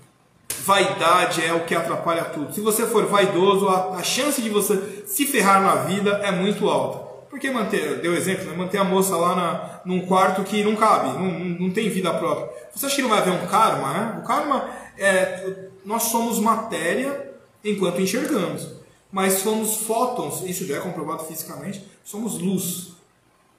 Vaidade 0.65 1.41
é 1.41 1.53
o 1.53 1.63
que 1.63 1.73
atrapalha 1.73 2.25
tudo. 2.25 2.53
Se 2.53 2.59
você 2.59 2.85
for 2.85 3.05
vaidoso, 3.05 3.69
a, 3.69 3.95
a 3.95 4.03
chance 4.03 4.41
de 4.41 4.49
você 4.49 5.05
se 5.07 5.25
ferrar 5.25 5.61
na 5.61 5.75
vida 5.83 6.19
é 6.21 6.31
muito 6.31 6.69
alta. 6.69 7.09
Porque 7.29 7.49
manter, 7.49 8.01
deu 8.01 8.13
exemplo, 8.13 8.45
né? 8.45 8.57
manter 8.57 8.77
a 8.77 8.83
moça 8.83 9.15
lá 9.15 9.33
na, 9.33 9.79
num 9.85 10.05
quarto 10.05 10.43
que 10.43 10.61
não 10.65 10.75
cabe, 10.75 11.17
não, 11.17 11.31
não 11.31 11.71
tem 11.71 11.89
vida 11.89 12.13
própria. 12.13 12.49
Você 12.75 12.85
acha 12.85 12.95
que 12.97 13.01
não 13.01 13.09
vai 13.09 13.19
haver 13.19 13.31
um 13.31 13.47
karma, 13.47 13.93
né? 13.93 14.19
O 14.21 14.27
karma 14.27 14.69
é. 14.97 15.69
Nós 15.85 16.03
somos 16.03 16.39
matéria 16.39 17.31
enquanto 17.63 18.01
enxergamos. 18.01 18.80
Mas 19.11 19.39
somos 19.39 19.77
fótons, 19.77 20.41
isso 20.43 20.65
já 20.65 20.77
é 20.77 20.79
comprovado 20.79 21.25
fisicamente, 21.25 21.85
somos 22.03 22.39
luz. 22.39 22.93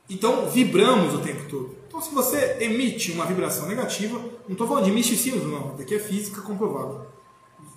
Então 0.09 0.49
vibramos 0.49 1.15
o 1.15 1.19
tempo 1.19 1.49
todo. 1.49 1.77
Então, 1.93 2.01
se 2.01 2.15
você 2.15 2.57
emite 2.61 3.13
uma 3.13 3.27
vibração 3.27 3.69
negativa, 3.69 4.19
não 4.19 4.53
estou 4.53 4.67
falando 4.67 4.87
de 4.87 4.91
misticismo, 4.91 5.47
não, 5.47 5.77
daqui 5.77 5.95
é 5.95 5.99
física 5.99 6.41
comprovada. 6.41 7.07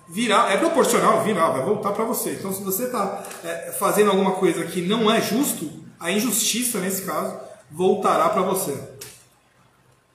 Virar, 0.08 0.50
é 0.50 0.56
proporcional, 0.56 1.22
virar, 1.22 1.50
vai 1.50 1.62
voltar 1.62 1.92
para 1.92 2.04
você. 2.04 2.30
Então, 2.30 2.50
se 2.50 2.62
você 2.62 2.84
está 2.84 3.22
é, 3.44 3.72
fazendo 3.78 4.10
alguma 4.10 4.32
coisa 4.32 4.64
que 4.64 4.80
não 4.80 5.10
é 5.10 5.20
justo, 5.20 5.70
a 6.00 6.10
injustiça, 6.10 6.80
nesse 6.80 7.02
caso, 7.02 7.38
voltará 7.70 8.30
para 8.30 8.40
você. 8.40 8.78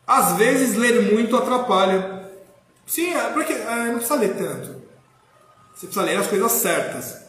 Às 0.08 0.36
vezes, 0.36 0.76
ler 0.76 1.14
muito 1.14 1.38
atrapalha. 1.38 2.28
Sim, 2.88 3.14
é 3.14 3.30
porque 3.30 3.54
é, 3.54 3.86
não 3.86 3.96
precisa 3.96 4.16
ler 4.16 4.36
tanto. 4.36 4.82
Você 5.76 5.86
precisa 5.86 6.06
ler 6.06 6.18
as 6.18 6.28
coisas 6.28 6.52
certas, 6.54 7.21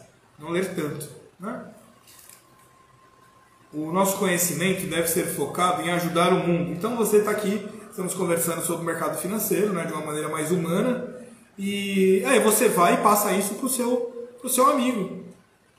não 0.43 0.51
ler 0.51 0.75
tanto. 0.75 1.09
Né? 1.39 1.73
o 3.73 3.91
nosso 3.91 4.17
conhecimento 4.17 4.85
deve 4.85 5.07
ser 5.07 5.25
focado 5.25 5.81
em 5.81 5.91
ajudar 5.91 6.31
o 6.31 6.47
mundo. 6.47 6.71
Então 6.71 6.95
você 6.95 7.17
está 7.17 7.31
aqui, 7.31 7.67
estamos 7.89 8.13
conversando 8.13 8.63
sobre 8.63 8.83
o 8.83 8.85
mercado 8.85 9.17
financeiro, 9.19 9.73
né, 9.73 9.85
de 9.85 9.91
uma 9.91 10.05
maneira 10.05 10.29
mais 10.29 10.51
humana, 10.51 11.15
e 11.57 12.23
aí 12.25 12.39
você 12.39 12.69
vai 12.69 12.93
e 12.93 12.97
passa 12.97 13.33
isso 13.33 13.55
para 13.55 13.65
o 13.65 13.69
seu, 13.69 14.29
pro 14.39 14.49
seu 14.49 14.69
amigo. 14.69 15.23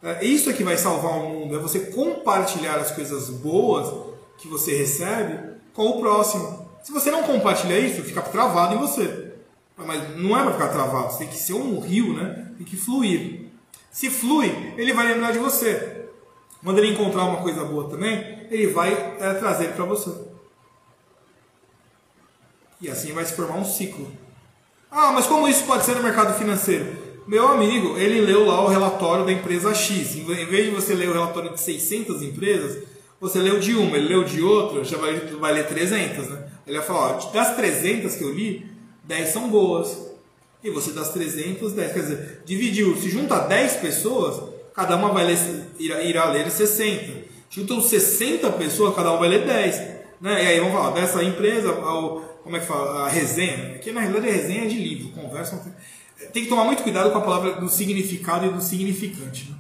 É, 0.03 0.25
isso 0.25 0.51
é 0.51 0.53
que 0.53 0.65
vai 0.65 0.77
salvar 0.77 1.13
o 1.13 1.29
mundo, 1.29 1.55
é 1.55 1.59
você 1.59 1.81
compartilhar 1.81 2.77
as 2.77 2.91
coisas 2.91 3.31
boas 3.31 4.13
que 4.39 4.49
você 4.49 4.77
recebe 4.77 5.55
com 5.73 5.87
o 5.87 6.01
próximo. 6.01 6.69
Se 6.83 6.93
você 6.93 7.11
não 7.11 7.23
compartilha 7.23 7.79
isso, 7.79 8.03
fica 8.03 8.21
travado 8.21 8.75
em 8.75 8.79
você. 8.79 9.33
Mas 9.77 10.17
não 10.17 10.37
é 10.37 10.43
para 10.43 10.53
ficar 10.53 10.69
travado, 10.69 11.13
você 11.13 11.19
tem 11.19 11.29
que 11.29 11.37
ser 11.37 11.55
um 11.55 11.81
rio, 11.81 12.13
né? 12.13 12.53
Tem 12.57 12.67
que 12.67 12.77
fluir. 12.77 13.44
Se 13.95 14.11
flui, 14.11 14.75
ele 14.77 14.93
vai 14.93 15.07
lembrar 15.07 15.31
de 15.31 15.39
você. 15.39 16.09
Quando 16.65 16.79
ele 16.79 16.93
encontrar 16.93 17.27
uma 17.27 17.41
coisa 17.41 17.65
boa 17.65 17.89
também, 17.89 18.45
ele 18.51 18.67
vai 18.67 18.93
é, 19.21 19.35
trazer 19.35 19.69
para 19.69 19.85
você. 19.85 20.11
E 22.81 22.91
assim 22.91 23.13
vai 23.13 23.25
se 23.25 23.35
formar 23.35 23.55
um 23.55 23.65
ciclo. 23.65 24.11
Ah, 24.91 25.13
mas 25.13 25.29
como 25.29 25.47
isso 25.47 25.63
pode 25.63 25.85
ser 25.85 25.95
no 25.95 26.03
mercado 26.03 26.37
financeiro? 26.37 26.93
Meu 27.25 27.47
amigo, 27.47 27.97
ele 27.97 28.21
leu 28.21 28.45
lá 28.45 28.65
o 28.65 28.69
relatório 28.69 29.25
da 29.25 29.31
empresa 29.31 29.73
X. 29.73 30.17
Em 30.17 30.25
vez 30.25 30.65
de 30.65 30.71
você 30.73 30.93
ler 30.93 31.11
o 31.11 31.13
relatório 31.13 31.53
de 31.53 31.61
600 31.61 32.21
empresas, 32.21 32.83
você 33.21 33.39
leu 33.39 33.61
de 33.61 33.77
uma, 33.77 33.97
ele 33.97 34.09
leu 34.09 34.25
de 34.25 34.43
outra, 34.43 34.83
já 34.83 34.99
vai, 34.99 35.21
vai 35.21 35.53
ler 35.53 35.69
300, 35.69 36.31
né? 36.31 36.49
Ele 36.67 36.79
vai 36.79 36.85
falar, 36.85 37.17
ó, 37.17 37.31
das 37.31 37.55
300 37.55 38.17
que 38.17 38.25
eu 38.25 38.35
li, 38.35 38.67
10 39.05 39.29
são 39.29 39.49
boas. 39.49 40.14
E 40.65 40.71
você 40.71 40.93
das 40.93 41.11
300, 41.11 41.75
10. 41.75 41.93
Quer 41.93 42.01
dizer, 42.01 42.43
dividiu, 42.47 42.97
se 42.97 43.11
junta 43.11 43.39
10 43.41 43.75
pessoas, 43.75 44.43
cada 44.75 44.97
uma 44.97 45.13
vai 45.13 45.27
ler, 45.27 45.39
irá, 45.79 46.03
irá 46.03 46.25
ler 46.31 46.51
60. 46.51 47.35
Juntam 47.51 47.83
60 47.83 48.51
pessoas, 48.53 48.97
cada 48.97 49.11
uma 49.11 49.19
vai 49.19 49.29
ler 49.29 49.47
10. 49.47 49.79
Né? 50.23 50.43
E 50.43 50.47
aí 50.47 50.59
vamos 50.61 50.75
falar 50.75 50.93
dessa 50.93 51.23
empresa, 51.23 51.69
ao, 51.71 52.21
como 52.43 52.57
é 52.57 52.61
que 52.61 52.67
fala? 52.67 53.05
A 53.05 53.09
resenha. 53.09 53.75
Aqui 53.75 53.93
na 53.93 54.01
realidade 54.01 54.29
é 54.29 54.33
resenha 54.33 54.67
de 54.67 54.77
livro, 54.77 55.13
conversa. 55.13 55.63
Tem 56.33 56.45
que 56.45 56.49
tomar 56.49 56.65
muito 56.65 56.83
cuidado 56.83 57.11
com 57.11 57.19
a 57.19 57.21
palavra 57.21 57.53
do 57.57 57.69
significado 57.69 58.47
e 58.47 58.49
do 58.49 58.63
significante. 58.63 59.51
Né? 59.51 59.57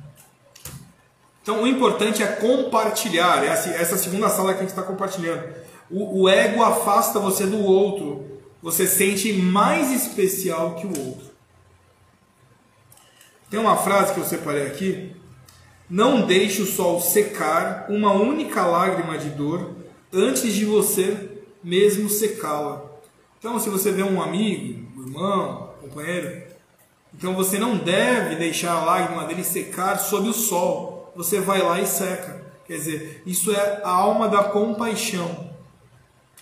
Então 1.43 1.63
o 1.63 1.67
importante 1.67 2.23
é 2.23 2.27
compartilhar. 2.27 3.45
É 3.45 3.49
essa 3.49 3.99
segunda 3.99 4.31
sala 4.31 4.55
que 4.55 4.61
a 4.61 4.63
gente 4.63 4.71
está 4.71 4.83
compartilhando. 4.83 5.45
O, 5.91 6.23
o 6.23 6.29
ego 6.31 6.63
afasta 6.63 7.21
você 7.21 7.45
do 7.45 7.63
outro. 7.63 8.34
Você 8.65 8.87
sente 8.87 9.31
mais 9.31 9.93
especial 9.93 10.77
que 10.77 10.87
o 10.87 11.07
outro. 11.07 11.27
Tem 13.51 13.61
uma 13.61 13.77
frase 13.77 14.15
que 14.15 14.21
eu 14.21 14.25
separei 14.25 14.67
aqui. 14.67 15.15
Não 15.89 16.25
deixe 16.25 16.63
o 16.63 16.67
sol 16.67 16.99
secar 16.99 17.85
uma 17.91 18.13
única 18.13 18.65
lágrima 18.65 19.19
de 19.19 19.29
dor 19.29 19.77
antes 20.11 20.55
de 20.55 20.65
você 20.65 21.43
mesmo 21.63 22.09
secá-la. 22.09 22.83
Então, 23.39 23.61
se 23.61 23.69
você 23.69 23.93
vê 23.93 24.03
um 24.03 24.23
amigo, 24.23 24.83
um 24.97 25.03
irmão, 25.03 25.75
um 25.83 25.89
companheiro, 25.89 26.45
então 27.13 27.35
você 27.35 27.59
não 27.59 27.77
deve 27.77 28.37
deixar 28.37 28.73
a 28.73 28.85
lágrima 28.85 29.27
dele 29.27 29.45
secar 29.45 29.99
sob 29.99 30.27
o 30.27 30.33
sol. 30.33 31.13
Você 31.15 31.39
vai 31.39 31.61
lá 31.61 31.83
e 31.83 31.87
seca. 31.87 32.43
Quer 32.67 32.79
dizer, 32.79 33.23
isso 33.27 33.53
é 33.53 33.83
a 33.85 33.91
alma 33.91 34.27
da 34.27 34.45
compaixão. 34.45 35.54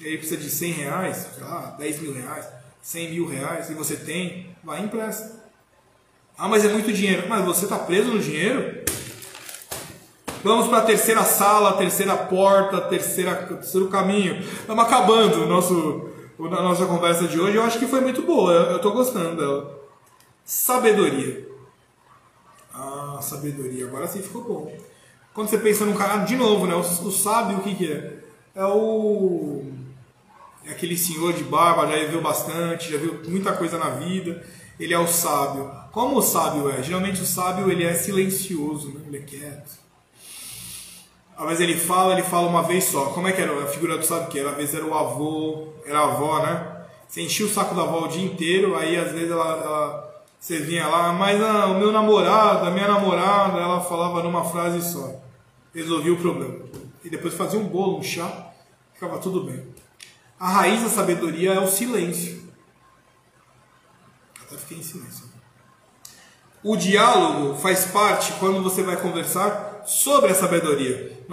E 0.01 0.07
aí 0.07 0.18
precisa 0.18 0.40
de 0.40 0.51
100 0.51 0.72
reais, 0.72 1.28
sei 1.34 1.45
lá, 1.45 1.76
10 1.78 2.01
mil 2.01 2.14
reais, 2.14 2.49
100 2.80 3.11
mil 3.11 3.26
reais, 3.26 3.70
e 3.70 3.74
você 3.74 3.97
tem, 3.97 4.55
vai 4.64 4.80
empresta. 4.82 5.43
Ah, 6.36 6.49
mas 6.49 6.64
é 6.64 6.68
muito 6.68 6.93
dinheiro. 6.93 7.28
Mas 7.28 7.45
você 7.45 7.64
está 7.64 7.78
preso 7.78 8.11
no 8.11 8.18
dinheiro? 8.18 8.82
Vamos 10.43 10.66
para 10.66 10.78
a 10.78 10.82
terceira 10.82 11.22
sala, 11.22 11.76
terceira 11.76 12.16
porta, 12.16 12.80
terceira, 12.80 13.34
terceiro 13.34 13.88
caminho. 13.88 14.40
Estamos 14.40 14.84
acabando 14.84 15.45
o 15.45 15.47
nosso, 15.47 16.11
a 16.40 16.62
nossa 16.62 16.86
conversa 16.86 17.28
de 17.28 17.38
hoje. 17.38 17.57
Eu 17.57 17.62
acho 17.62 17.78
que 17.78 17.86
foi 17.86 18.01
muito 18.01 18.22
boa. 18.22 18.53
Eu 18.53 18.76
estou 18.76 18.93
gostando 18.93 19.36
dela. 19.36 19.80
Sabedoria. 20.45 21.49
Ah, 22.74 23.20
sabedoria. 23.22 23.86
Agora 23.86 24.09
sim 24.09 24.20
ficou 24.20 24.43
bom. 24.43 24.76
Quando 25.32 25.49
você 25.49 25.59
pensa 25.59 25.84
num 25.84 25.95
cara, 25.95 26.24
de 26.24 26.34
novo, 26.34 26.66
né? 26.66 26.74
O, 26.74 26.80
o 26.80 27.12
sábio, 27.12 27.59
o 27.59 27.62
que, 27.62 27.74
que 27.76 27.93
é? 27.93 28.18
É 28.57 28.64
o. 28.64 29.64
É 30.64 30.70
aquele 30.70 30.96
senhor 30.96 31.32
de 31.32 31.44
barba, 31.44 31.86
já 31.86 32.06
viu 32.06 32.20
bastante, 32.20 32.90
já 32.92 32.98
viu 32.98 33.20
muita 33.26 33.52
coisa 33.52 33.78
na 33.78 33.90
vida 33.90 34.42
ele 34.82 34.94
é 34.94 34.98
o 34.98 35.06
sábio. 35.06 35.70
Como 35.90 36.16
o 36.16 36.22
sábio 36.22 36.68
é? 36.70 36.82
Geralmente 36.82 37.22
o 37.22 37.26
sábio 37.26 37.70
ele 37.70 37.84
é 37.84 37.94
silencioso, 37.94 38.88
né? 38.88 39.02
ele 39.06 39.18
é 39.18 39.20
quieto. 39.20 39.82
Às 41.36 41.46
vezes 41.48 41.60
ele 41.60 41.76
fala, 41.76 42.14
ele 42.14 42.22
fala 42.22 42.48
uma 42.48 42.62
vez 42.62 42.84
só. 42.84 43.06
Como 43.06 43.28
é 43.28 43.32
que 43.32 43.40
era 43.40 43.62
a 43.62 43.66
figura 43.66 43.96
do 43.96 44.04
sábio 44.04 44.28
que 44.28 44.38
era? 44.38 44.50
Às 44.50 44.56
vezes 44.56 44.74
era 44.74 44.84
o 44.84 44.94
avô, 44.94 45.68
era 45.86 46.00
a 46.00 46.04
avó, 46.04 46.42
né? 46.42 46.84
Você 47.08 47.22
enchia 47.22 47.46
o 47.46 47.48
saco 47.48 47.74
da 47.74 47.82
avó 47.82 48.04
o 48.04 48.08
dia 48.08 48.24
inteiro, 48.24 48.74
aí 48.76 48.96
às 48.96 49.12
vezes 49.12 49.30
ela, 49.30 49.44
ela 49.44 50.22
você 50.40 50.58
vinha 50.58 50.88
lá, 50.88 51.12
mas 51.12 51.40
ah, 51.40 51.66
o 51.66 51.78
meu 51.78 51.92
namorado, 51.92 52.66
a 52.66 52.70
minha 52.70 52.88
namorada, 52.88 53.58
ela 53.58 53.80
falava 53.80 54.22
numa 54.22 54.44
frase 54.44 54.82
só. 54.82 55.14
Resolvia 55.74 56.12
o 56.12 56.18
problema. 56.18 56.56
E 57.04 57.10
depois 57.10 57.34
fazia 57.34 57.58
um 57.58 57.64
bolo, 57.64 57.98
um 57.98 58.02
chá, 58.02 58.50
ficava 58.94 59.18
tudo 59.18 59.44
bem. 59.44 59.62
A 60.43 60.49
raiz 60.49 60.82
da 60.82 60.88
sabedoria 60.88 61.53
é 61.53 61.61
o 61.61 61.68
silêncio. 61.68 62.43
Até 64.43 64.57
fiquei 64.57 64.78
em 64.78 64.82
silêncio. 64.82 65.26
O 66.64 66.76
diálogo 66.76 67.55
faz 67.55 67.84
parte 67.84 68.32
quando 68.40 68.61
você 68.61 68.82
vai 68.82 68.97
conversar 68.97 69.84
sobre 69.86 70.32
a 70.32 70.34
sabedoria. 70.34 71.24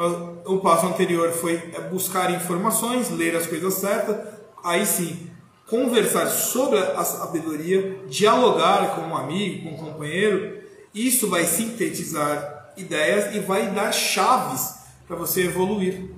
O 0.46 0.60
passo 0.60 0.86
anterior 0.86 1.32
foi 1.32 1.58
buscar 1.90 2.30
informações, 2.30 3.10
ler 3.10 3.36
as 3.36 3.48
coisas 3.48 3.74
certas, 3.74 4.16
aí 4.64 4.86
sim 4.86 5.32
conversar 5.68 6.28
sobre 6.28 6.78
a 6.78 7.04
sabedoria, 7.04 8.04
dialogar 8.08 8.94
com 8.94 9.02
um 9.02 9.18
amigo, 9.18 9.70
com 9.70 9.76
um 9.76 9.92
companheiro. 9.92 10.62
Isso 10.94 11.28
vai 11.28 11.46
sintetizar 11.46 12.74
ideias 12.78 13.34
e 13.34 13.40
vai 13.40 13.72
dar 13.72 13.92
chaves 13.92 14.76
para 15.08 15.16
você 15.16 15.46
evoluir. 15.46 16.12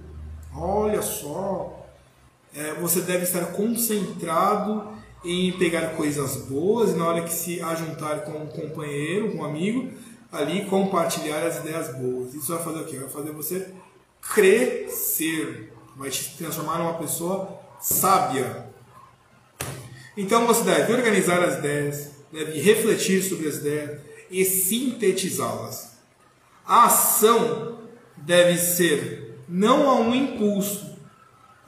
Olha 0.54 1.02
só, 1.02 1.81
é, 2.54 2.74
você 2.76 3.02
deve 3.02 3.24
estar 3.24 3.46
concentrado 3.54 4.92
em 5.24 5.52
pegar 5.54 5.96
coisas 5.96 6.38
boas 6.48 6.92
e 6.92 6.96
na 6.96 7.08
hora 7.08 7.22
que 7.22 7.34
se 7.34 7.62
ajuntar 7.62 8.22
com 8.22 8.32
um 8.32 8.48
companheiro, 8.48 9.32
com 9.32 9.40
um 9.40 9.46
amigo, 9.46 9.92
ali 10.32 10.66
compartilhar 10.66 11.46
as 11.46 11.58
ideias 11.58 11.96
boas. 11.96 12.34
Isso 12.34 12.54
vai 12.54 12.64
fazer 12.64 12.80
o 12.80 12.86
quê? 12.86 12.98
Vai 12.98 13.10
fazer 13.10 13.32
você 13.32 13.68
crescer, 14.22 15.74
vai 15.96 16.10
te 16.10 16.38
transformar 16.38 16.80
numa 16.80 16.96
pessoa 16.96 17.60
sábia. 17.80 18.68
Então 20.16 20.46
você 20.46 20.64
deve 20.64 20.94
organizar 20.94 21.44
as 21.44 21.60
ideias, 21.60 22.12
deve 22.32 22.60
refletir 22.60 23.22
sobre 23.24 23.48
as 23.48 23.58
ideias 23.58 24.00
e 24.30 24.46
sintetizá-las. 24.46 25.92
A 26.66 26.86
ação 26.86 27.80
deve 28.18 28.58
ser 28.58 29.40
não 29.48 29.90
a 29.90 29.96
um 29.96 30.16
impulso, 30.16 30.91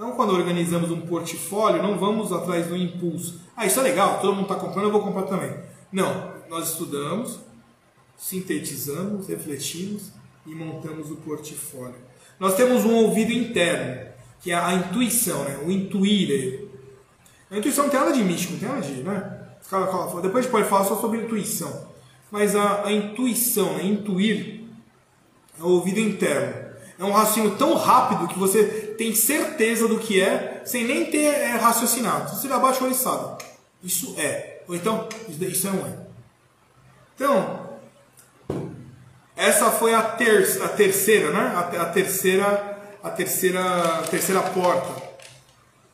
então, 0.03 0.17
quando 0.17 0.33
organizamos 0.33 0.91
um 0.91 0.99
portfólio, 0.99 1.81
não 1.81 1.97
vamos 1.97 2.33
atrás 2.33 2.67
do 2.67 2.75
impulso. 2.75 3.39
Ah, 3.55 3.65
isso 3.65 3.79
é 3.79 3.83
legal, 3.83 4.19
todo 4.19 4.33
mundo 4.33 4.51
está 4.51 4.55
comprando, 4.55 4.87
eu 4.87 4.91
vou 4.91 5.01
comprar 5.01 5.23
também. 5.23 5.55
Não, 5.93 6.33
nós 6.49 6.71
estudamos, 6.71 7.39
sintetizamos, 8.17 9.29
refletimos 9.29 10.11
e 10.45 10.53
montamos 10.53 11.09
o 11.09 11.15
portfólio. 11.15 11.95
Nós 12.37 12.53
temos 12.55 12.83
um 12.83 12.95
ouvido 12.95 13.31
interno. 13.31 14.11
que 14.41 14.51
é 14.51 14.55
a 14.55 14.73
intuição, 14.73 15.45
né? 15.45 15.57
o 15.65 15.71
intuir. 15.71 16.67
A 17.49 17.57
intuição 17.57 17.85
não 17.85 17.91
tem 17.91 17.99
nada 18.01 18.11
de 18.11 18.25
místico, 18.25 18.51
não 18.53 18.59
tem 18.59 18.67
nada 18.67 18.81
de. 18.81 19.03
Né? 19.03 19.39
Depois 20.21 20.35
a 20.35 20.41
gente 20.41 20.51
pode 20.51 20.67
falar 20.67 20.83
só 20.83 20.99
sobre 20.99 21.19
intuição. 21.19 21.87
Mas 22.29 22.57
a, 22.57 22.87
a 22.87 22.91
intuição, 22.91 23.77
né? 23.77 23.85
intuir, 23.85 24.65
é 25.57 25.63
o 25.63 25.67
ouvido 25.67 26.01
interno. 26.01 26.73
É 26.99 27.05
um 27.05 27.11
raciocínio 27.13 27.55
tão 27.55 27.73
rápido 27.75 28.27
que 28.27 28.37
você 28.37 28.82
tem 28.97 29.13
certeza 29.13 29.87
do 29.87 29.99
que 29.99 30.21
é, 30.21 30.61
sem 30.65 30.85
nem 30.85 31.05
ter 31.05 31.25
é, 31.25 31.51
raciocinado. 31.51 32.35
Você 32.35 32.47
já 32.47 32.57
baixou 32.57 32.89
e 32.89 32.93
sabe. 32.93 33.43
Isso 33.83 34.15
é. 34.17 34.61
Ou 34.67 34.75
então, 34.75 35.07
isso 35.27 35.67
não 35.67 35.85
é. 35.85 35.97
Então, 37.15 37.69
essa 39.35 39.71
foi 39.71 39.93
a, 39.93 40.01
ter, 40.01 40.61
a 40.61 40.69
terceira, 40.69 41.31
né? 41.31 41.53
A, 41.55 41.81
a, 41.81 41.85
terceira, 41.85 42.79
a 43.03 43.09
terceira, 43.09 43.99
a 43.99 44.03
terceira 44.03 44.41
porta. 44.41 45.13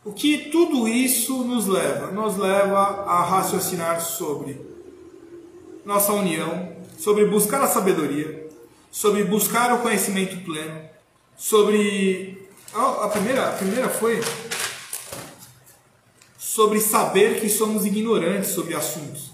O 0.03 0.13
que 0.13 0.49
tudo 0.49 0.87
isso 0.87 1.43
nos 1.43 1.67
leva? 1.67 2.11
Nos 2.11 2.37
leva 2.37 3.03
a 3.05 3.23
raciocinar 3.23 4.01
sobre 4.01 4.59
nossa 5.85 6.13
união, 6.13 6.75
sobre 6.97 7.25
buscar 7.25 7.61
a 7.61 7.67
sabedoria, 7.67 8.47
sobre 8.91 9.23
buscar 9.23 9.73
o 9.73 9.79
conhecimento 9.79 10.43
pleno, 10.43 10.81
sobre 11.35 12.38
a 12.73 13.07
primeira, 13.07 13.49
a 13.49 13.53
primeira 13.53 13.89
foi 13.89 14.21
sobre 16.37 16.79
saber 16.79 17.39
que 17.39 17.49
somos 17.49 17.85
ignorantes 17.85 18.51
sobre 18.51 18.75
assuntos. 18.75 19.31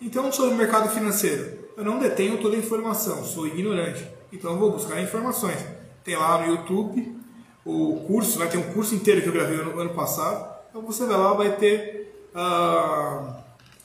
Então, 0.00 0.30
sobre 0.32 0.54
o 0.54 0.56
mercado 0.56 0.88
financeiro, 0.90 1.70
eu 1.76 1.84
não 1.84 1.98
detenho 1.98 2.40
toda 2.40 2.56
a 2.56 2.58
informação, 2.58 3.24
sou 3.24 3.46
ignorante. 3.46 4.06
Então, 4.32 4.58
vou 4.58 4.72
buscar 4.72 5.00
informações. 5.00 5.58
Tem 6.02 6.16
lá 6.16 6.38
no 6.38 6.52
YouTube 6.52 7.16
o 7.64 8.04
curso, 8.06 8.38
vai 8.38 8.48
ter 8.48 8.58
um 8.58 8.72
curso 8.72 8.94
inteiro 8.94 9.22
que 9.22 9.28
eu 9.28 9.32
gravei 9.32 9.56
no 9.58 9.78
ano 9.80 9.94
passado. 9.94 10.54
Então, 10.68 10.82
você 10.82 11.06
vai 11.06 11.16
lá, 11.16 11.32
vai 11.32 11.56
ter 11.56 12.28
uh, 12.34 13.34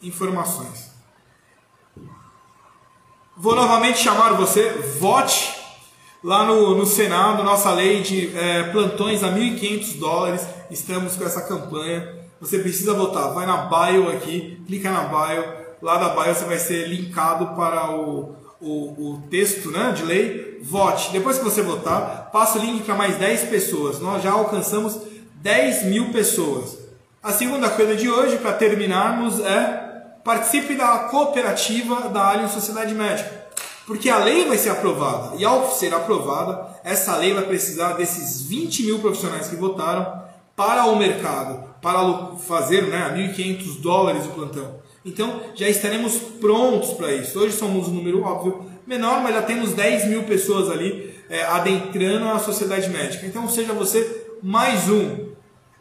informações. 0.01 0.89
Vou 3.37 3.55
novamente 3.55 3.99
chamar 3.99 4.33
você, 4.33 4.71
vote 4.99 5.58
lá 6.23 6.45
no, 6.45 6.75
no 6.75 6.85
Senado, 6.85 7.43
nossa 7.43 7.71
lei 7.71 8.01
de 8.01 8.35
é, 8.37 8.63
plantões 8.63 9.23
a 9.23 9.31
1.500 9.31 9.99
dólares. 9.99 10.47
Estamos 10.69 11.15
com 11.15 11.23
essa 11.23 11.41
campanha. 11.41 12.15
Você 12.39 12.59
precisa 12.59 12.93
votar. 12.93 13.33
Vai 13.33 13.45
na 13.45 13.67
bio 13.67 14.09
aqui, 14.09 14.61
clica 14.67 14.91
na 14.91 15.03
bio. 15.03 15.43
Lá 15.81 15.97
da 15.97 16.09
bio 16.09 16.33
você 16.33 16.45
vai 16.45 16.59
ser 16.59 16.87
linkado 16.87 17.55
para 17.55 17.91
o, 17.91 18.35
o, 18.61 19.11
o 19.11 19.23
texto 19.29 19.71
né, 19.71 19.93
de 19.95 20.03
lei. 20.03 20.59
Vote. 20.61 21.11
Depois 21.11 21.37
que 21.37 21.43
você 21.43 21.61
votar, 21.61 22.29
passa 22.31 22.59
o 22.59 22.61
link 22.61 22.83
para 22.83 22.95
mais 22.95 23.17
10 23.17 23.43
pessoas. 23.45 23.99
Nós 23.99 24.21
já 24.21 24.31
alcançamos 24.31 24.99
10 25.35 25.85
mil 25.85 26.11
pessoas. 26.11 26.77
A 27.21 27.31
segunda 27.31 27.69
coisa 27.69 27.95
de 27.95 28.09
hoje, 28.09 28.37
para 28.37 28.53
terminarmos, 28.53 29.39
é 29.39 29.87
participe 30.23 30.75
da 30.75 30.99
cooperativa 31.09 32.09
da 32.09 32.29
Alien 32.29 32.49
Sociedade 32.49 32.93
Médica. 32.93 33.48
Porque 33.89 34.07
a 34.07 34.19
lei 34.19 34.45
vai 34.45 34.55
ser 34.55 34.69
aprovada. 34.69 35.35
E 35.35 35.43
ao 35.43 35.71
ser 35.71 35.91
aprovada, 35.95 36.79
essa 36.83 37.17
lei 37.17 37.33
vai 37.33 37.43
precisar 37.45 37.93
desses 37.93 38.43
20 38.43 38.83
mil 38.83 38.99
profissionais 38.99 39.47
que 39.47 39.55
votaram 39.55 40.25
para 40.55 40.85
o 40.85 40.95
mercado, 40.95 41.73
para 41.81 42.35
fazer 42.37 42.83
né, 42.83 43.11
1.500 43.35 43.81
dólares 43.81 44.27
o 44.27 44.29
plantão. 44.29 44.75
Então 45.03 45.41
já 45.55 45.67
estaremos 45.67 46.19
prontos 46.39 46.91
para 46.91 47.11
isso. 47.11 47.39
Hoje 47.39 47.57
somos 47.57 47.87
um 47.87 47.93
número 47.93 48.21
óbvio 48.21 48.63
menor, 48.85 49.23
mas 49.23 49.33
já 49.33 49.41
temos 49.41 49.73
10 49.73 50.05
mil 50.05 50.21
pessoas 50.21 50.69
ali 50.69 51.11
é, 51.27 51.45
adentrando 51.45 52.29
a 52.29 52.37
sociedade 52.37 52.87
médica. 52.91 53.25
Então 53.25 53.49
seja 53.49 53.73
você 53.73 54.35
mais 54.43 54.87
um. 54.87 55.29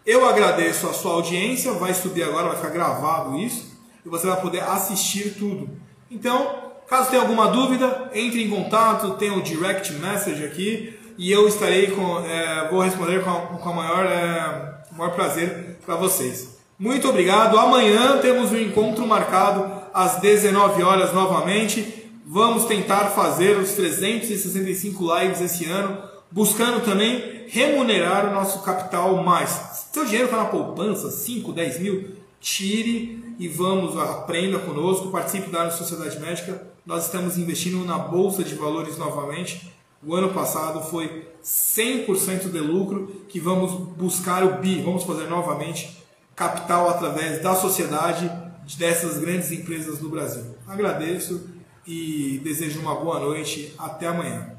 Eu 0.06 0.26
agradeço 0.26 0.88
a 0.88 0.94
sua 0.94 1.12
audiência, 1.12 1.72
vai 1.72 1.92
subir 1.92 2.22
agora, 2.22 2.48
vai 2.48 2.56
ficar 2.56 2.70
gravado 2.70 3.36
isso 3.36 3.78
e 4.02 4.09
você 4.09 4.26
vai 4.26 4.40
poder 4.40 4.62
assistir 4.62 5.34
tudo. 5.38 5.68
Então, 6.11 6.68
caso 6.89 7.11
tenha 7.11 7.22
alguma 7.22 7.49
dúvida, 7.49 8.11
entre 8.14 8.43
em 8.43 8.49
contato, 8.49 9.11
tem 9.14 9.30
o 9.30 9.43
direct 9.43 9.93
message 9.95 10.45
aqui 10.45 10.99
e 11.18 11.30
eu 11.30 11.47
estarei 11.47 11.89
com, 11.89 12.20
é, 12.20 12.68
vou 12.70 12.80
responder 12.80 13.22
com, 13.22 13.30
com 13.59 13.68
a 13.68 13.72
maior, 13.72 14.07
é, 14.07 14.84
maior 14.97 15.11
prazer 15.14 15.78
para 15.84 15.97
vocês. 15.97 16.59
Muito 16.78 17.09
obrigado. 17.09 17.59
Amanhã 17.59 18.18
temos 18.18 18.53
um 18.53 18.57
encontro 18.57 19.07
marcado 19.07 19.68
às 19.93 20.20
19 20.20 20.82
horas 20.82 21.12
novamente. 21.12 22.07
Vamos 22.24 22.66
tentar 22.66 23.07
fazer 23.07 23.57
os 23.57 23.72
365 23.72 25.18
lives 25.18 25.41
esse 25.41 25.64
ano, 25.64 25.99
buscando 26.30 26.84
também 26.84 27.47
remunerar 27.49 28.26
o 28.26 28.34
nosso 28.34 28.62
capital 28.62 29.16
mais. 29.24 29.89
Seu 29.93 30.05
dinheiro 30.05 30.26
está 30.26 30.36
na 30.36 30.45
poupança, 30.45 31.11
5, 31.11 31.53
10 31.53 31.80
mil, 31.80 32.16
tire 32.41 33.34
e 33.39 33.49
vamos, 33.49 33.99
aprenda 33.99 34.59
conosco, 34.59 35.11
participe 35.11 35.51
da 35.51 35.61
área 35.61 35.72
de 35.72 35.78
Sociedade 35.78 36.20
Médica. 36.20 36.62
Nós 36.89 37.05
estamos 37.05 37.36
investindo 37.36 37.84
na 37.84 37.99
Bolsa 37.99 38.43
de 38.43 38.55
Valores 38.55 38.97
novamente. 38.97 39.70
O 40.03 40.14
ano 40.14 40.32
passado 40.32 40.80
foi 40.80 41.28
100% 41.45 42.51
de 42.51 42.61
lucro, 42.61 43.26
que 43.28 43.39
vamos 43.39 43.72
buscar 43.95 44.43
o 44.43 44.59
BI, 44.59 44.80
vamos 44.80 45.05
fazer 45.05 45.28
novamente 45.28 46.03
capital 46.34 46.89
através 46.89 47.43
da 47.43 47.55
sociedade 47.55 48.32
dessas 48.78 49.18
grandes 49.18 49.53
empresas 49.53 49.99
do 49.99 50.09
Brasil. 50.09 50.55
Agradeço 50.66 51.51
e 51.86 52.41
desejo 52.43 52.80
uma 52.80 52.95
boa 52.95 53.20
noite. 53.20 53.74
Até 53.76 54.07
amanhã. 54.07 54.57